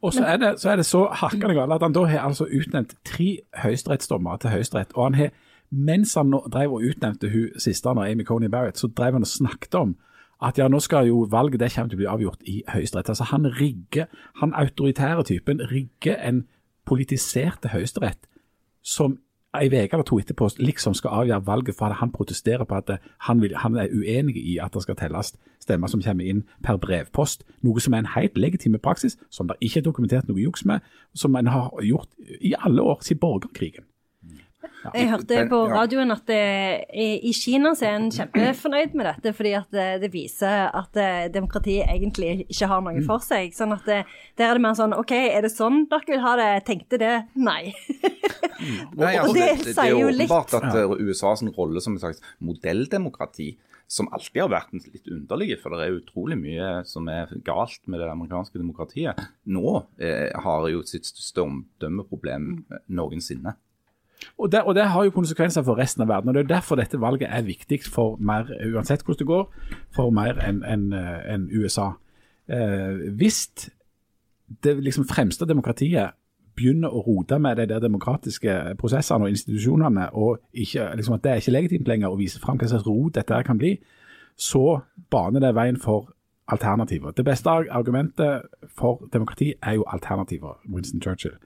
Og 0.04 0.12
så 0.12 0.24
er 0.28 0.36
det 0.36 0.50
så, 0.60 0.74
så 0.84 1.06
hakkende 1.16 1.54
galt 1.56 1.72
at 1.72 1.82
han 1.82 1.94
da 1.96 2.04
har 2.04 2.26
altså 2.26 2.44
utnevnt 2.44 2.92
tre 3.08 3.38
høyesterettsdommere 3.62 4.42
til 4.42 4.52
Høyesterett. 4.52 4.92
Og 4.92 5.06
han 5.06 5.14
har, 5.16 5.30
mens 5.74 6.14
han 6.14 6.30
drev 6.52 6.76
og 6.76 6.86
utnevnte 6.86 7.30
hun 7.32 7.60
siste, 7.60 7.88
Amy 7.88 8.24
Coney 8.24 8.48
Barrett, 8.48 8.78
så 8.78 8.88
drev 8.88 9.18
han 9.18 9.26
og 9.26 9.30
snakket 9.30 9.74
om 9.74 9.96
at 10.42 10.58
ja, 10.58 10.68
nå 10.68 10.80
skal 10.82 11.08
jo 11.08 11.24
valget 11.30 11.60
det 11.60 11.72
kommer 11.72 11.90
til 11.90 11.96
å 11.96 12.02
bli 12.02 12.10
avgjort 12.10 12.48
i 12.50 12.62
Høyesterett. 12.68 13.08
Altså 13.08 13.26
han 13.30 13.46
rigger, 13.60 14.08
han 14.40 14.54
autoritære 14.54 15.24
typen 15.24 15.62
rigger 15.70 16.18
en 16.20 16.44
politiserte 16.84 17.70
Høyesterett 17.72 18.26
som 18.84 19.18
ei 19.54 19.68
uke 19.70 19.94
eller 19.94 20.02
to 20.02 20.18
etterpå 20.18 20.48
liksom 20.58 20.96
skal 20.98 21.20
avgjøre 21.20 21.46
valget 21.46 21.76
for 21.78 21.86
at 21.86 22.00
han 22.00 22.12
protesterer 22.12 22.64
på 22.64 22.74
at 22.74 22.90
han, 23.28 23.40
vil, 23.40 23.54
han 23.56 23.76
er 23.76 23.92
uenig 23.94 24.36
i 24.36 24.58
at 24.58 24.74
det 24.74 24.82
skal 24.82 24.98
telles 24.98 25.34
stemmer 25.62 25.88
som 25.88 26.02
kommer 26.02 26.26
inn 26.26 26.42
per 26.64 26.76
brevpost, 26.82 27.46
noe 27.62 27.80
som 27.80 27.94
er 27.94 28.02
en 28.02 28.12
helt 28.16 28.38
legitim 28.38 28.76
praksis, 28.82 29.16
som 29.30 29.48
det 29.48 29.56
ikke 29.60 29.80
er 29.80 29.86
dokumentert 29.86 30.28
noe 30.28 30.42
juks 30.42 30.66
med, 30.66 30.82
som 31.14 31.36
en 31.38 31.46
har 31.46 31.70
gjort 31.82 32.10
i 32.40 32.54
alle 32.58 32.82
år 32.82 33.00
siden 33.06 33.22
borgerkrigen. 33.22 33.86
Jeg 34.92 35.10
hørte 35.12 35.44
på 35.48 35.60
radioen 35.70 36.12
at 36.12 36.26
det, 36.28 36.40
i 36.92 37.08
i 37.24 37.32
Kina 37.36 37.72
så 37.78 37.88
er 37.88 37.96
en 37.98 38.10
kjempefornøyd 38.12 38.96
med 38.98 39.08
dette, 39.08 39.32
fordi 39.36 39.54
at 39.56 39.70
det, 39.74 39.88
det 40.04 40.10
viser 40.12 40.68
at 40.68 41.00
eh, 41.00 41.26
demokratiet 41.32 41.88
egentlig 41.88 42.44
ikke 42.48 42.68
har 42.70 42.84
noe 42.84 43.04
for 43.06 43.24
seg. 43.24 43.54
Sånn 43.56 43.74
at 43.76 43.86
det, 43.88 44.02
Der 44.36 44.50
er 44.50 44.58
det 44.58 44.64
mer 44.66 44.76
sånn 44.78 44.96
OK, 44.96 45.14
er 45.14 45.46
det 45.46 45.52
sånn 45.54 45.84
dere 45.90 46.10
vil 46.10 46.24
ha 46.24 46.34
det? 46.40 46.50
Tenkte 46.68 47.00
det? 47.00 47.14
Nei. 47.38 47.72
Nei, 48.94 49.14
Og 49.16 49.24
altså, 49.24 49.36
det 49.36 49.44
det, 49.44 49.64
det, 49.64 49.74
sier 49.74 49.84
er 49.84 49.92
jo 49.92 50.08
Det 50.08 50.14
er 50.14 50.24
åpenbart 50.24 50.56
at 50.58 50.80
eh, 50.80 50.96
USAs 51.08 51.44
rolle 51.56 51.82
som 51.84 51.96
et 51.96 52.04
slags 52.04 52.22
modelldemokrati, 52.44 53.54
som 53.90 54.08
alltid 54.14 54.40
har 54.42 54.52
vært 54.52 54.72
en 54.74 54.82
litt 54.84 55.10
underlig, 55.12 55.58
for 55.60 55.74
det 55.74 55.86
er 55.86 55.98
utrolig 55.98 56.38
mye 56.40 56.70
som 56.88 57.08
er 57.12 57.32
galt 57.46 57.82
med 57.90 58.00
det 58.00 58.08
amerikanske 58.10 58.60
demokratiet, 58.60 59.20
nå 59.44 59.76
eh, 60.00 60.30
har 60.46 60.68
jo 60.72 60.82
sitt 60.88 61.08
største 61.10 61.44
omdømmeproblem 61.44 62.50
eh, 62.64 62.82
noensinne. 62.96 63.56
Og 64.38 64.52
det, 64.52 64.62
og 64.62 64.74
det 64.74 64.86
har 64.90 65.04
jo 65.04 65.14
konsekvenser 65.14 65.62
for 65.62 65.78
resten 65.78 66.02
av 66.02 66.08
verden. 66.08 66.28
og 66.28 66.34
Det 66.34 66.44
er 66.44 66.54
derfor 66.54 66.76
dette 66.76 67.00
valget 67.00 67.28
er 67.30 67.42
viktig 67.42 67.80
for 67.84 68.16
mer, 68.20 68.50
uansett 68.74 69.02
hvordan 69.02 69.18
det 69.18 69.26
går, 69.26 69.46
for 69.94 70.10
mer 70.10 70.40
enn 70.44 70.62
en, 70.64 70.92
en 70.92 71.48
USA. 71.52 71.92
Eh, 72.48 73.14
hvis 73.16 73.70
det 74.64 74.76
liksom 74.84 75.08
fremste 75.08 75.46
demokratiet 75.48 76.14
begynner 76.54 76.92
å 76.92 77.02
rote 77.02 77.38
med 77.42 77.58
de 77.58 77.66
der 77.66 77.82
demokratiske 77.82 78.76
prosessene 78.78 79.26
og 79.26 79.34
institusjonene, 79.34 80.10
og 80.12 80.38
ikke, 80.52 80.90
liksom 80.96 81.16
at 81.16 81.24
det 81.24 81.32
er 81.32 81.42
ikke 81.42 81.54
legitimt 81.56 81.88
lenger 81.90 82.12
å 82.12 82.18
vise 82.18 82.40
fram 82.42 82.60
hva 82.60 82.68
slags 82.70 82.86
rot 82.86 83.16
dette 83.16 83.40
kan 83.46 83.58
bli, 83.58 83.76
så 84.36 84.80
baner 85.10 85.42
det 85.42 85.54
veien 85.54 85.80
for 85.80 86.12
alternativer. 86.50 87.14
Det 87.16 87.24
beste 87.24 87.50
argumentet 87.50 88.46
for 88.76 89.02
demokrati 89.12 89.54
er 89.62 89.78
jo 89.78 89.84
alternativer, 89.88 90.60
Winston 90.68 91.02
Churchill. 91.02 91.36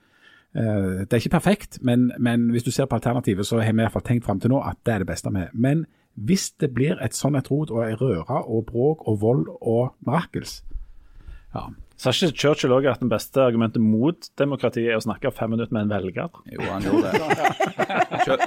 Eh, 0.57 1.05
Det 1.05 1.13
er 1.13 1.17
ikke 1.23 1.37
perfekt, 1.37 1.79
men, 1.83 2.13
men 2.19 2.51
hvis 2.51 2.63
du 2.65 2.71
ser 2.71 2.87
på 2.87 2.95
alternativet, 2.97 3.47
så 3.47 3.61
har 3.61 3.73
vi 3.73 3.81
i 3.81 3.85
hvert 3.85 3.93
fall 3.93 4.03
tenkt 4.07 4.25
fram 4.25 4.41
til 4.41 4.51
nå 4.51 4.63
at 4.65 4.77
det 4.87 4.95
er 4.95 4.99
det 4.99 5.07
beste 5.07 5.31
med. 5.31 5.49
Men 5.55 5.87
hvis 6.15 6.51
det 6.61 6.73
blir 6.75 6.99
et 7.05 7.15
sånn 7.15 7.37
et 7.39 7.51
rot 7.51 7.71
og 7.71 7.85
ei 7.85 7.95
røre 7.95 8.43
og 8.45 8.67
bråk 8.67 9.07
og 9.09 9.21
vold 9.21 9.47
og 9.61 9.95
mirakels. 10.07 10.63
Ja. 11.55 11.69
Sa 11.99 12.13
ikke 12.15 12.31
Churchill 12.39 12.71
også 12.77 12.93
at 12.93 13.01
det 13.03 13.09
beste 13.11 13.43
argumentet 13.43 13.83
mot 13.83 14.29
demokrati 14.39 14.85
er 14.87 15.01
å 15.01 15.03
snakke 15.03 15.33
fem 15.35 15.51
minutter 15.51 15.75
med 15.75 15.89
en 15.89 15.95
velger? 15.97 16.29
Jo, 16.47 16.61
han 16.69 16.85
gjorde 16.87 17.11
det. 17.11 17.19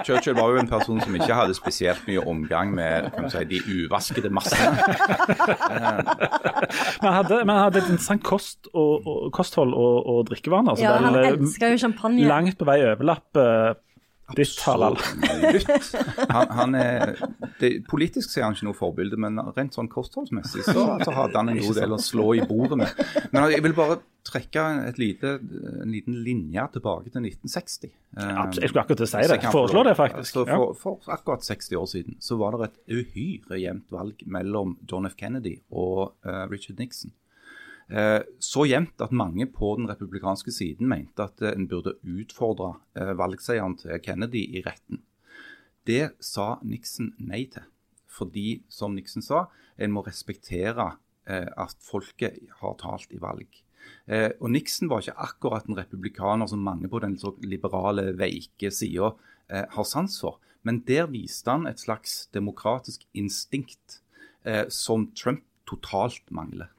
Churchill 0.08 0.38
var 0.38 0.54
jo 0.54 0.62
en 0.62 0.70
person 0.72 1.02
som 1.04 1.18
ikke 1.18 1.36
hadde 1.36 1.56
spesielt 1.58 2.06
mye 2.08 2.24
omgang 2.32 2.72
med 2.78 3.10
kan 3.12 3.28
si, 3.34 3.42
de 3.50 3.60
uvaskede 3.68 4.32
massene. 4.32 4.72
Men 7.02 7.10
han 7.10 7.18
hadde, 7.18 7.38
men 7.44 7.58
hadde 7.58 7.80
et 7.82 7.90
interessant 7.90 8.24
kost 8.24 8.68
og, 8.72 9.08
og, 9.08 9.32
kosthold 9.36 9.74
og, 9.76 9.96
og 10.14 10.20
drikkevaner. 10.30 10.70
Altså 10.76 10.86
Ja, 10.86 10.92
han 11.02 11.16
eh, 11.18 11.32
elsker 11.34 11.74
jo 11.74 11.78
champagne. 11.82 12.28
Langt 12.30 12.56
på 12.60 12.68
vei 12.70 12.78
overlapper 12.86 13.76
Absolutt. 15.22 16.30
Han, 16.32 16.54
han 16.58 16.78
er, 16.80 17.16
det, 17.60 17.72
politisk 17.90 18.32
ser 18.32 18.44
er 18.44 18.50
han 18.50 18.58
ikke 18.58 18.70
noe 18.70 18.78
forbilde, 18.78 19.20
men 19.22 19.40
rent 19.56 19.76
sånn 19.78 19.90
kostholdsmessig 19.92 20.66
så, 20.68 20.86
så 21.04 21.16
hadde 21.16 21.38
han 21.38 21.52
en 21.54 21.62
god 21.62 21.82
del 21.82 21.98
å 21.98 22.00
slå 22.02 22.32
i 22.40 22.46
bordet 22.48 22.80
med. 22.82 23.04
Men 23.34 23.52
jeg 23.54 23.66
vil 23.66 23.76
bare 23.78 24.00
trekke 24.28 24.64
lite, 25.02 25.38
en 25.82 25.92
liten 25.92 26.20
linje 26.26 26.66
tilbake 26.76 27.10
til 27.10 27.26
1960. 27.26 27.94
Absolutt, 28.16 28.62
Jeg 28.62 28.72
skulle 28.72 28.84
akkurat 28.84 29.02
til 29.02 29.08
å 29.08 29.12
si 29.12 29.24
det. 29.32 29.40
Foreslå 29.56 29.84
det, 29.88 29.96
faktisk. 29.98 30.42
Ja. 30.46 30.60
for, 30.60 30.76
for 30.78 31.16
akkurat 31.16 31.46
60 31.48 31.80
år 31.80 31.90
siden 31.90 32.20
så 32.22 32.38
var 32.42 32.58
det 32.58 32.70
et 32.70 33.00
uhyre 33.00 33.60
jevnt 33.62 33.90
valg 33.94 34.22
mellom 34.30 34.78
John 34.90 35.10
F. 35.10 35.18
Kennedy 35.20 35.58
og 35.72 36.14
uh, 36.28 36.46
Richard 36.52 36.82
Nixon. 36.82 37.14
Eh, 37.92 38.22
så 38.40 38.64
jevnt 38.70 39.02
at 39.04 39.12
mange 39.12 39.46
på 39.52 39.74
den 39.76 39.90
republikanske 39.90 40.54
siden 40.56 40.88
mente 40.88 41.26
at 41.26 41.42
eh, 41.44 41.52
en 41.58 41.68
burde 41.68 41.98
utfordre 42.08 42.78
eh, 42.96 43.12
valgseieren 43.20 43.76
til 43.82 44.00
Kennedy 44.04 44.46
i 44.48 44.62
retten. 44.64 45.02
Det 45.88 46.14
sa 46.24 46.56
Nixon 46.64 47.12
nei 47.20 47.44
til. 47.52 47.66
Fordi, 48.12 48.62
som 48.72 48.96
Nixon 48.96 49.24
sa, 49.26 49.46
en 49.80 49.92
må 49.96 50.04
respektere 50.06 50.94
at 51.32 51.76
folket 51.86 52.42
har 52.60 52.74
talt 52.82 53.14
i 53.14 53.20
valg. 53.22 53.48
Og 54.42 54.50
Nixon 54.52 54.90
var 54.92 55.00
ikke 55.00 55.24
akkurat 55.24 55.70
en 55.70 55.78
republikaner 55.78 56.50
som 56.50 56.60
mange 56.66 56.90
på 56.92 57.00
den 57.00 57.16
liberale, 57.46 58.10
veike 58.20 58.72
sida 58.74 59.14
har 59.48 59.88
sans 59.88 60.18
for. 60.20 60.42
Men 60.68 60.82
der 60.90 61.08
viste 61.14 61.54
han 61.54 61.70
et 61.70 61.80
slags 61.80 62.26
demokratisk 62.36 63.08
instinkt 63.14 64.02
som 64.68 65.08
Trump 65.16 65.46
totalt 65.70 66.26
mangler. 66.36 66.74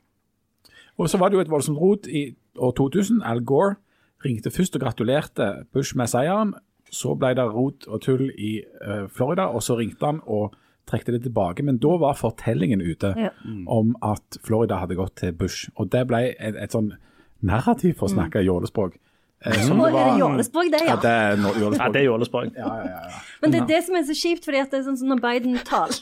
Og 0.99 1.09
så 1.11 1.19
var 1.19 1.29
det 1.31 1.39
jo 1.39 1.45
et 1.45 1.51
voldsomt 1.51 1.79
rot 1.81 2.07
i 2.07 2.35
år 2.59 2.73
2000. 2.77 3.23
Al 3.25 3.41
Gore 3.45 3.77
ringte 4.25 4.51
først 4.51 4.77
og 4.77 4.83
gratulerte 4.85 5.65
Bush 5.73 5.97
med 5.97 6.11
seieren. 6.13 6.55
Så 6.93 7.15
ble 7.17 7.33
det 7.35 7.47
rot 7.49 7.87
og 7.89 8.03
tull 8.05 8.29
i 8.37 8.59
uh, 8.85 9.07
Florida, 9.09 9.47
og 9.49 9.63
så 9.65 9.79
ringte 9.79 10.05
han 10.07 10.21
og 10.29 10.53
trekte 10.87 11.13
det 11.15 11.23
tilbake. 11.25 11.63
Men 11.65 11.79
da 11.81 11.95
var 12.03 12.19
fortellingen 12.19 12.83
ute 12.85 13.15
Ja. 13.17 13.31
om 13.67 13.97
at 14.03 14.39
Florida 14.45 14.77
hadde 14.83 14.99
gått 14.99 15.17
til 15.17 15.33
Bush. 15.33 15.71
Og 15.77 15.89
det 15.93 16.05
ble 16.11 16.35
et, 16.39 16.55
et 16.61 16.73
sånn 16.75 16.93
narrativ, 17.41 17.97
for 17.99 18.07
å 18.11 18.13
snakke 18.13 18.43
jålespråk. 18.45 18.99
Eh, 19.45 19.63
som 19.67 19.79
det 19.79 19.89
er 19.89 19.93
det 19.93 20.19
Jålesborg 20.21 20.21
jålespråk, 20.21 20.71
det, 20.73 20.81
Ja, 20.81 20.87
ja? 20.87 20.97
det 21.03 21.13
er 21.13 21.37
no- 21.43 21.75
Ja, 21.77 21.89
det 21.93 22.01
er 22.01 22.05
jålespråk. 22.07 22.53
Ja, 22.57 22.69
ja, 22.79 22.85
ja, 22.85 23.03
ja. 23.11 23.21
Men 23.43 23.51
det 23.51 23.61
er 23.63 23.67
det 23.67 23.81
som 23.85 23.97
er 23.99 24.05
så 24.07 24.15
kjipt, 24.15 24.45
fordi 24.47 24.61
at 24.63 24.71
det 24.71 24.79
er 24.81 24.85
sånn 24.87 24.99
som 25.01 25.09
når 25.11 25.21
Biden 25.25 25.57
taler 25.67 25.97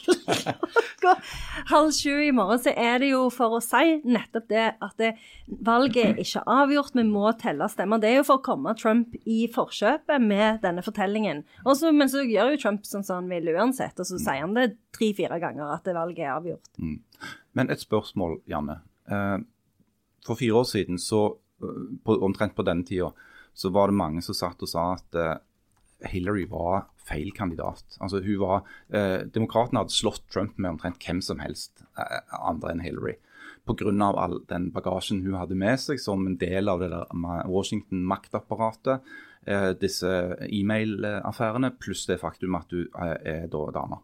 halv 1.71 1.91
sju 1.95 2.13
i 2.27 2.31
morgen, 2.35 2.59
så 2.61 2.73
er 2.77 2.99
det 3.01 3.09
jo 3.11 3.23
for 3.33 3.57
å 3.57 3.61
si 3.63 3.95
nettopp 4.05 4.47
det 4.51 4.65
at 4.83 4.93
det, 5.01 5.11
valget 5.65 6.03
er 6.11 6.21
ikke 6.21 6.43
avgjort, 6.45 6.93
vi 6.97 7.05
må 7.07 7.31
telle 7.41 7.67
stemmer. 7.71 8.01
Det 8.01 8.11
er 8.11 8.19
jo 8.19 8.25
for 8.27 8.39
å 8.41 8.45
komme 8.45 8.73
Trump 8.79 9.15
i 9.25 9.39
forkjøpet 9.51 10.21
med 10.23 10.61
denne 10.65 10.83
fortellingen. 10.85 11.43
Også, 11.65 11.91
men 11.95 12.11
så 12.11 12.23
gjør 12.25 12.53
jo 12.55 12.61
Trump 12.61 12.85
sånn 12.87 13.05
som 13.07 13.21
han 13.23 13.31
vil 13.31 13.49
uansett, 13.55 13.97
og 13.99 14.07
så 14.09 14.19
sier 14.21 14.43
han 14.45 14.53
det 14.57 14.75
tre-fire 14.95 15.39
ganger 15.41 15.73
at 15.75 15.87
det 15.87 15.95
valget 15.97 16.27
er 16.27 16.35
avgjort. 16.35 16.71
Men 17.57 17.73
et 17.73 17.81
spørsmål, 17.83 18.39
Janne. 18.49 18.79
Eh, 19.11 19.39
For 20.21 20.37
fire 20.37 20.53
år 20.61 20.67
siden, 20.69 20.99
så, 21.01 21.19
eh, 21.65 21.77
på, 22.05 22.19
omtrent 22.21 22.53
på 22.53 22.61
denne 22.67 22.85
tida, 22.85 23.07
så 23.61 23.71
var 23.73 23.91
det 23.91 23.99
mange 23.99 24.23
som 24.25 24.37
satt 24.37 24.63
og 24.65 24.71
sa 24.71 24.91
at 24.97 25.17
eh, 25.17 25.35
Hillary 26.11 26.47
var 26.49 26.87
feil 27.01 27.31
kandidat. 27.35 27.85
Altså 28.01 28.21
hun 28.25 28.39
var, 28.41 28.63
eh, 28.89 29.27
Demokratene 29.33 29.83
hadde 29.83 29.95
slått 29.95 30.23
Trump 30.33 30.57
med 30.57 30.75
omtrent 30.75 31.01
hvem 31.05 31.21
som 31.25 31.41
helst 31.43 31.83
eh, 31.99 32.21
andre 32.39 32.73
enn 32.73 32.85
Hillary. 32.85 33.17
Pga. 33.69 33.91
all 34.17 34.39
den 34.49 34.71
bagasjen 34.73 35.21
hun 35.21 35.37
hadde 35.37 35.55
med 35.55 35.77
seg 35.79 35.99
som 36.01 36.25
en 36.25 36.37
del 36.41 36.69
av 36.69 36.81
det 36.81 36.89
der 36.89 37.05
Washington-maktapparatet. 37.47 39.05
Eh, 39.45 39.71
disse 39.77 40.09
e-mail-affærene, 40.49 41.71
pluss 41.81 42.05
det 42.09 42.19
faktum 42.21 42.57
at 42.57 42.73
hun 42.73 42.87
eh, 43.01 43.17
er 43.35 43.47
da 43.53 43.63
dame. 43.73 44.01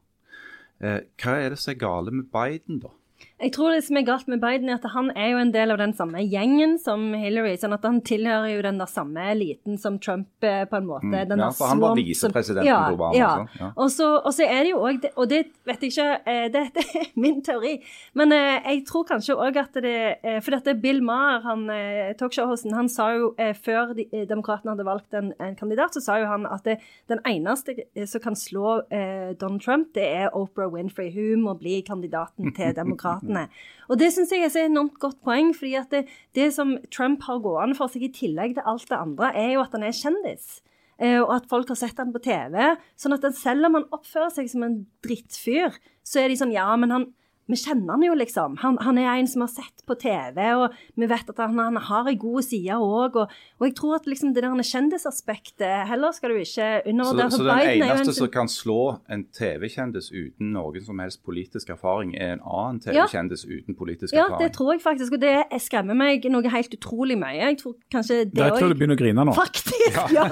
Eh, 0.81 1.01
hva 1.17 1.35
er 1.41 1.53
det 1.53 1.59
som 1.61 1.73
er 1.73 1.81
gale 1.81 2.13
med 2.13 2.29
Biden, 2.33 2.81
da? 2.85 2.93
Jeg 3.37 3.51
tror 3.53 3.69
det 3.75 3.83
som 3.85 3.97
er 3.99 4.05
galt 4.05 4.27
med 4.27 4.39
Biden, 4.41 4.69
er 4.69 4.79
at 4.79 4.85
han 4.95 5.11
er 5.13 5.27
jo 5.29 5.37
en 5.37 5.51
del 5.53 5.69
av 5.69 5.77
den 5.77 5.93
samme 5.93 6.23
gjengen 6.25 6.77
som 6.81 7.13
Hillary. 7.13 7.53
sånn 7.61 7.75
at 7.75 7.83
han 7.85 7.99
tilhører 8.01 8.49
jo 8.55 8.63
den 8.65 8.79
der 8.81 8.89
samme 8.89 9.27
eliten 9.31 9.77
som 9.77 9.99
Trump 10.01 10.27
eh, 10.41 10.63
på 10.65 10.79
en 10.79 10.87
måte. 10.87 11.05
Mm, 11.05 11.29
Den 11.29 11.43
ja, 11.45 11.49
for 11.53 11.69
han 11.69 11.83
var 11.83 11.93
visepresidenten 11.95 12.65
ja, 12.65 12.79
til 12.87 12.97
Obama, 12.97 13.17
Ja. 13.17 13.29
Også. 13.43 13.59
ja. 13.61 13.69
Og, 13.75 13.91
så, 13.93 14.07
og 14.17 14.33
så 14.33 14.47
er 14.47 14.63
det 14.65 14.71
jo 14.71 14.81
òg 14.81 15.05
Og 15.15 15.29
det 15.29 15.43
vet 15.69 15.85
jeg 15.85 15.91
ikke, 15.93 16.07
eh, 16.25 16.47
det, 16.53 16.63
det 16.77 16.85
er 16.97 17.11
min 17.15 17.43
teori. 17.45 17.75
Men 18.17 18.33
eh, 18.33 18.57
jeg 18.71 18.83
tror 18.89 19.05
kanskje 19.05 19.37
òg 19.37 19.61
at 19.61 19.77
det 19.85 19.95
For 20.41 20.57
dette 20.57 20.73
Bill 20.81 21.03
Maher, 21.03 21.41
han 21.45 21.67
talkshow-hosten, 22.17 22.73
han 22.73 22.89
sa 22.89 23.11
jo 23.13 23.29
før 23.61 23.93
de, 23.95 24.05
demokratene 24.29 24.73
hadde 24.73 24.85
valgt 24.87 25.13
en, 25.17 25.31
en 25.39 25.55
kandidat, 25.55 25.93
så 25.93 26.01
sa 26.01 26.17
jo 26.21 26.27
han 26.29 26.45
at 26.49 26.65
det, 26.65 26.77
den 27.09 27.21
eneste 27.27 27.75
som 28.05 28.21
kan 28.23 28.35
slå 28.35 28.81
eh, 28.91 29.33
Donald 29.39 29.61
Trump, 29.61 29.93
det 29.95 30.05
er 30.07 30.33
Oprah 30.35 30.71
Winfrey. 30.73 31.11
Hun 31.13 31.41
må 31.45 31.53
bli 31.59 31.81
kandidaten 31.87 32.53
til 32.55 32.73
demokratene. 32.75 33.05
Og 33.87 33.99
det 34.01 34.11
syns 34.13 34.31
jeg 34.33 34.43
er 34.43 34.49
et 34.51 34.67
enormt 34.67 34.97
godt 35.01 35.19
poeng, 35.23 35.53
fordi 35.55 35.75
at 35.79 35.91
det, 35.93 36.05
det 36.35 36.49
som 36.55 36.75
Trump 36.93 37.23
har 37.27 37.41
gående 37.43 37.77
for 37.77 37.91
seg, 37.91 38.07
i 38.07 38.13
tillegg 38.13 38.57
til 38.57 38.67
alt 38.67 38.87
det 38.89 38.99
andre, 38.99 39.31
er 39.35 39.53
jo 39.55 39.63
at 39.63 39.75
han 39.77 39.85
er 39.87 39.95
kjendis. 39.95 40.57
Eh, 40.97 41.19
og 41.21 41.31
at 41.35 41.47
folk 41.49 41.69
har 41.71 41.79
sett 41.79 41.99
han 42.01 42.13
på 42.13 42.23
TV. 42.25 42.57
Sånn 42.99 43.15
at 43.15 43.27
selv 43.37 43.69
om 43.69 43.79
han 43.79 43.87
oppfører 43.95 44.33
seg 44.33 44.49
som 44.51 44.65
en 44.65 44.81
drittfyr, 45.05 45.77
så 46.07 46.23
er 46.23 46.31
de 46.31 46.39
sånn 46.39 46.55
Ja, 46.55 46.69
men 46.79 46.93
han 46.93 47.07
vi 47.47 47.55
kjenner 47.55 47.95
han 47.95 48.03
jo, 48.03 48.13
liksom. 48.17 48.57
Han, 48.63 48.77
han 48.83 48.97
er 48.99 49.09
en 49.13 49.27
som 49.29 49.43
har 49.45 49.51
sett 49.51 49.83
på 49.87 49.95
TV, 49.99 50.39
og 50.59 50.75
vi 50.99 51.07
vet 51.07 51.29
at 51.31 51.39
han, 51.39 51.55
han 51.59 51.79
har 51.89 52.09
en 52.11 52.19
god 52.19 52.43
side 52.43 52.75
òg. 52.75 53.15
Og, 53.21 53.35
og 53.59 53.67
jeg 53.67 53.75
tror 53.77 53.95
at 53.97 54.09
liksom 54.09 54.33
det 54.35 54.43
der 54.43 54.63
kjendisaspektet 54.67 55.87
Heller 55.87 56.11
skal 56.15 56.33
du 56.33 56.41
ikke 56.41 56.67
undervurdere. 56.89 57.31
så 57.31 57.37
så 57.37 57.47
den 57.47 57.61
en 57.63 57.85
eneste 57.87 58.15
som 58.17 58.31
kan 58.33 58.51
slå 58.51 58.79
en 59.11 59.25
TV-kjendis 59.35 60.11
uten 60.11 60.51
noen 60.55 60.83
som 60.83 60.99
helst 60.99 61.23
politisk 61.25 61.71
erfaring, 61.73 62.15
er 62.17 62.35
en 62.35 62.43
annen 62.43 62.81
TV-kjendis 62.83 63.45
uten 63.47 63.77
politisk 63.77 64.13
Ja, 64.13 64.27
erfaring. 64.27 64.43
det 64.43 64.53
tror 64.57 64.73
jeg 64.73 64.83
faktisk, 64.83 65.17
og 65.17 65.23
det 65.23 65.61
skremmer 65.63 65.97
meg 65.97 66.27
noe 66.31 66.51
helt 66.51 66.73
utrolig 66.75 67.17
mye. 67.19 67.39
Jeg 67.39 67.61
tror 67.61 67.77
kanskje 67.91 68.23
det 68.25 68.43
Jeg 68.43 68.57
tror 68.59 68.73
du 68.73 68.79
begynner 68.79 68.99
å 68.99 69.03
grine 69.03 69.27
nå. 69.27 69.35
Faktisk, 69.37 70.03
ja. 70.17 70.27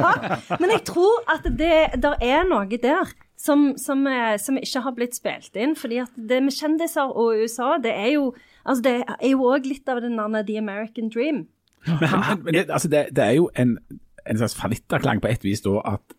Men 0.59 0.75
jeg 0.75 0.83
tror 0.91 1.23
at 1.31 1.47
det 1.47 2.01
der 2.03 2.19
er 2.21 2.43
noe 2.47 2.67
der 2.67 3.15
som, 3.37 3.73
som, 3.77 4.07
eh, 4.07 4.37
som 4.39 4.57
ikke 4.57 4.81
har 4.85 4.95
blitt 4.95 5.15
spilt 5.15 5.55
inn. 5.59 5.75
fordi 5.75 5.99
at 6.03 6.11
det 6.15 6.41
med 6.43 6.55
kjendiser 6.55 7.11
og 7.11 7.41
USA, 7.41 7.75
det 7.83 7.93
er 7.93 8.11
jo 8.15 8.33
altså 8.65 8.83
det 8.83 8.95
er 9.03 9.29
jo 9.29 9.45
òg 9.51 9.67
litt 9.69 9.89
av 9.89 10.01
den 10.01 10.17
der 10.17 10.43
The 10.43 10.57
American 10.57 11.09
Dream. 11.09 11.47
Men, 11.85 12.43
men 12.43 12.53
det, 12.53 12.69
altså 12.69 12.87
det, 12.87 13.07
det 13.15 13.23
er 13.23 13.35
jo 13.37 13.49
en, 13.55 13.77
en 14.25 14.37
slags 14.37 14.55
fallitterklang 14.55 15.21
på 15.21 15.29
et 15.29 15.43
vis 15.43 15.61
da 15.61 15.81
at 15.85 16.15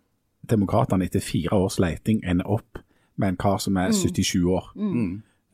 demokratene 0.51 1.09
etter 1.09 1.21
fire 1.21 1.57
års 1.57 1.81
leiting 1.83 2.21
ender 2.25 2.47
opp 2.47 2.79
med 3.17 3.33
en 3.33 3.39
kar 3.41 3.59
som 3.59 3.77
er 3.77 3.91
77 3.91 4.45
år. 4.45 4.69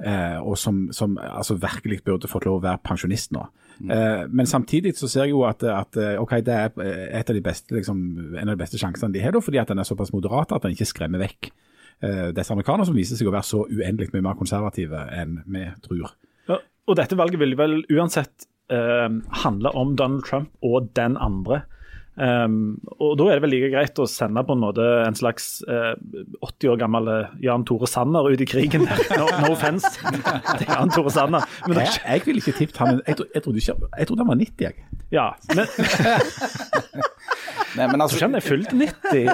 Eh, 0.03 0.39
og 0.43 0.57
som, 0.59 0.89
som 0.91 1.15
altså 1.23 1.55
virkelig 1.63 2.01
burde 2.03 2.31
fått 2.31 2.49
lov 2.49 2.59
å 2.59 2.65
være 2.65 2.83
pensjonist 2.83 3.31
nå. 3.37 3.45
Eh, 3.87 4.25
men 4.31 4.49
samtidig 4.51 4.97
så 4.99 5.09
ser 5.11 5.29
jeg 5.29 5.35
jo 5.37 5.45
at, 5.47 5.63
at 5.63 5.99
eh, 6.01 6.17
ok, 6.19 6.37
det 6.43 6.57
er 6.57 6.73
et 7.21 7.31
av 7.31 7.37
de 7.37 7.43
beste, 7.45 7.75
liksom, 7.75 8.01
en 8.35 8.49
av 8.49 8.57
de 8.57 8.63
beste 8.65 8.81
sjansene 8.81 9.15
de 9.15 9.23
har, 9.23 9.35
da, 9.35 9.43
fordi 9.45 9.61
at 9.63 9.71
den 9.71 9.83
er 9.83 9.89
såpass 9.89 10.13
moderat 10.15 10.55
at 10.55 10.67
den 10.67 10.75
ikke 10.75 10.91
skremmer 10.91 11.23
vekk 11.23 11.53
eh, 12.03 12.29
disse 12.35 12.55
amerikanerne 12.55 12.89
som 12.89 12.99
viser 12.99 13.19
seg 13.19 13.31
å 13.31 13.35
være 13.35 13.49
så 13.49 13.63
uendelig 13.71 14.11
mye 14.15 14.27
mer 14.27 14.39
konservative 14.39 15.07
enn 15.15 15.39
vi 15.47 15.67
tror. 15.87 16.17
Ja, 16.51 16.59
og 16.91 16.99
dette 16.99 17.19
valget 17.19 17.43
vil 17.43 17.57
vel 17.59 17.81
uansett 17.93 18.49
eh, 18.73 19.09
handle 19.45 19.75
om 19.79 19.95
Donald 19.99 20.27
Trump 20.29 20.51
og 20.67 20.91
den 20.99 21.19
andre. 21.21 21.63
Um, 22.13 22.75
og 23.01 23.15
da 23.17 23.25
er 23.33 23.39
det 23.39 23.43
vel 23.47 23.55
like 23.55 23.71
greit 23.73 23.97
å 24.03 24.05
sende 24.11 24.43
på 24.45 24.53
en 24.53 24.61
måte 24.61 24.85
en 25.07 25.15
slags 25.17 25.47
uh, 25.65 25.95
80 26.45 26.69
år 26.75 26.81
gammel 26.83 27.09
eh, 27.09 27.31
Jan 27.47 27.65
Tore 27.65 27.89
Sanner 27.89 28.29
ut 28.29 28.43
i 28.45 28.49
krigen. 28.51 28.85
No, 29.17 29.25
no 29.41 29.53
offense 29.55 29.89
til 29.97 30.67
Jan 30.69 30.93
Tore 30.93 31.13
Sanner. 31.15 31.47
Men 31.65 31.81
Jeg, 31.81 31.95
jeg 32.05 32.27
ville 32.27 32.43
ikke 32.45 32.57
tippet 32.59 32.83
han 32.83 33.01
Jeg, 33.07 33.17
tro- 33.17 33.29
jeg, 33.33 33.43
trodde 33.47 33.63
ikke, 33.65 33.89
jeg 34.03 34.11
trodde 34.11 34.27
han 34.27 34.33
var 34.35 34.41
90, 34.43 34.67
jeg. 34.67 35.01
ja, 35.17 35.27
men, 35.57 37.03
Nei, 37.73 37.87
men 37.89 38.03
altså, 38.05 38.21
han 38.21 38.37
er 38.37 38.45
fullt 38.45 38.73
90. 38.77 39.33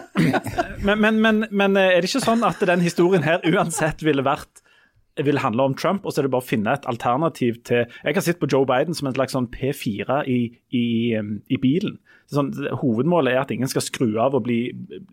Men, 0.86 1.00
men, 1.02 1.18
men, 1.24 1.44
men 1.50 1.76
eh, 1.80 1.96
er 1.96 2.02
det 2.04 2.10
ikke 2.12 2.22
sånn 2.28 2.44
at 2.46 2.62
den 2.70 2.84
historien 2.86 3.26
her 3.26 3.42
uansett 3.50 4.04
ville 4.06 4.22
vært 4.26 4.62
vil 5.18 5.40
handle 5.42 5.64
om 5.66 5.72
Trump, 5.74 6.04
og 6.06 6.14
så 6.14 6.20
er 6.22 6.28
det 6.28 6.30
bare 6.30 6.44
å 6.44 6.46
finne 6.46 6.76
et 6.78 6.84
alternativ 6.86 7.56
til 7.66 7.80
Jeg 8.04 8.14
har 8.14 8.22
sett 8.22 8.38
på 8.38 8.46
Joe 8.52 8.62
Biden 8.70 8.94
som 8.94 9.08
en 9.10 9.16
slags 9.16 9.34
sånn 9.34 9.48
P4 9.50 10.20
i, 10.30 10.36
i, 10.78 10.84
i 11.18 11.58
bilen. 11.58 11.96
Sånn, 12.32 12.50
Hovedmålet 12.82 13.34
er 13.34 13.42
at 13.42 13.52
ingen 13.54 13.70
skal 13.70 13.84
skru 13.84 14.10
av 14.20 14.36
og 14.36 14.44
bli 14.48 14.58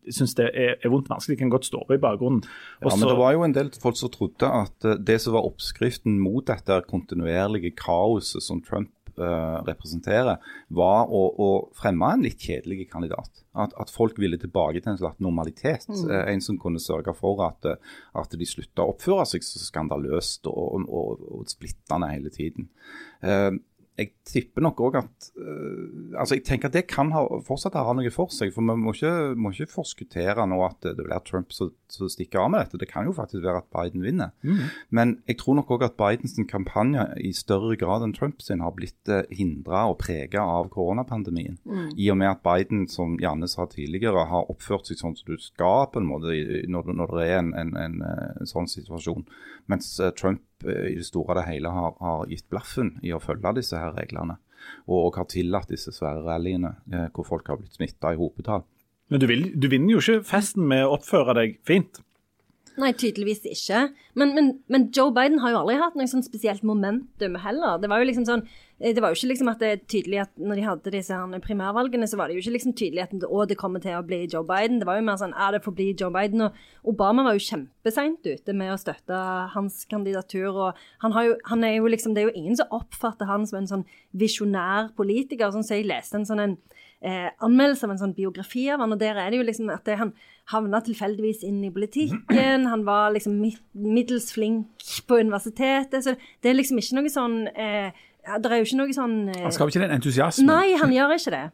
synes 0.10 0.36
det 0.40 0.50
er, 0.52 0.76
er 0.80 0.92
vondt 0.94 1.10
vanskelig. 1.12 1.38
De 1.38 1.44
kan 1.46 1.54
godt 1.54 1.70
stå 1.70 1.86
på 1.88 1.98
i 1.98 2.02
bakgrunnen. 2.02 2.44
Ja, 2.82 2.92
men 2.92 3.08
Det 3.08 3.20
var 3.20 3.36
jo 3.36 3.46
en 3.48 3.56
del 3.56 3.72
folk 3.82 4.00
som 4.00 4.12
trodde 4.14 4.50
at 4.50 4.88
uh, 4.88 4.98
det 5.00 5.22
som 5.24 5.38
var 5.38 5.48
oppskriften 5.48 6.20
mot 6.22 6.46
dette 6.48 6.82
kontinuerlige 6.90 7.76
kaoset 7.80 8.44
som 8.44 8.62
Trump 8.66 8.92
uh, 9.20 9.62
representerer, 9.68 10.42
var 10.76 11.12
å, 11.12 11.24
å, 11.40 11.50
fremme 11.78 12.12
en 12.14 12.26
litt 12.26 12.42
kjedelig 12.44 12.90
kandidat. 12.92 13.44
At, 13.56 13.76
at, 13.80 13.94
folk 13.94 14.20
ville 14.20 14.40
tilbake 14.42 14.82
til 14.82 14.94
en 14.94 15.00
slags 15.00 15.22
normalitet. 15.24 15.88
Mm. 15.88 16.02
Uh, 16.10 16.24
en 16.34 16.44
som 16.44 16.60
kunne 16.62 16.84
sørge 16.84 17.16
for 17.18 17.44
at, 17.48 17.70
at 18.16 18.36
de 18.36 18.50
slutta 18.50 18.84
å 18.84 18.96
oppføre 18.96 19.28
seg 19.36 19.48
så 19.48 19.64
skandaløst 19.64 20.52
og, 20.52 20.84
og, 20.90 21.24
og 21.32 21.48
splittende 21.52 22.12
hele 22.12 22.34
tiden. 22.34 22.70
Uh, 23.24 23.56
jeg 23.96 24.12
tipper 24.28 24.64
nok 24.66 24.82
òg 24.84 24.98
at 25.00 25.28
uh, 25.40 26.16
altså 26.20 26.36
jeg 26.36 26.44
tenker 26.48 26.68
at 26.68 26.76
det 26.76 26.84
kan 26.92 27.14
ha, 27.16 27.22
fortsatt 27.48 27.78
ha 27.80 27.94
noe 27.96 28.12
for 28.12 28.34
seg. 28.34 28.52
For 28.52 28.66
vi 28.66 28.76
må 28.80 28.92
ikke, 28.92 29.12
må 29.40 29.52
ikke 29.54 29.72
forskuttere 29.72 30.44
nå 30.52 30.60
at 30.66 30.84
det 30.84 30.98
blir 31.00 31.24
Trump 31.28 31.56
som, 31.56 31.72
stikker 31.88 32.42
av 32.42 32.52
med 32.52 32.64
dette. 32.64 32.80
Det 32.82 32.90
kan 32.92 33.08
jo 33.08 33.16
faktisk 33.16 33.46
være 33.46 33.62
at 33.64 33.70
Biden 33.72 34.04
vinner. 34.04 34.34
Mm. 34.44 34.66
Men 34.98 35.16
jeg 35.30 35.40
tror 35.40 35.60
nok 35.60 35.72
òg 35.78 35.88
at 35.88 35.98
Bidens 36.00 36.36
kampanje 36.52 37.06
i 37.24 37.32
større 37.36 37.78
grad 37.80 38.04
enn 38.04 38.16
Trump 38.18 38.44
sin 38.44 38.64
har 38.66 38.76
blitt 38.76 39.12
eh, 39.12 39.24
hindra 39.32 39.86
og 39.92 40.00
prega 40.04 40.44
av 40.44 40.68
koronapandemien. 40.74 41.56
Mm. 41.64 41.88
I 41.96 42.10
og 42.12 42.20
med 42.20 42.34
at 42.34 42.44
Biden, 42.46 42.86
som 42.92 43.16
Janne 43.22 43.48
sa 43.52 43.68
tidligere, 43.72 44.28
har 44.28 44.52
oppført 44.52 44.92
seg 44.92 45.00
sånn 45.00 45.16
som 45.16 45.32
du 45.32 45.40
skal 45.42 45.88
på 45.94 46.04
en 46.04 46.10
måte 46.10 46.36
når, 46.72 46.92
når 47.00 47.16
det 47.16 47.30
er 47.30 47.40
en, 47.40 47.54
en, 47.56 47.76
en, 47.80 48.02
en 48.04 48.42
eh, 48.44 48.50
sånn 48.50 48.68
situasjon. 48.72 49.24
Mens 49.72 49.96
Trump 50.20 50.44
i 50.70 50.96
det 50.98 51.08
store 51.08 51.34
og 51.34 51.40
det 51.40 51.48
hele 51.50 51.72
har, 51.74 51.96
har, 52.02 52.26
gitt 52.32 52.48
blaffen 52.52 52.96
i 53.06 53.14
å 53.16 53.22
følge 53.24 53.56
disse 53.60 53.80
her 53.80 53.96
reglene. 53.98 54.38
Og, 54.88 54.98
og 54.98 55.20
har 55.20 55.28
tillatt 55.30 55.70
disse 55.70 55.94
svære 55.94 56.24
rallyene 56.26 56.74
eh, 56.92 57.08
hvor 57.14 57.28
folk 57.28 57.52
har 57.52 57.60
blitt 57.62 57.78
smitta 57.78 58.14
i 58.14 58.20
hopetall. 58.20 58.66
Men 59.14 59.22
du, 59.22 59.28
vil, 59.30 59.52
du 59.54 59.68
vinner 59.70 59.94
jo 59.94 60.02
ikke 60.02 60.26
festen 60.26 60.66
med 60.66 60.86
å 60.86 60.96
oppføre 60.96 61.36
deg 61.38 61.60
fint. 61.68 62.02
Nei, 62.82 62.92
tydeligvis 62.98 63.46
ikke. 63.48 63.88
Men, 64.20 64.34
men, 64.36 64.52
men, 64.72 64.90
Joe 64.96 65.14
Biden 65.16 65.40
har 65.40 65.54
jo 65.54 65.62
aldri 65.62 65.78
hatt 65.80 65.96
noe 65.96 66.10
sånn 66.12 66.26
spesielt 66.26 66.64
momentum 66.68 67.38
heller. 67.40 67.80
Det 67.80 67.88
var 67.92 68.02
jo 68.02 68.08
liksom 68.10 68.26
sånn 68.28 68.44
eh, 68.82 68.92
det 68.92 69.04
var 69.04 69.14
jo 69.14 69.20
ikke 69.20 69.30
liksom 69.32 69.52
at 69.52 69.64
det 69.64 69.70
er 69.72 69.82
tydelig 69.88 70.20
at 70.26 70.34
når 70.36 70.60
de 70.60 70.66
hadde 70.66 70.94
disse 70.98 71.16
her 71.16 71.44
primærvalgene, 71.46 72.10
så 72.12 72.20
var 72.20 72.28
det 72.28 72.36
jo 72.36 72.44
ikke 72.44 72.56
liksom 72.58 72.76
tydelig 72.76 73.06
at 73.06 73.16
å, 73.30 73.46
det 73.48 73.58
kommer 73.60 73.84
til 73.84 73.96
å 73.96 74.04
bli 74.08 74.26
Joe 74.26 74.44
Biden. 74.48 74.82
Det 74.82 74.90
var 74.90 75.00
jo 75.00 75.08
mer 75.08 75.22
sånn 75.22 75.36
er 75.40 75.56
det 75.56 75.64
får 75.64 75.78
bli 75.80 75.90
Joe 75.94 76.12
Biden. 76.16 76.48
Og 76.50 76.92
Obama 76.96 77.28
var 77.30 77.40
jo 77.40 77.46
kjempeseint 77.48 78.28
ute 78.28 78.58
med 78.60 78.74
å 78.74 78.80
støtte 78.82 79.24
hans 79.56 79.84
kandidatur. 79.92 80.52
Og 80.52 80.86
han, 81.06 81.20
jo, 81.30 81.40
han 81.48 81.64
er 81.68 81.78
jo 81.78 81.92
liksom 81.92 82.16
Det 82.16 82.26
er 82.26 82.32
jo 82.32 82.40
ingen 82.44 82.60
som 82.60 82.76
oppfatter 82.76 83.32
han 83.32 83.48
som 83.48 83.62
en 83.62 83.72
sånn 83.72 83.90
visjonær 84.12 84.92
politiker. 85.00 85.56
Sånn 85.56 85.64
så 85.64 85.80
jeg 85.80 85.88
leste 85.88 86.20
en 86.20 86.28
sånn 86.28 86.44
en 86.44 86.60
eh, 87.06 87.30
anmeldelse 87.44 87.86
av 87.88 87.94
en 87.94 88.02
sånn 88.02 88.16
biografi 88.18 88.68
av 88.74 88.84
han, 88.84 88.96
og 88.96 89.02
der 89.02 89.20
er 89.20 89.32
det 89.32 89.40
jo 89.40 89.48
liksom 89.48 89.72
at 89.74 89.86
det, 89.88 90.00
han 90.02 90.14
havna 90.52 90.82
tilfeldigvis 90.86 91.44
inn 91.48 91.64
i 91.66 91.72
politikken. 91.74 92.68
Han 92.72 92.86
var 92.86 93.14
liksom 93.16 93.38
middels 93.74 94.32
flink 94.34 94.90
på 95.08 95.20
universitetet. 95.22 96.04
Så 96.06 96.16
det 96.44 96.52
er 96.52 96.60
liksom 96.60 96.82
ikke 96.82 97.00
noe 97.00 97.12
sånn 97.12 97.38
eh, 97.54 97.94
Det 98.26 98.52
er 98.52 98.62
jo 98.62 98.68
ikke 98.68 98.82
noe 98.82 98.96
sånn 98.96 99.16
eh, 99.34 99.46
Han 99.46 99.56
skaper 99.56 99.74
ikke 99.74 99.86
den 99.86 99.96
entusiasmen? 99.98 100.50
Nei, 100.50 100.76
han 100.82 100.94
gjør 100.94 101.16
ikke 101.18 101.34
det. 101.34 101.46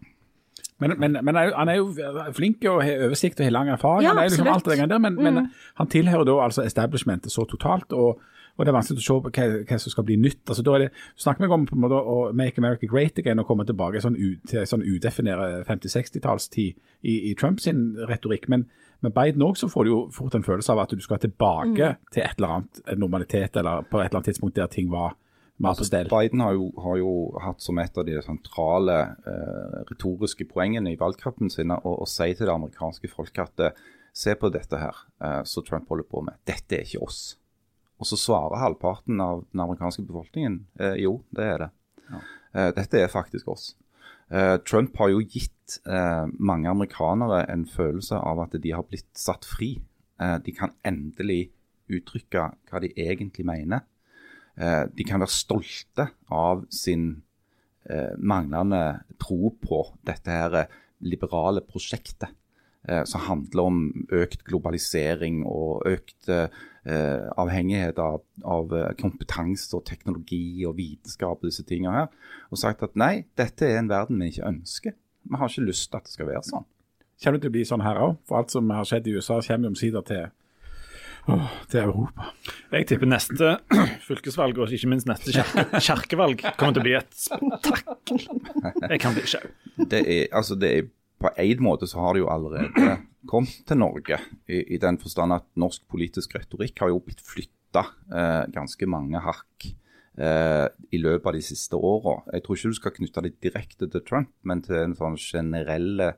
Men, 0.82 0.96
men, 0.98 1.20
men, 1.22 1.38
han 1.38 1.70
er 1.70 1.78
jo 1.78 1.92
flink 2.34 2.64
og 2.66 2.80
har 2.82 3.06
oversikt 3.06 3.40
og 3.40 3.46
har 3.46 3.54
lang 3.54 3.70
erfaring. 3.70 4.08
Ja, 4.08 4.16
han 4.16 4.24
er 4.24 4.32
liksom 4.32 4.50
alt 4.50 4.66
det 4.66 4.80
der, 4.82 4.98
men, 4.98 5.14
mm. 5.14 5.28
men, 5.28 5.50
han 5.78 5.90
tilhører 5.94 6.26
da 6.26 6.40
altså 6.48 6.66
establishmentet 6.66 7.34
så 7.34 7.46
totalt. 7.46 7.94
og 7.94 8.22
og 8.58 8.66
det 8.66 8.72
er 8.72 8.76
vanskelig 8.76 9.02
å 9.02 9.06
se 9.06 9.16
hva, 9.26 9.48
hva 9.70 9.80
som 9.82 9.94
skal 9.94 10.06
bli 10.08 10.18
nytt. 10.22 10.44
Altså, 10.46 10.66
da 10.66 10.76
er 10.76 10.86
det, 10.86 10.90
snakker 11.20 11.46
vi 11.46 11.56
om 11.56 11.66
på 11.70 11.78
en 11.78 11.84
måte 11.86 11.98
å 11.98 12.18
make 12.38 12.62
America 12.62 12.90
great 12.90 13.20
again 13.22 13.42
og 13.42 13.48
komme 13.50 13.66
tilbake 13.68 14.04
sånn, 14.04 14.20
til 14.50 14.68
sånn 14.68 14.86
udefinere 14.86 15.64
50-60-tallstid 15.70 16.78
i, 17.02 17.16
i 17.32 17.34
Trumps 17.40 17.70
retorikk. 18.12 18.50
Men 18.52 18.68
med 19.02 19.16
Biden 19.16 19.46
òg 19.46 19.58
får 19.62 19.88
du 19.88 19.94
jo 19.94 20.02
fort 20.14 20.38
en 20.38 20.46
følelse 20.46 20.76
av 20.76 20.84
at 20.84 20.94
du 20.94 21.02
skal 21.02 21.22
tilbake 21.24 21.96
mm. 21.96 22.12
til 22.14 22.26
et 22.26 22.38
eller 22.38 22.58
annet 22.58 22.84
normalitet, 23.02 23.58
eller 23.58 23.88
på 23.90 24.02
et 24.02 24.10
eller 24.10 24.22
annet 24.22 24.34
tidspunkt 24.34 24.60
der 24.60 24.72
ting 24.72 24.92
var 24.94 25.18
Altså. 25.62 25.86
Biden 26.10 26.40
har 26.42 26.56
jo, 26.58 26.72
har 26.82 26.96
jo, 26.98 27.12
hatt 27.38 27.62
som 27.62 27.78
et 27.78 27.98
av 27.98 28.06
de 28.08 28.16
sentrale 28.26 28.96
eh, 29.30 29.76
retoriske 29.92 30.48
poengene 30.50 30.94
i 30.94 30.98
valgkampen 30.98 31.52
sin 31.54 31.74
å, 31.76 31.80
å, 31.86 32.08
si 32.10 32.32
til 32.34 32.48
det 32.50 32.56
amerikanske 32.56 33.12
folket 33.12 33.44
at 33.44 33.66
eh, 33.68 33.84
se 34.10 34.34
på 34.36 34.50
dette 34.54 34.80
her 34.82 35.04
eh, 35.22 35.44
som 35.46 35.66
Trump 35.68 35.92
holder 35.92 36.08
på 36.10 36.24
med. 36.26 36.40
Dette 36.50 36.80
er 36.80 36.88
ikke 36.88 37.04
oss. 37.06 37.22
Og 38.02 38.10
så 38.10 38.18
svarer 38.18 38.58
halvparten 38.58 39.22
av 39.22 39.44
den 39.52 39.62
amerikanske 39.62 40.04
befolkningen 40.08 40.64
eh, 40.82 40.98
jo, 41.04 41.20
det 41.38 41.46
er 41.46 41.64
det. 41.66 41.70
Ja. 42.10 42.22
Eh, 42.58 42.70
dette 42.80 42.98
er 43.00 43.14
faktisk 43.14 43.52
oss. 43.54 43.68
Eh, 44.34 44.58
Trump 44.66 44.98
har 44.98 45.12
jo 45.14 45.22
gitt 45.22 45.78
eh, 45.86 46.26
mange 46.40 46.72
amerikanere 46.72 47.44
en 47.54 47.68
følelse 47.70 48.18
av 48.18 48.42
at 48.48 48.58
de 48.64 48.74
har 48.74 48.88
blitt 48.90 49.10
satt 49.18 49.46
fri. 49.46 49.76
Eh, 50.18 50.38
de 50.42 50.56
kan 50.58 50.74
endelig 50.88 51.52
uttrykke 51.92 52.48
hva 52.72 52.82
de 52.82 52.94
egentlig 52.96 53.46
mener. 53.46 53.86
Eh, 54.58 54.88
de 54.90 55.06
kan 55.08 55.22
være 55.22 55.40
stolte 55.42 56.12
av 56.30 56.66
sin 56.74 57.14
manglende 58.22 58.78
tro 59.18 59.50
på 59.58 59.80
dette 60.06 60.30
her 60.30 60.68
liberale 61.02 61.64
prosjektet. 61.66 62.30
Som 63.06 63.22
handler 63.28 63.68
om 63.70 63.82
økt 64.10 64.42
globalisering 64.48 65.44
og 65.46 65.84
økt 65.86 66.32
eh, 66.86 67.30
avhengighet 67.38 68.00
av, 68.02 68.22
av, 68.44 68.74
eh, 68.74 68.90
kompetanse 69.00 69.74
og 69.78 69.86
teknologi 69.86 70.66
og 70.66 70.78
vitenskap 70.80 71.42
og 71.42 71.50
disse 71.50 71.66
tingene 71.68 71.94
her, 71.96 72.36
og 72.50 72.62
sagt 72.62 72.84
at 72.86 72.98
nei, 73.00 73.26
dette 73.40 73.68
er 73.68 73.80
en 73.80 73.92
verden 73.92 74.22
vi 74.22 74.32
ikke 74.34 74.50
ønsker. 74.50 74.98
Vi 75.30 75.38
har 75.38 75.52
ikke 75.52 75.68
lyst 75.70 75.90
til 75.90 76.02
at 76.02 76.10
det 76.10 76.16
skal 76.16 76.30
være 76.32 76.46
sånn. 76.48 76.70
Kommer 77.22 77.38
det 77.38 77.46
til 77.46 77.52
å 77.52 77.58
bli 77.58 77.66
sånn 77.70 77.86
her 77.86 78.00
òg? 78.02 78.14
For 78.26 78.42
alt 78.42 78.54
som 78.54 78.72
har 78.74 78.88
skjedd 78.90 79.10
i 79.10 79.18
USA, 79.18 79.42
kommer 79.46 79.74
omsider 79.74 80.06
til 80.08 80.30
Åh, 81.30 81.50
til 81.70 81.84
Europa. 81.84 82.32
Jeg 82.72 82.88
tipper 82.90 83.06
neste 83.06 83.52
fylkesvalg 84.08 84.58
og 84.58 84.72
ikke 84.74 84.90
minst 84.90 85.06
neste 85.06 85.36
kjerke, 85.36 85.68
kjerkevalg 85.88 86.42
kommer 86.58 86.74
til 86.74 86.82
å 86.82 86.86
bli 86.88 86.96
et 86.98 87.12
spetakkel. 87.14 88.24
Jeg 88.88 89.04
kan 89.04 89.14
bli 89.14 89.28
sjau. 89.30 89.46
Det 89.78 90.02
er, 90.02 90.24
altså, 90.34 90.58
det 90.58 90.72
er 90.80 90.90
på 91.22 91.32
en 91.38 91.64
måte 91.64 91.88
så 91.90 92.02
har 92.02 92.16
det 92.16 92.24
jo 92.24 92.32
allerede 92.34 92.96
kommet 93.30 93.62
til 93.68 93.80
Norge, 93.82 94.18
i, 94.50 94.64
i 94.76 94.80
den 94.82 94.98
forstand 95.02 95.36
at 95.36 95.48
norsk 95.60 95.86
politisk 95.92 96.36
retorikk 96.38 96.82
har 96.84 96.92
jo 96.92 97.04
blitt 97.06 97.22
flytta 97.26 97.86
eh, 98.12 98.44
ganske 98.54 98.90
mange 98.90 99.22
hakk 99.22 99.68
eh, 100.18 100.68
i 100.92 101.02
løpet 101.02 101.30
av 101.30 101.38
de 101.38 101.46
siste 101.46 101.78
åra. 101.78 102.22
Jeg 102.34 102.46
tror 102.46 102.58
ikke 102.58 102.74
du 102.74 102.80
skal 102.80 102.98
knytte 102.98 103.26
det 103.28 103.38
direkte 103.44 103.90
til 103.92 104.06
Trump, 104.08 104.34
men 104.48 104.64
til 104.66 104.82
en 104.82 104.98
sånn 104.98 105.20
generelle 105.22 106.14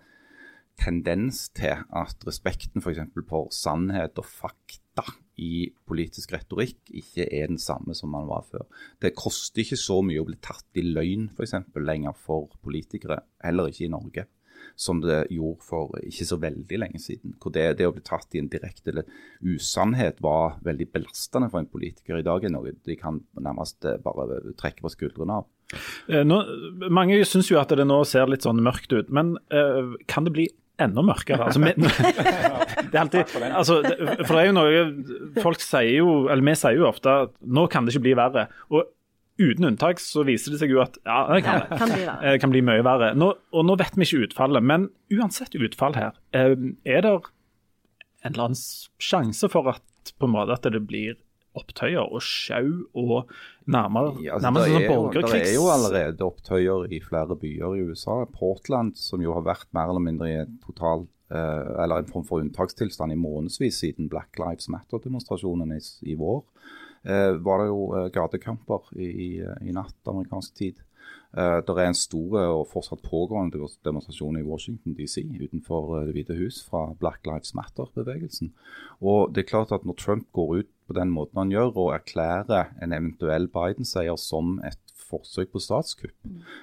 tendens 0.79 1.49
til 1.53 1.83
at 1.93 2.23
respekten 2.25 2.81
f.eks. 2.81 3.03
For, 3.13 3.27
for 3.29 3.51
sannhet 3.53 4.17
og 4.17 4.25
fakta 4.25 5.05
i 5.41 5.67
politisk 5.89 6.31
retorikk 6.33 6.91
ikke 6.93 7.25
er 7.25 7.49
den 7.49 7.61
samme 7.61 7.95
som 7.97 8.11
man 8.13 8.29
var 8.29 8.45
før. 8.47 8.65
Det 9.01 9.15
koster 9.17 9.63
ikke 9.63 9.79
så 9.81 9.99
mye 10.05 10.21
å 10.21 10.27
bli 10.29 10.37
tatt 10.41 10.79
i 10.79 10.85
løgn 10.85 11.27
f.eks. 11.33 11.57
lenger 11.81 12.15
for 12.17 12.53
politikere, 12.63 13.19
heller 13.43 13.69
ikke 13.69 13.87
i 13.87 13.93
Norge 13.93 14.27
som 14.75 15.01
det 15.03 15.25
gjorde 15.33 15.65
for 15.67 15.93
ikke 16.01 16.27
så 16.27 16.37
veldig 16.41 16.79
lenge 16.81 17.01
siden. 17.01 17.35
Hvor 17.41 17.53
det, 17.55 17.67
det 17.79 17.89
å 17.89 17.93
bli 17.95 18.03
tatt 18.05 18.35
i 18.35 18.41
en 18.41 18.51
direkte 18.51 19.05
usannhet 19.43 20.21
var 20.23 20.57
veldig 20.65 20.89
belastende 20.93 21.49
for 21.51 21.63
en 21.63 21.69
politiker. 21.69 22.19
I 22.19 22.25
dag 22.25 22.45
er 22.45 22.53
noe 22.53 22.73
de 22.73 22.97
kan 22.99 23.21
nærmest 23.39 23.85
eh, 23.87 23.99
bare 24.03 24.41
trekke 24.59 24.85
på 24.85 24.93
skuldrene 24.93 25.41
av. 25.41 25.49
Eh, 26.07 26.23
nå, 26.27 26.41
mange 26.93 27.21
syns 27.27 27.51
jo 27.51 27.61
at 27.61 27.73
det 27.73 27.87
nå 27.87 28.01
ser 28.07 28.29
litt 28.31 28.45
sånn 28.45 28.61
mørkt 28.63 28.93
ut, 28.93 29.09
men 29.13 29.35
uh, 29.53 29.95
kan 30.09 30.27
det 30.27 30.35
bli 30.35 30.49
enda 30.81 31.03
mørkere. 31.05 31.47
Altså, 31.47 31.61
vi, 31.61 31.73
det 32.89 32.97
er 32.97 33.03
alltid, 33.03 33.35
altså, 33.51 33.79
for 34.23 34.33
det 34.33 34.41
er 34.41 34.47
jo 34.47 34.55
noe 34.57 35.41
Folk 35.43 35.61
sier 35.61 35.99
jo, 35.99 36.15
eller 36.27 36.45
vi 36.47 36.55
sier 36.57 36.79
jo 36.79 36.89
ofte 36.89 37.17
at 37.27 37.33
nå 37.45 37.67
kan 37.71 37.85
det 37.85 37.93
ikke 37.93 38.07
bli 38.07 38.15
verre. 38.17 38.47
Og 38.73 38.89
uten 39.41 39.65
unntak 39.71 40.01
så 40.01 40.25
viser 40.27 40.53
det 40.53 40.61
seg 40.61 40.73
jo 40.73 40.81
at 40.83 40.99
ja, 41.01 41.23
det 41.31 41.41
kan, 41.45 41.63
det. 41.63 41.79
kan, 41.79 41.93
bli, 41.93 42.33
kan 42.43 42.53
bli 42.53 42.63
mye 42.65 42.85
verre. 42.85 43.13
Nå, 43.17 43.31
og 43.53 43.67
nå 43.67 43.77
vet 43.81 43.97
vi 43.97 44.07
ikke 44.07 44.29
utfallet, 44.29 44.65
men 44.65 44.89
uansett 45.13 45.57
utfall 45.57 45.97
her, 45.97 46.17
eh, 46.37 46.53
er 46.85 47.05
det 47.05 47.15
en 48.23 48.31
eller 48.31 48.49
annen 48.49 48.63
sjanse 49.03 49.49
for 49.51 49.73
at 49.73 50.13
på 50.19 50.27
en 50.27 50.35
måte 50.35 50.55
at 50.55 50.67
det 50.73 50.83
blir 50.87 51.17
opptøyer 51.57 52.09
og 52.09 52.21
sjau 52.25 52.69
og 52.97 53.31
nærmere, 53.69 54.15
ja, 54.23 54.35
altså, 54.35 54.47
nærmere 54.47 54.69
sånn 54.71 54.87
borgerkrigs... 54.89 55.33
Det 55.33 55.51
er 55.51 55.57
jo 55.57 55.67
allerede 55.69 56.25
opptøyer 56.25 56.87
i 56.89 56.99
flere 57.03 57.37
byer 57.39 57.75
i 57.77 57.83
USA. 57.89 58.23
Portland, 58.33 58.97
som 58.99 59.21
jo 59.23 59.35
har 59.37 59.45
vært 59.45 59.69
mer 59.75 59.91
eller 59.91 60.03
mindre 60.03 60.31
i 60.31 60.37
en 60.43 60.55
total 60.65 61.05
eh, 61.29 61.73
eller 61.83 62.01
en 62.01 62.09
form 62.09 62.25
for 62.27 62.43
unntakstilstand 62.43 63.13
i 63.13 63.19
månedsvis 63.19 63.83
siden 63.83 64.09
Black 64.11 64.41
Lives 64.41 64.69
Matter-demonstrasjonen 64.73 65.75
i, 65.77 65.81
i, 66.09 66.17
vår 66.19 66.41
eh, 66.41 66.81
var 67.43 67.61
det 67.61 67.69
jo 67.69 67.83
eh, 67.97 68.09
gatekamper 68.15 68.89
i, 68.95 69.39
i, 69.41 69.75
natt 69.75 70.07
amerikansk 70.07 70.55
tid. 70.55 70.81
Eh, 71.33 71.59
det 71.65 71.73
er 71.73 71.89
en 71.89 71.97
stor 71.97 72.37
og 72.43 72.67
fortsatt 72.69 73.01
pågående 73.05 73.65
demonstrasjon 73.85 74.37
i 74.37 74.45
Washington 74.45 74.93
DC 74.97 75.23
utenfor 75.41 75.97
eh, 75.97 76.05
Det 76.07 76.15
hvite 76.17 76.37
hus 76.37 76.61
fra 76.67 76.85
Black 76.99 77.25
Lives 77.25 77.55
Matter-bevegelsen. 77.57 78.53
Og 79.01 79.33
det 79.33 79.43
er 79.43 79.51
klart 79.51 79.73
at 79.73 79.85
Når 79.85 79.97
Trump 79.97 80.29
går 80.31 80.55
ut 80.61 80.71
på 80.87 80.93
den 80.93 81.09
måten 81.15 81.39
han 81.39 81.51
gjør 81.51 81.73
og 81.73 81.93
erklærer 81.95 82.73
en 82.83 82.93
eventuell 82.93 83.47
Biden-seier 83.47 84.19
som 84.19 84.59
et 84.67 84.79
forsøk 85.13 85.51
på 85.53 85.61
statskupp, 85.61 86.15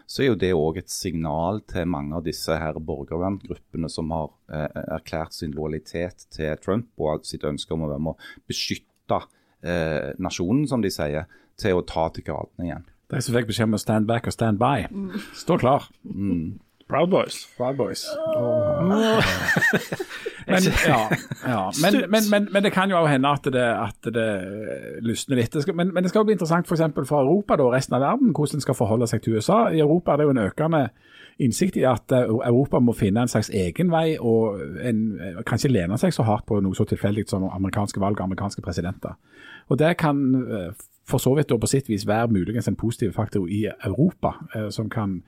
så 0.07 0.23
er 0.23 0.31
jo 0.31 0.39
det 0.39 0.53
òg 0.57 0.81
et 0.81 0.91
signal 0.93 1.61
til 1.71 1.89
mange 1.91 2.17
av 2.19 2.25
disse 2.27 2.55
her 2.63 2.79
borgerverngruppene 2.79 3.91
som 3.91 4.11
har 4.15 4.31
eh, 4.53 4.81
erklært 4.97 5.37
sin 5.37 5.55
lojalitet 5.57 6.27
til 6.35 6.55
Trump 6.63 6.91
og 6.99 7.27
sitt 7.27 7.47
ønske 7.47 7.75
om 7.75 7.87
å 7.87 7.93
være 7.93 8.05
med 8.07 8.15
å 8.15 8.51
beskytte 8.51 9.21
eh, 9.63 10.11
nasjonen, 10.19 10.67
som 10.69 10.83
de 10.83 10.91
sier, 10.93 11.29
til 11.61 11.79
å 11.79 11.85
ta 11.87 12.09
til 12.15 12.27
gatene 12.27 12.69
igjen. 12.69 12.89
De 13.11 13.21
som 13.25 13.35
fikk 13.35 13.51
beskjed 13.51 13.71
om 13.71 13.79
å 13.79 13.83
stand 13.83 14.07
back 14.09 14.29
og 14.31 14.35
stand 14.35 14.61
by, 14.61 14.87
står 15.37 15.63
klar. 15.63 15.89
Proud 16.91 17.11
Boys. 17.11 17.47
Proud 17.57 17.77
Boys. 17.79 18.07
Men, 20.51 20.63
ja, 20.87 21.11
ja. 21.47 21.73
Men, 21.83 22.11
men, 22.11 22.23
men, 22.31 22.49
men 22.53 22.65
det 22.65 22.73
kan 22.75 22.91
jo 22.91 23.05
hende 23.07 23.29
at 23.29 23.45
det, 23.45 23.63
at 23.63 24.09
det 24.15 24.27
lysner 25.05 25.39
litt. 25.39 25.53
Det 25.53 25.63
skal, 25.63 25.77
men, 25.79 25.93
men 25.95 26.03
det 26.03 26.11
skal 26.11 26.25
jo 26.25 26.31
bli 26.31 26.35
interessant 26.35 26.67
for, 26.67 26.75
eksempel 26.75 27.07
for 27.07 27.23
Europa 27.23 27.55
og 27.63 27.71
resten 27.75 27.95
av 27.95 28.03
verden, 28.03 28.33
hvordan 28.35 28.59
en 28.59 28.65
skal 28.65 28.75
forholde 28.75 29.07
seg 29.07 29.23
til 29.23 29.37
USA. 29.39 29.69
I 29.71 29.83
Europa 29.85 30.13
er 30.13 30.19
det 30.19 30.27
jo 30.27 30.35
en 30.35 30.43
økende 30.43 30.83
innsikt 31.41 31.79
i 31.79 31.85
at 31.89 32.13
eh, 32.17 32.27
Europa 32.49 32.81
må 32.83 32.97
finne 32.97 33.23
en 33.25 33.31
slags 33.31 33.53
egen 33.55 33.93
vei, 33.93 34.17
og 34.19 34.59
en, 34.83 35.05
kan 35.47 35.61
ikke 35.61 35.73
lene 35.73 36.01
seg 36.01 36.17
så 36.17 36.27
hardt 36.27 36.49
på 36.49 36.59
noe 36.65 36.77
så 36.77 36.89
tilfeldig 36.89 37.29
som 37.31 37.47
amerikanske 37.49 38.03
valg 38.03 38.19
og 38.19 38.27
amerikanske 38.27 38.65
presidenter. 38.65 39.15
Og 39.71 39.79
Det 39.79 39.97
kan 39.97 40.19
eh, 40.45 40.71
for 41.11 41.19
så 41.19 41.35
vidt 41.35 41.53
på 41.61 41.71
sitt 41.71 41.89
vis 41.91 42.07
være 42.07 42.31
muligens 42.31 42.69
en 42.69 42.79
positiv 42.79 43.13
faktor 43.13 43.49
i 43.49 43.67
Europa, 43.85 44.35
eh, 44.55 44.71
som 44.71 44.91
kan 44.91 45.23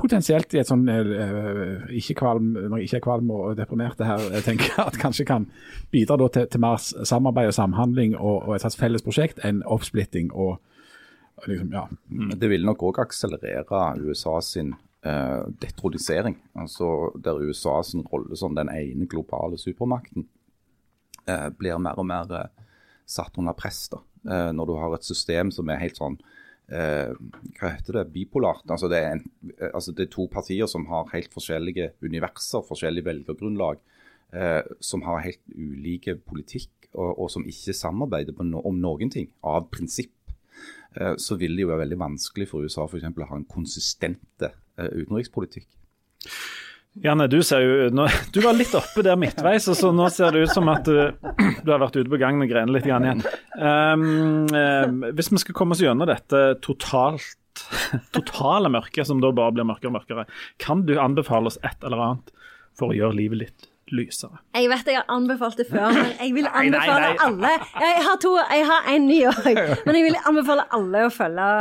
potensielt 0.00 0.54
i 0.54 0.60
et 0.62 0.68
sånn 0.68 0.86
uh, 0.88 1.90
ikke 1.92 2.14
kvalm, 2.22 2.54
jeg 2.80 2.88
ikke 2.88 3.12
og 3.12 3.56
deprimert 3.58 4.00
her, 4.00 4.22
jeg 4.38 4.46
tenker 4.46 4.78
at 4.88 4.96
kanskje 4.96 5.26
kan 5.28 5.44
bidra 5.92 6.16
til, 6.32 6.46
til, 6.48 6.62
mer 6.62 6.80
samarbeid 6.80 7.50
og 7.50 7.56
samhandling 7.58 8.14
og, 8.16 8.46
og 8.46 8.54
et 8.54 8.64
slags 8.64 8.78
felles 8.80 9.04
prosjekt 9.04 9.42
enn 9.44 9.60
oppsplitting 9.68 10.30
og, 10.32 10.56
liksom, 11.44 11.74
ja. 11.74 11.84
Det 12.32 12.48
vil 12.48 12.64
nok 12.64 12.86
òg 12.88 13.02
akselerere 13.04 13.82
USA 14.00 14.38
sin 14.40 14.72
uh, 15.04 15.44
detronisering. 15.60 16.38
Altså 16.56 17.10
der 17.20 17.44
USA 17.44 17.82
sin 17.84 18.06
rolle 18.08 18.40
som 18.40 18.56
den 18.56 18.72
ene 18.72 19.10
globale 19.10 19.60
supermakten 19.60 20.30
uh, 21.28 21.50
blir 21.58 21.76
mer 21.76 22.00
og 22.00 22.08
mer 22.08 22.48
satt 23.10 23.38
under 23.40 23.56
press. 23.58 23.88
da. 23.92 24.00
når 24.52 24.66
du 24.68 24.72
har 24.76 24.94
et 24.94 25.06
system 25.06 25.50
som 25.50 25.68
er 25.72 25.80
helt 25.80 25.98
sånn 25.98 26.18
eh, 26.70 27.12
hva 27.58 27.72
heter 27.74 27.98
det, 27.98 28.06
bipolart. 28.14 28.66
Altså 28.70 28.90
det, 28.90 29.00
en, 29.04 29.24
altså 29.72 29.94
det, 29.94 30.06
er 30.06 30.12
to 30.14 30.26
partier 30.32 30.70
som 30.70 30.86
har 30.90 31.10
helt 31.14 31.32
forskjellige 31.34 31.92
universer, 32.04 32.64
forskjellige 32.66 33.08
velgergrunnlag, 33.08 33.82
eh, 34.36 34.62
som 34.80 35.04
har 35.06 35.24
helt 35.26 35.42
ulike 35.54 36.16
politikk, 36.22 36.72
og, 36.94 37.10
og 37.24 37.28
som 37.30 37.46
ikke 37.46 37.76
samarbeider 37.76 38.34
no, 38.46 38.62
om 38.66 38.80
noen 38.82 39.12
ting, 39.12 39.30
av 39.46 39.68
prinsipp. 39.72 40.14
Eh, 40.96 41.14
så 41.20 41.38
vil 41.40 41.56
det 41.56 41.66
jo 41.66 41.72
være 41.72 41.84
veldig 41.84 42.00
vanskelig 42.00 42.50
for 42.50 42.66
USA 42.66 42.86
for 42.86 43.00
eksempel, 43.00 43.26
å 43.26 43.32
ha 43.32 43.40
en 43.40 43.50
konsistente 43.50 44.52
eh, 44.78 44.90
utenrikspolitikk. 45.02 45.68
Janne, 46.98 47.28
du, 47.30 47.38
ser 47.46 47.62
jo, 47.62 47.74
nå, 47.94 48.08
du 48.34 48.40
var 48.42 48.56
litt 48.58 48.72
oppe 48.74 49.04
der 49.06 49.18
midtveis, 49.18 49.68
og 49.70 49.76
så 49.78 49.92
nå 49.94 50.08
ser 50.10 50.34
det 50.34 50.42
ut 50.42 50.52
som 50.52 50.66
at 50.72 50.88
du, 50.88 50.96
du 51.62 51.70
har 51.70 51.78
vært 51.78 52.00
ute 52.00 52.10
på 52.10 52.18
gangen 52.18 52.42
og 52.42 52.50
grener 52.50 52.74
litt 52.74 52.88
igjen. 52.88 53.22
Um, 53.54 54.50
um, 54.50 55.04
hvis 55.14 55.30
vi 55.30 55.38
skal 55.44 55.56
komme 55.56 55.76
oss 55.76 55.84
gjennom 55.84 56.10
dette 56.10 56.42
totalt, 56.66 57.62
totale 58.16 58.72
mørket, 58.74 59.06
som 59.06 59.22
da 59.22 59.30
bare 59.30 59.54
blir 59.54 59.68
mørkere 59.70 59.92
og 59.92 60.00
mørkere, 60.00 60.26
kan 60.62 60.82
du 60.88 60.96
anbefale 60.98 61.52
oss 61.52 61.60
et 61.62 61.86
eller 61.86 62.02
annet 62.08 62.34
for 62.78 62.90
å 62.90 62.98
gjøre 62.98 63.18
livet 63.20 63.44
litt 63.44 63.70
lysere? 63.94 64.42
Jeg 64.58 64.70
vet 64.72 64.90
jeg 64.90 64.98
har 64.98 65.14
anbefalt 65.14 65.62
det 65.62 65.68
før, 65.70 65.94
men 65.94 66.10
jeg 66.16 66.34
vil 66.34 66.50
anbefale 66.50 67.06
nei, 67.06 67.14
nei, 67.14 67.44
nei. 67.46 67.54
alle 67.62 67.86
Jeg 67.86 68.06
har 68.08 68.20
to, 68.26 68.34
jeg 68.42 68.66
har 68.72 68.90
en 68.96 69.06
ny 69.06 69.20
òg, 69.30 69.62
men 69.86 70.00
jeg 70.00 70.08
vil 70.10 70.18
anbefale 70.24 70.66
alle 70.74 71.06
å 71.06 71.14
følge 71.14 71.52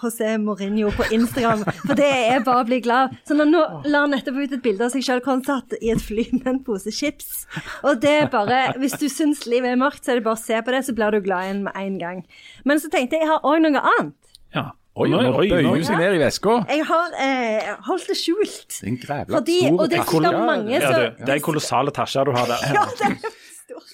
José 0.00 0.38
Mourinho 0.40 0.90
på 0.96 1.04
Instagram, 1.12 1.64
for 1.82 1.98
det 1.98 2.08
er 2.08 2.44
bare 2.46 2.64
å 2.64 2.68
bli 2.68 2.80
glad. 2.84 3.12
Så 3.28 3.36
nå 3.36 3.46
la 3.84 4.04
han 4.04 4.14
nettopp 4.14 4.38
ut 4.40 4.54
et 4.56 4.64
bilde 4.64 4.86
av 4.86 4.94
seg 4.94 5.04
selv 5.04 5.26
hvor 5.26 5.36
han 5.36 5.44
satt 5.46 5.76
i 5.80 5.92
et 5.92 6.00
fly 6.02 6.24
med 6.38 6.48
en 6.54 6.60
pose 6.64 6.92
chips. 6.96 7.44
Og 7.84 8.00
det 8.02 8.14
er 8.24 8.30
bare 8.32 8.62
Hvis 8.80 8.96
du 9.00 9.08
syns 9.12 9.44
livet 9.46 9.74
er 9.74 9.80
mørkt, 9.80 10.04
så 10.04 10.14
er 10.14 10.20
det 10.20 10.26
bare 10.26 10.38
å 10.38 10.42
se 10.42 10.58
på 10.64 10.72
det, 10.74 10.84
så 10.86 10.96
blir 10.96 11.12
du 11.12 11.20
glad 11.24 11.48
igjen 11.48 11.64
med 11.66 11.76
en 11.76 11.98
gang. 12.00 12.22
Men 12.64 12.80
så 12.80 12.88
tenkte 12.92 13.18
jeg 13.18 13.26
jeg 13.26 13.30
har 13.34 13.44
òg 13.46 13.60
noe 13.62 13.82
annet. 13.96 14.16
Ja. 14.56 14.70
Oi, 14.92 15.06
nå 15.08 15.20
bøyer 15.32 15.64
hun 15.64 15.84
seg 15.86 15.96
ned 15.96 16.18
i 16.18 16.20
veska. 16.20 16.58
Jeg 16.68 16.84
har 16.84 17.14
eh, 17.24 17.70
holdt 17.86 18.10
det 18.10 18.16
skjult. 18.20 18.66
Det 18.68 18.82
er 18.82 18.90
en 18.90 18.98
grævla 19.00 19.40
stor 19.40 19.78
og 19.78 19.86
det 19.88 20.00
er 20.02 20.10
sikkert 20.10 20.42
mange 20.44 20.82
som 20.82 20.98
ja, 20.98 21.06
Det 21.16 21.32
er 21.32 21.40
kolossale 21.46 21.94
tasjer 21.96 22.28
du 22.28 22.34
har 22.36 22.50
der. 22.50 22.66
Ja, 22.76 22.84
det 22.98 23.08
er 23.08 23.38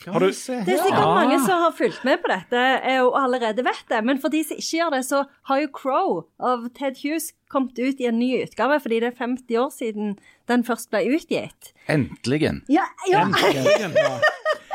har 0.07 0.25
du... 0.25 0.29
Det 0.29 0.75
er 0.75 0.83
sikkert 0.83 1.01
ja. 1.01 1.15
mange 1.15 1.39
som 1.45 1.63
har 1.65 1.75
fulgt 1.77 2.05
med 2.07 2.23
på 2.23 2.31
dette 2.33 2.65
eh, 2.79 3.01
og 3.03 3.17
allerede 3.21 3.65
vet 3.67 3.85
det. 3.91 4.01
Men 4.07 4.21
for 4.23 4.33
de 4.35 4.43
som 4.47 4.61
ikke 4.61 4.81
gjør 4.81 4.95
det, 4.97 5.03
så 5.09 5.23
har 5.51 5.63
jo 5.63 5.71
Crow 5.75 6.11
av 6.39 6.69
Ted 6.79 7.01
Hughes 7.03 7.33
kommet 7.53 7.79
ut 7.79 8.01
i 8.01 8.09
en 8.11 8.19
ny 8.21 8.33
utgave, 8.43 8.81
fordi 8.85 9.01
det 9.05 9.13
er 9.13 9.19
50 9.19 9.61
år 9.63 9.71
siden 9.75 10.19
den 10.49 10.65
først 10.65 10.91
ble 10.93 11.05
utgitt. 11.17 11.73
Endeligen 11.89 12.63
Ja, 12.73 12.87
ja. 13.11 13.25
Endelig, 13.25 13.79
ja. 13.97 14.19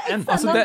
Altså, 0.10 0.54
det, 0.54 0.64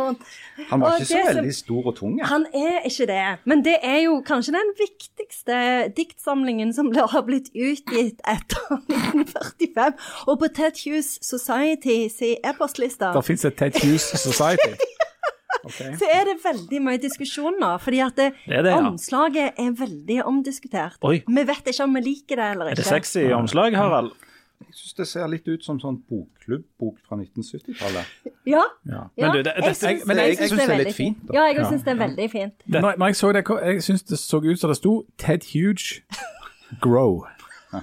rundt. 0.00 0.22
Han 0.70 0.80
var 0.80 0.96
ikke 0.96 1.06
så 1.06 1.22
veldig 1.34 1.54
stor 1.54 1.86
og 1.86 1.96
tung. 1.96 2.20
Han 2.24 2.46
er 2.54 2.86
ikke 2.88 3.06
det. 3.06 3.24
Men 3.44 3.64
det 3.64 3.76
er 3.82 3.98
jo 4.04 4.20
kanskje 4.26 4.52
den 4.56 4.72
viktigste 4.78 5.56
diktsamlingen 5.96 6.74
som 6.74 6.92
har 6.96 7.22
blitt 7.26 7.50
utgitt 7.54 8.20
etter 8.28 8.80
1945. 8.90 9.98
Og 10.26 10.38
på 10.38 10.50
Ted 10.54 10.80
Hughes 10.84 11.18
Society 11.22 12.08
sin 12.12 12.36
e-postliste 12.44 13.12
Det 13.14 13.24
fins 13.24 13.44
et 13.44 13.56
Ted 13.56 13.78
Hughes 13.82 14.10
Society? 14.14 14.74
Okay. 15.60 15.90
Så 15.98 16.06
er 16.08 16.24
det 16.24 16.38
veldig 16.40 16.78
mye 16.80 16.98
diskusjon 17.02 17.58
nå, 17.60 17.74
fordi 17.84 17.98
at 18.00 18.16
det, 18.16 18.30
det 18.48 18.62
det, 18.64 18.72
ja. 18.72 18.78
omslaget 18.80 19.58
er 19.60 19.74
veldig 19.76 20.22
omdiskutert. 20.24 20.96
Oi. 21.04 21.18
Vi 21.26 21.44
vet 21.50 21.68
ikke 21.68 21.84
om 21.84 21.98
vi 21.98 22.02
liker 22.06 22.40
det 22.40 22.46
eller 22.54 22.70
ikke. 22.70 22.78
Er 22.78 22.80
det 22.80 22.86
sexy 22.88 23.26
omslag, 23.36 23.76
Harald? 23.76 24.14
Jeg 24.60 24.76
syns 24.76 24.94
det 24.98 25.06
ser 25.08 25.30
litt 25.32 25.48
ut 25.48 25.64
som 25.64 25.78
sånn 25.82 25.96
bokklubb-bok 26.10 26.98
fra 27.06 27.16
1970-tallet. 27.16 28.12
Ja. 28.46 28.62
ja. 28.86 29.06
Men, 29.16 29.32
du, 29.32 29.40
det, 29.46 29.54
det, 29.56 29.72
jeg, 29.72 30.02
men 30.06 30.20
jeg, 30.20 30.36
jeg 30.36 30.52
syns 30.52 30.60
det 30.60 30.74
er 30.74 30.82
litt 30.84 30.98
fint. 30.98 31.24
Da. 31.24 31.36
Ja, 31.38 31.46
jeg 31.48 31.66
syns 31.72 31.86
det 31.86 31.94
er 31.94 32.00
veldig 32.02 32.28
fint. 32.30 32.66
Når, 32.66 33.00
når 33.00 33.12
jeg 33.12 33.20
så 33.22 33.32
det, 33.32 33.44
jeg 33.48 33.82
syns 33.88 34.06
det 34.12 34.20
så 34.20 34.42
ut 34.44 34.60
som 34.60 34.72
det 34.72 34.78
sto 34.78 34.94
Ted 35.18 35.48
Huge 35.54 36.04
Grow. 36.84 37.24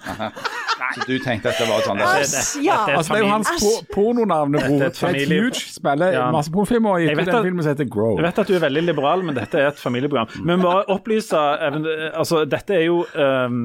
Så 0.96 1.04
du 1.08 1.18
tenkte 1.24 1.50
at 1.50 1.58
det 1.58 1.66
var 1.70 1.84
sånn 1.86 1.98
det, 1.98 2.08
det, 2.30 2.42
ja. 2.66 2.76
altså, 2.92 3.16
det 3.16 3.18
er 3.18 3.24
jo 3.24 3.30
hans 3.32 3.50
po 3.62 3.72
pornonavnebror. 3.96 4.92
Ted 4.94 5.32
Huge 5.32 5.62
spiller 5.74 6.14
ja. 6.14 6.28
masse 6.34 6.52
pornofilmer 6.54 7.00
og 7.00 7.06
gitt 7.06 7.18
den 7.18 7.48
filmen 7.48 7.64
som 7.64 7.74
heter 7.74 7.88
Grow. 7.92 8.18
Jeg 8.20 8.28
vet 8.28 8.42
at 8.44 8.52
du 8.52 8.58
er 8.58 8.64
veldig 8.68 8.84
liberal, 8.86 9.24
men 9.26 9.38
dette 9.38 9.58
er 9.62 9.72
et 9.72 9.82
familieprogram. 9.82 10.30
Men 10.48 10.62
bare 10.64 10.84
opplyse 10.94 11.40
altså, 11.40 12.44
dette 12.50 12.78
er 12.78 12.86
jo 12.88 13.02
um, 13.16 13.64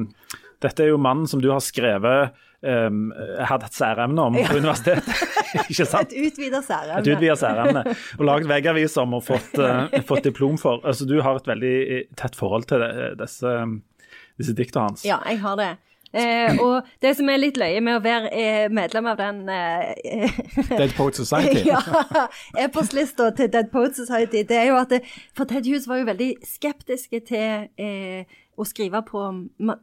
dette 0.63 0.85
er 0.85 0.93
jo 0.93 0.99
mannen 1.01 1.27
som 1.29 1.41
du 1.43 1.49
har 1.51 1.61
skrevet 1.63 2.33
um, 2.63 3.13
hadde 3.39 3.69
et 3.69 3.77
særemne 3.77 4.27
om 4.27 4.37
på 4.39 4.57
universitetet. 4.57 5.23
ikke 5.69 5.85
sant? 5.85 6.11
Et 6.13 6.27
utvida 6.27 6.63
særemne. 6.65 6.99
Et 7.01 7.11
utvida 7.13 7.37
særemne. 7.39 7.85
Og 8.19 8.27
laget 8.27 8.49
veggaviser 8.51 9.05
om 9.05 9.17
og 9.19 9.25
fått, 9.27 9.55
uh, 9.61 10.01
fått, 10.07 10.25
diplom 10.27 10.57
for. 10.61 10.83
Altså, 10.87 11.07
du 11.09 11.19
har 11.21 11.39
et 11.39 11.49
veldig 11.49 12.03
tett 12.19 12.37
forhold 12.39 12.67
til 12.71 12.83
det, 12.83 13.13
disse, 13.21 13.57
disse 14.41 14.55
dikta 14.57 14.87
hans. 14.87 15.05
Ja, 15.07 15.21
jeg 15.29 15.43
har 15.43 15.59
det. 15.59 15.73
Eh, 16.13 16.59
og 16.61 16.89
det 17.01 17.15
som 17.17 17.29
er 17.33 17.39
litt 17.41 17.57
løye 17.57 17.79
med 17.81 17.97
å 17.97 18.01
være 18.03 18.29
eh, 18.37 18.65
medlem 18.69 19.07
av 19.09 19.17
den 19.17 19.39
eh, 19.49 20.35
Dead 20.69 20.93
Poet 20.93 21.17
Society? 21.17 21.63
ja, 21.71 21.81
e-postlista 22.61 23.31
til 23.33 23.49
Dead 23.53 23.71
Poet 23.73 23.97
Society, 23.97 24.43
det 24.45 24.59
er 24.59 24.69
jo 24.69 24.77
at 24.77 24.93
det, 24.93 25.01
For 25.33 25.49
Ted 25.49 25.65
Hughes 25.65 25.87
var 25.89 26.03
jo 26.03 26.09
veldig 26.11 26.29
skeptiske 26.45 27.23
til 27.31 27.65
eh, 27.81 28.37
å 28.53 28.65
skrive 28.67 29.01
på 29.07 29.21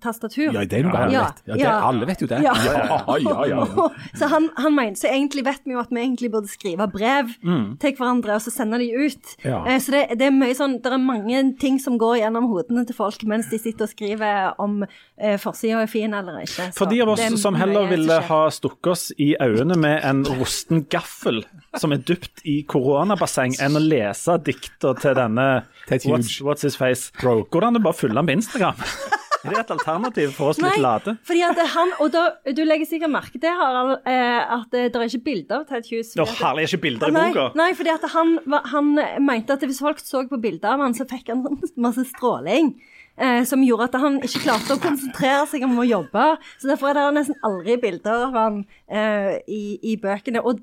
tastatur. 0.03 0.53
Ja, 0.55 0.62
det 0.68 0.79
er 0.79 0.87
noe 0.87 0.95
galt. 0.95 1.12
ja, 1.12 1.25
vet. 1.27 1.43
Ja, 1.49 1.57
det, 1.59 1.71
Alle 1.91 2.07
vet 2.07 2.23
jo 2.23 2.29
det. 2.31 2.39
Ja, 2.45 2.53
ja, 2.62 2.99
ja. 3.18 3.47
ja 3.51 3.87
så 4.18 4.29
han, 4.31 4.47
han 4.57 4.77
mener, 4.77 4.99
så 5.01 5.11
egentlig 5.11 5.45
vet 5.49 5.64
vi 5.66 5.75
jo 5.75 5.81
at 5.83 5.91
vi 5.91 6.03
egentlig 6.03 6.31
burde 6.33 6.51
skrive 6.51 6.87
brev 6.93 7.33
mm. 7.43 7.64
til 7.83 7.97
hverandre 7.99 8.37
og 8.39 8.45
så 8.45 8.53
sende 8.55 8.79
de 8.83 8.91
ut. 8.95 9.35
Eh, 9.43 9.77
så 9.83 9.95
det, 9.95 10.05
det, 10.21 10.29
er 10.29 10.37
mye 10.37 10.55
sånn, 10.57 10.79
det 10.83 10.93
er 10.95 11.03
mange 11.03 11.43
ting 11.61 11.81
som 11.83 11.99
går 12.01 12.21
gjennom 12.23 12.47
hodene 12.53 12.87
til 12.87 12.99
folk 12.99 13.25
mens 13.31 13.51
de 13.51 13.59
sitter 13.61 13.89
og 13.89 13.93
skriver 13.93 14.61
om 14.62 14.85
eh, 14.85 15.37
forsida 15.41 15.83
er 15.83 15.91
fin 15.91 16.14
eller 16.14 16.45
ikke. 16.45 16.71
Så 16.71 16.85
For 16.85 16.93
de 16.93 17.03
av 17.03 17.14
oss 17.16 17.27
som 17.43 17.59
heller 17.59 17.91
ville 17.91 18.21
ha 18.31 18.41
stukket 18.55 18.93
oss 18.95 19.09
i 19.18 19.33
øynene 19.41 19.79
med 19.81 19.99
en 20.07 20.23
rosten 20.39 20.87
gaffel 20.91 21.43
som 21.79 21.95
er 21.95 22.03
dypt 22.07 22.43
i 22.49 22.61
koronabasseng, 22.71 23.57
enn 23.62 23.79
å 23.79 23.83
lese 23.83 24.39
dikter 24.47 24.97
til 25.01 25.14
denne 25.18 25.49
What's, 25.91 26.41
what's 26.45 26.62
His 26.62 26.77
Face, 26.79 27.11
Bro. 27.21 27.49
går 27.51 27.64
det 27.64 27.68
an 27.71 27.79
å 27.81 27.83
bare 27.83 27.99
fylle 27.99 28.14
den 28.14 28.29
på 28.29 28.37
Instagram? 28.39 28.60
Instagram. 28.61 28.77
Er 29.41 29.55
det 29.55 29.61
et 29.63 29.71
alternativ 29.73 30.33
for 30.37 30.53
oss 30.53 30.59
litt 30.61 30.83
late? 30.85 31.15
fordi 31.25 31.41
at 31.47 31.57
han, 31.73 31.95
og 32.05 32.11
da, 32.13 32.27
Du 32.53 32.61
legger 32.61 32.85
sikkert 32.85 33.09
merke 33.09 33.39
til 33.41 33.55
Harald, 33.57 34.03
eh, 34.05 34.53
at 34.53 34.69
det 34.69 34.93
er 34.93 35.07
ikke 35.07 35.25
bilder 35.25 35.63
av 35.63 35.65
Ted 35.71 35.87
Hughes. 35.89 36.11
Herlig, 36.37 36.67
er 36.67 36.69
ikke 36.69 36.83
bilder 36.83 37.09
i 37.09 37.15
boka? 37.15 37.47
Nei, 37.57 37.71
fordi 37.79 37.95
at 37.95 38.05
han, 38.13 38.35
han, 38.75 38.91
mente 39.25 39.57
at 39.57 39.65
hvis 39.65 39.81
folk 39.81 40.03
så 40.05 40.27
på 40.29 40.37
bilder 40.43 40.75
av 40.75 40.85
han, 40.85 40.93
så 40.93 41.09
fikk 41.09 41.33
han 41.33 41.41
masse 41.87 42.05
stråling. 42.13 42.75
Eh, 43.17 43.41
som 43.49 43.65
gjorde 43.65 43.89
at 43.89 43.97
han 44.03 44.21
ikke 44.21 44.45
klarte 44.45 44.77
å 44.77 44.83
konsentrere 44.83 45.49
seg 45.49 45.65
om 45.65 45.81
å 45.81 45.89
jobbe. 45.89 46.27
Så 46.61 46.69
derfor 46.69 46.93
er 46.93 47.01
det 47.01 47.09
nesten 47.23 47.41
aldri 47.49 47.79
bilder 47.81 48.27
av 48.27 48.37
han 48.37 48.61
eh, 48.93 49.41
i, 49.49 49.65
i 49.89 49.97
bøkene. 50.05 50.45
Og 50.45 50.61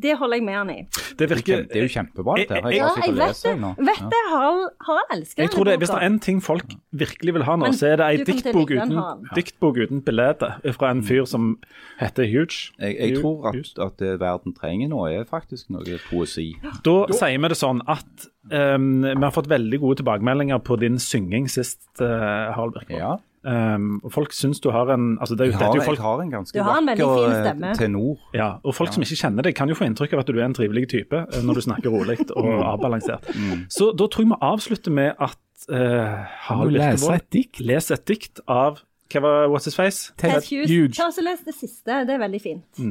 Det 0.00 0.16
holder 0.18 0.36
jeg 0.36 0.44
med 0.44 0.54
han 0.54 0.70
i. 0.70 0.78
Det 1.18 1.28
Det 1.28 1.48
er 1.48 1.82
jo 1.82 1.88
kjempebra, 1.92 2.36
dette. 2.36 2.54
her. 2.54 2.70
Jeg- 2.70 2.76
Ja, 2.78 2.88
jeg 3.04 3.14
vet 3.14 3.42
det. 3.42 3.86
Vet 3.88 4.02
det, 4.12 4.22
Harald, 4.30 4.68
Harald 4.86 5.10
elsker 5.12 5.42
Jeg 5.42 5.50
tror 5.50 5.64
det, 5.64 5.78
Hvis 5.78 5.88
det 5.88 5.98
er 6.02 6.08
én 6.08 6.20
ting 6.20 6.40
folk 6.42 6.64
virkelig 6.92 7.34
vil 7.34 7.42
ha 7.42 7.56
nå, 7.56 7.66
så 7.74 7.86
er 7.92 7.96
det 7.96 8.06
ei 8.06 8.24
diktbok 8.24 8.70
uten, 8.70 9.26
diktbok 9.34 9.76
uten 9.76 10.02
bilde 10.02 10.74
fra 10.74 10.90
en 10.90 11.02
fyr 11.02 11.24
som 11.26 11.58
heter 12.00 12.26
Huge. 12.30 12.70
Jeg, 12.80 12.96
jeg 12.98 13.20
tror 13.22 13.48
at, 13.48 13.78
at 13.78 13.96
det 13.98 14.20
verden 14.20 14.54
trenger 14.54 14.88
nå, 14.88 15.04
er 15.10 15.24
faktisk 15.24 15.70
noe 15.70 15.98
poesi. 16.10 16.54
Da 16.84 17.06
sier 17.12 17.38
vi 17.38 17.48
det 17.48 17.56
sånn 17.58 17.80
at 17.88 18.28
um, 18.52 19.02
vi 19.02 19.20
har 19.24 19.30
fått 19.34 19.48
veldig 19.48 19.80
gode 19.80 19.96
tilbakemeldinger 20.02 20.58
på 20.64 20.78
din 20.78 20.98
synging 20.98 21.48
sist, 21.50 21.80
uh, 22.00 22.52
Harald 22.54 22.74
Birkvold. 22.74 22.98
Ja. 22.98 23.16
Um, 23.44 24.00
og 24.02 24.10
folk 24.12 24.32
syns 24.34 24.58
du 24.60 24.70
har 24.74 24.88
en 24.90 25.12
altså 25.22 25.36
det, 25.38 25.46
er 25.46 25.52
Jeg 25.52 25.52
jo- 25.52 25.58
har, 25.58 25.68
er 25.70 25.84
jo 25.86 25.92
jeg 25.92 26.02
har 26.02 26.20
en 26.20 26.30
ganske 26.30 26.58
Du 26.58 26.62
har 26.66 26.78
en 26.80 26.88
vakker 26.88 27.12
fin 27.14 27.64
eh, 27.64 27.74
tenor. 27.78 28.16
ja, 28.34 28.48
og 28.64 28.74
folk 28.74 28.92
som 28.92 29.02
ikke 29.02 29.16
kjenner 29.20 29.46
deg, 29.46 29.54
kan 29.54 29.68
jo 29.70 29.76
få 29.78 29.86
inntrykk 29.86 30.16
av 30.16 30.24
at 30.24 30.26
du 30.26 30.40
er 30.40 30.44
en 30.44 30.54
trivelig 30.58 30.88
type 30.90 31.14
eh, 31.14 31.42
når 31.46 31.54
du 31.54 31.60
snakker 31.60 31.88
rolig 31.94 32.18
og 32.34 32.48
avbalansert. 32.66 33.30
Så 33.70 33.92
da 33.94 34.08
tror 34.10 34.26
jeg 34.26 34.32
vi 34.32 34.40
avslutter 34.42 34.90
med 34.90 35.14
at 35.20 35.38
uh, 35.70 36.26
Harald 36.48 36.74
Birkevold 36.74 37.14
et 37.14 37.30
dikt. 37.32 37.60
leser 37.60 37.94
et 37.94 38.06
dikt 38.10 38.40
av 38.48 38.82
hva 39.08 39.20
var 39.24 39.46
What's 39.48 39.64
His 39.64 39.76
Face? 39.78 40.12
Ted 40.18 40.42
Hughes. 40.50 40.96
Ta 40.98 41.06
og 41.08 41.22
Les 41.24 41.40
det 41.46 41.54
siste, 41.54 42.02
det 42.04 42.10
er 42.10 42.18
veldig 42.20 42.40
fint. 42.42 42.82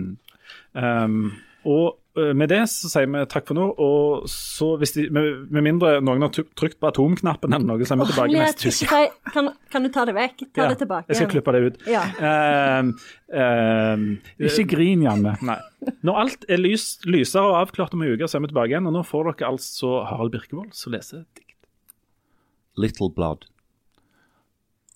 Um, 0.73 1.33
og 1.67 1.97
med 2.37 2.49
det 2.51 2.63
så 2.71 2.89
sier 2.91 3.07
vi 3.11 3.21
takk 3.29 3.47
for 3.49 3.57
nå. 3.57 3.67
Og 3.83 4.27
så 4.31 4.71
hvis 4.81 4.95
de, 4.95 5.07
med, 5.13 5.47
med 5.53 5.65
mindre 5.65 5.97
noen 6.03 6.25
har 6.25 6.33
trykt 6.33 6.79
på 6.81 6.89
atomknappen 6.89 7.53
eller 7.53 7.67
noe, 7.69 7.87
så 7.87 7.95
er 7.95 8.01
vi 8.01 8.07
tilbake 8.11 8.33
Åh, 8.33 8.43
neste 8.43 8.71
uke. 8.73 9.01
kan, 9.33 9.51
kan 9.73 9.87
du 9.87 9.91
ta 9.93 10.05
det 10.09 10.15
vekk? 10.17 10.45
Ta 10.49 10.65
Ja, 10.65 10.69
det 10.73 10.79
tilbake. 10.83 11.11
Jeg 11.11 11.21
skal 11.21 11.31
klippe 11.31 11.55
det 11.55 11.63
ut. 11.65 11.81
Ja. 11.89 12.03
Uh, 12.19 12.93
uh, 13.33 14.47
Ikke 14.49 14.67
grin, 14.75 15.05
Janne. 15.05 15.35
Nei. 15.49 15.59
Når 16.05 16.23
alt 16.23 16.47
er 16.51 16.61
lys, 16.61 16.87
lysere 17.07 17.51
og 17.51 17.59
avklart 17.63 17.93
om 17.95 18.03
en 18.03 18.15
uke, 18.15 18.27
så 18.27 18.39
er 18.39 18.47
vi 18.47 18.53
tilbake 18.53 18.73
igjen. 18.73 18.89
Og 18.89 18.97
nå 18.97 19.03
får 19.07 19.31
dere 19.31 19.51
altså 19.53 20.01
Harald 20.09 20.33
Birkevold 20.33 20.73
som 20.77 20.95
leser 20.95 21.25
dikt. 21.37 21.53
Little 22.77 23.09
blood. 23.13 23.47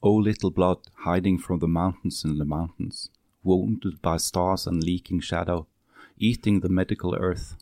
Oh, 0.02 0.18
little 0.18 0.50
blood, 0.50 0.78
hiding 1.06 1.38
from 1.38 1.60
the 1.60 1.68
mountains 1.68 2.24
in 2.26 2.40
the 2.40 2.46
mountains, 2.46 3.12
wounded 3.44 4.02
by 4.02 4.18
stars 4.18 4.66
and 4.66 4.84
leaking 4.84 5.20
shadow, 5.22 5.68
eating 6.22 6.60
the 6.60 6.70
medical 6.70 7.16
earth. 7.16 7.58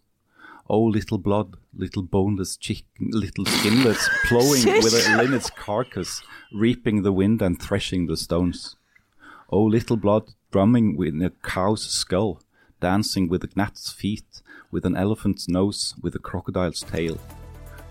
Oh, 0.69 0.83
little 0.83 1.17
blood, 1.17 1.57
little 1.73 2.03
boneless 2.03 2.57
chicken, 2.57 3.09
little 3.11 3.45
skinless, 3.45 4.07
plowing 4.25 4.65
with 4.83 4.93
a 4.93 5.17
linnet's 5.17 5.49
carcass, 5.49 6.21
reaping 6.53 7.01
the 7.01 7.13
wind 7.13 7.41
and 7.41 7.59
threshing 7.59 8.05
the 8.05 8.17
stones. 8.17 8.75
Oh, 9.49 9.63
little 9.63 9.97
blood, 9.97 10.33
drumming 10.51 10.95
with 10.95 11.15
a 11.21 11.31
cow's 11.41 11.83
skull, 11.83 12.41
dancing 12.79 13.27
with 13.27 13.43
a 13.43 13.49
gnat's 13.55 13.91
feet, 13.91 14.43
with 14.69 14.85
an 14.85 14.95
elephant's 14.95 15.47
nose, 15.49 15.95
with 16.01 16.13
a 16.13 16.19
crocodile's 16.19 16.81
tail 16.81 17.17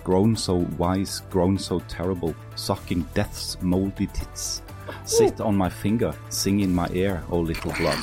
grown 0.08 0.34
so 0.34 0.66
wise, 0.78 1.20
grown 1.28 1.58
so 1.58 1.80
terrible, 1.80 2.34
sucking 2.56 3.06
death's 3.12 3.60
moldy 3.60 4.06
tits. 4.06 4.62
Sit 5.04 5.38
on 5.38 5.54
my 5.54 5.68
finger, 5.68 6.14
sing 6.30 6.60
in 6.60 6.74
my 6.74 6.88
ear, 6.94 7.22
oh 7.30 7.40
little 7.40 7.72
blood. 7.72 7.98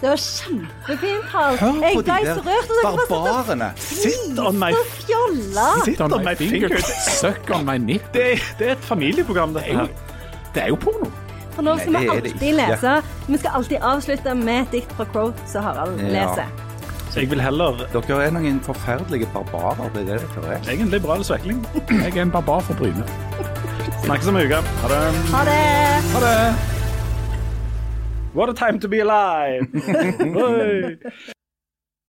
Det 0.00 0.08
var 0.10 0.16
kjempefint, 0.20 1.24
Harald. 1.32 1.58
Hør 1.58 1.72
på 1.72 1.84
Jeg 1.84 1.96
de 1.96 2.02
ble 2.02 2.14
der 2.24 2.34
så 2.34 2.42
rørt. 2.44 3.08
Barbarene! 3.08 3.68
Sit 3.76 4.38
on 4.38 4.58
my, 4.58 4.70
Sitt 4.74 5.84
sit 5.84 6.00
on 6.00 6.10
my 6.24 6.34
finger. 6.36 6.76
Suck 7.20 7.50
on 7.54 7.64
my 7.64 7.76
nip. 7.78 8.02
Det, 8.14 8.22
det 8.58 8.68
er 8.68 8.72
et 8.72 8.84
familieprogram, 8.84 9.54
dette 9.54 9.78
her. 9.78 9.86
Det 10.54 10.62
er 10.62 10.68
jo 10.74 10.76
porno. 10.76 11.10
For 11.54 11.62
nå 11.62 11.76
skal 11.78 11.94
Nei, 11.94 12.02
vi 12.02 12.10
er 12.10 12.12
alltid 12.18 12.56
lese. 12.58 12.92
Vi 13.28 13.38
skal 13.38 13.50
alltid 13.60 13.88
avslutte 13.92 14.34
med 14.34 14.60
et 14.64 14.72
dikt 14.74 14.92
fra 14.98 15.06
Crow 15.12 15.32
som 15.46 15.62
Harald 15.64 16.00
Ja. 16.02 16.10
leser. 16.18 16.46
Så 17.14 17.20
jeg 17.20 17.30
vil 17.30 17.40
heller 17.40 17.84
Dere 17.92 18.24
er 18.26 18.30
noen 18.34 18.60
forferdelige 18.66 19.28
barbarer, 19.34 19.88
det 19.94 20.02
er 20.08 20.18
det 20.18 20.28
dere 20.34 20.56
er. 20.56 20.64
Jeg 20.66 20.78
er 20.80 20.82
en 20.82 20.90
liberal 20.90 21.22
svekling. 21.24 21.60
Jeg 21.90 22.16
er 22.16 22.22
en 22.22 22.30
barbar 22.34 22.60
fra 22.66 22.74
Bryne. 22.74 23.04
Snakkes 24.04 24.28
om 24.28 24.36
en 24.36 24.46
uke. 24.46 24.62
Ha 24.82 24.88
det. 24.88 25.02
Ha 25.30 25.44
det! 25.44 25.60
Ha 26.14 26.24
det. 26.26 26.83
What 28.34 28.50
a 28.50 28.52
time 28.52 28.80
to 28.80 28.88
be 28.88 28.98
alive! 28.98 29.62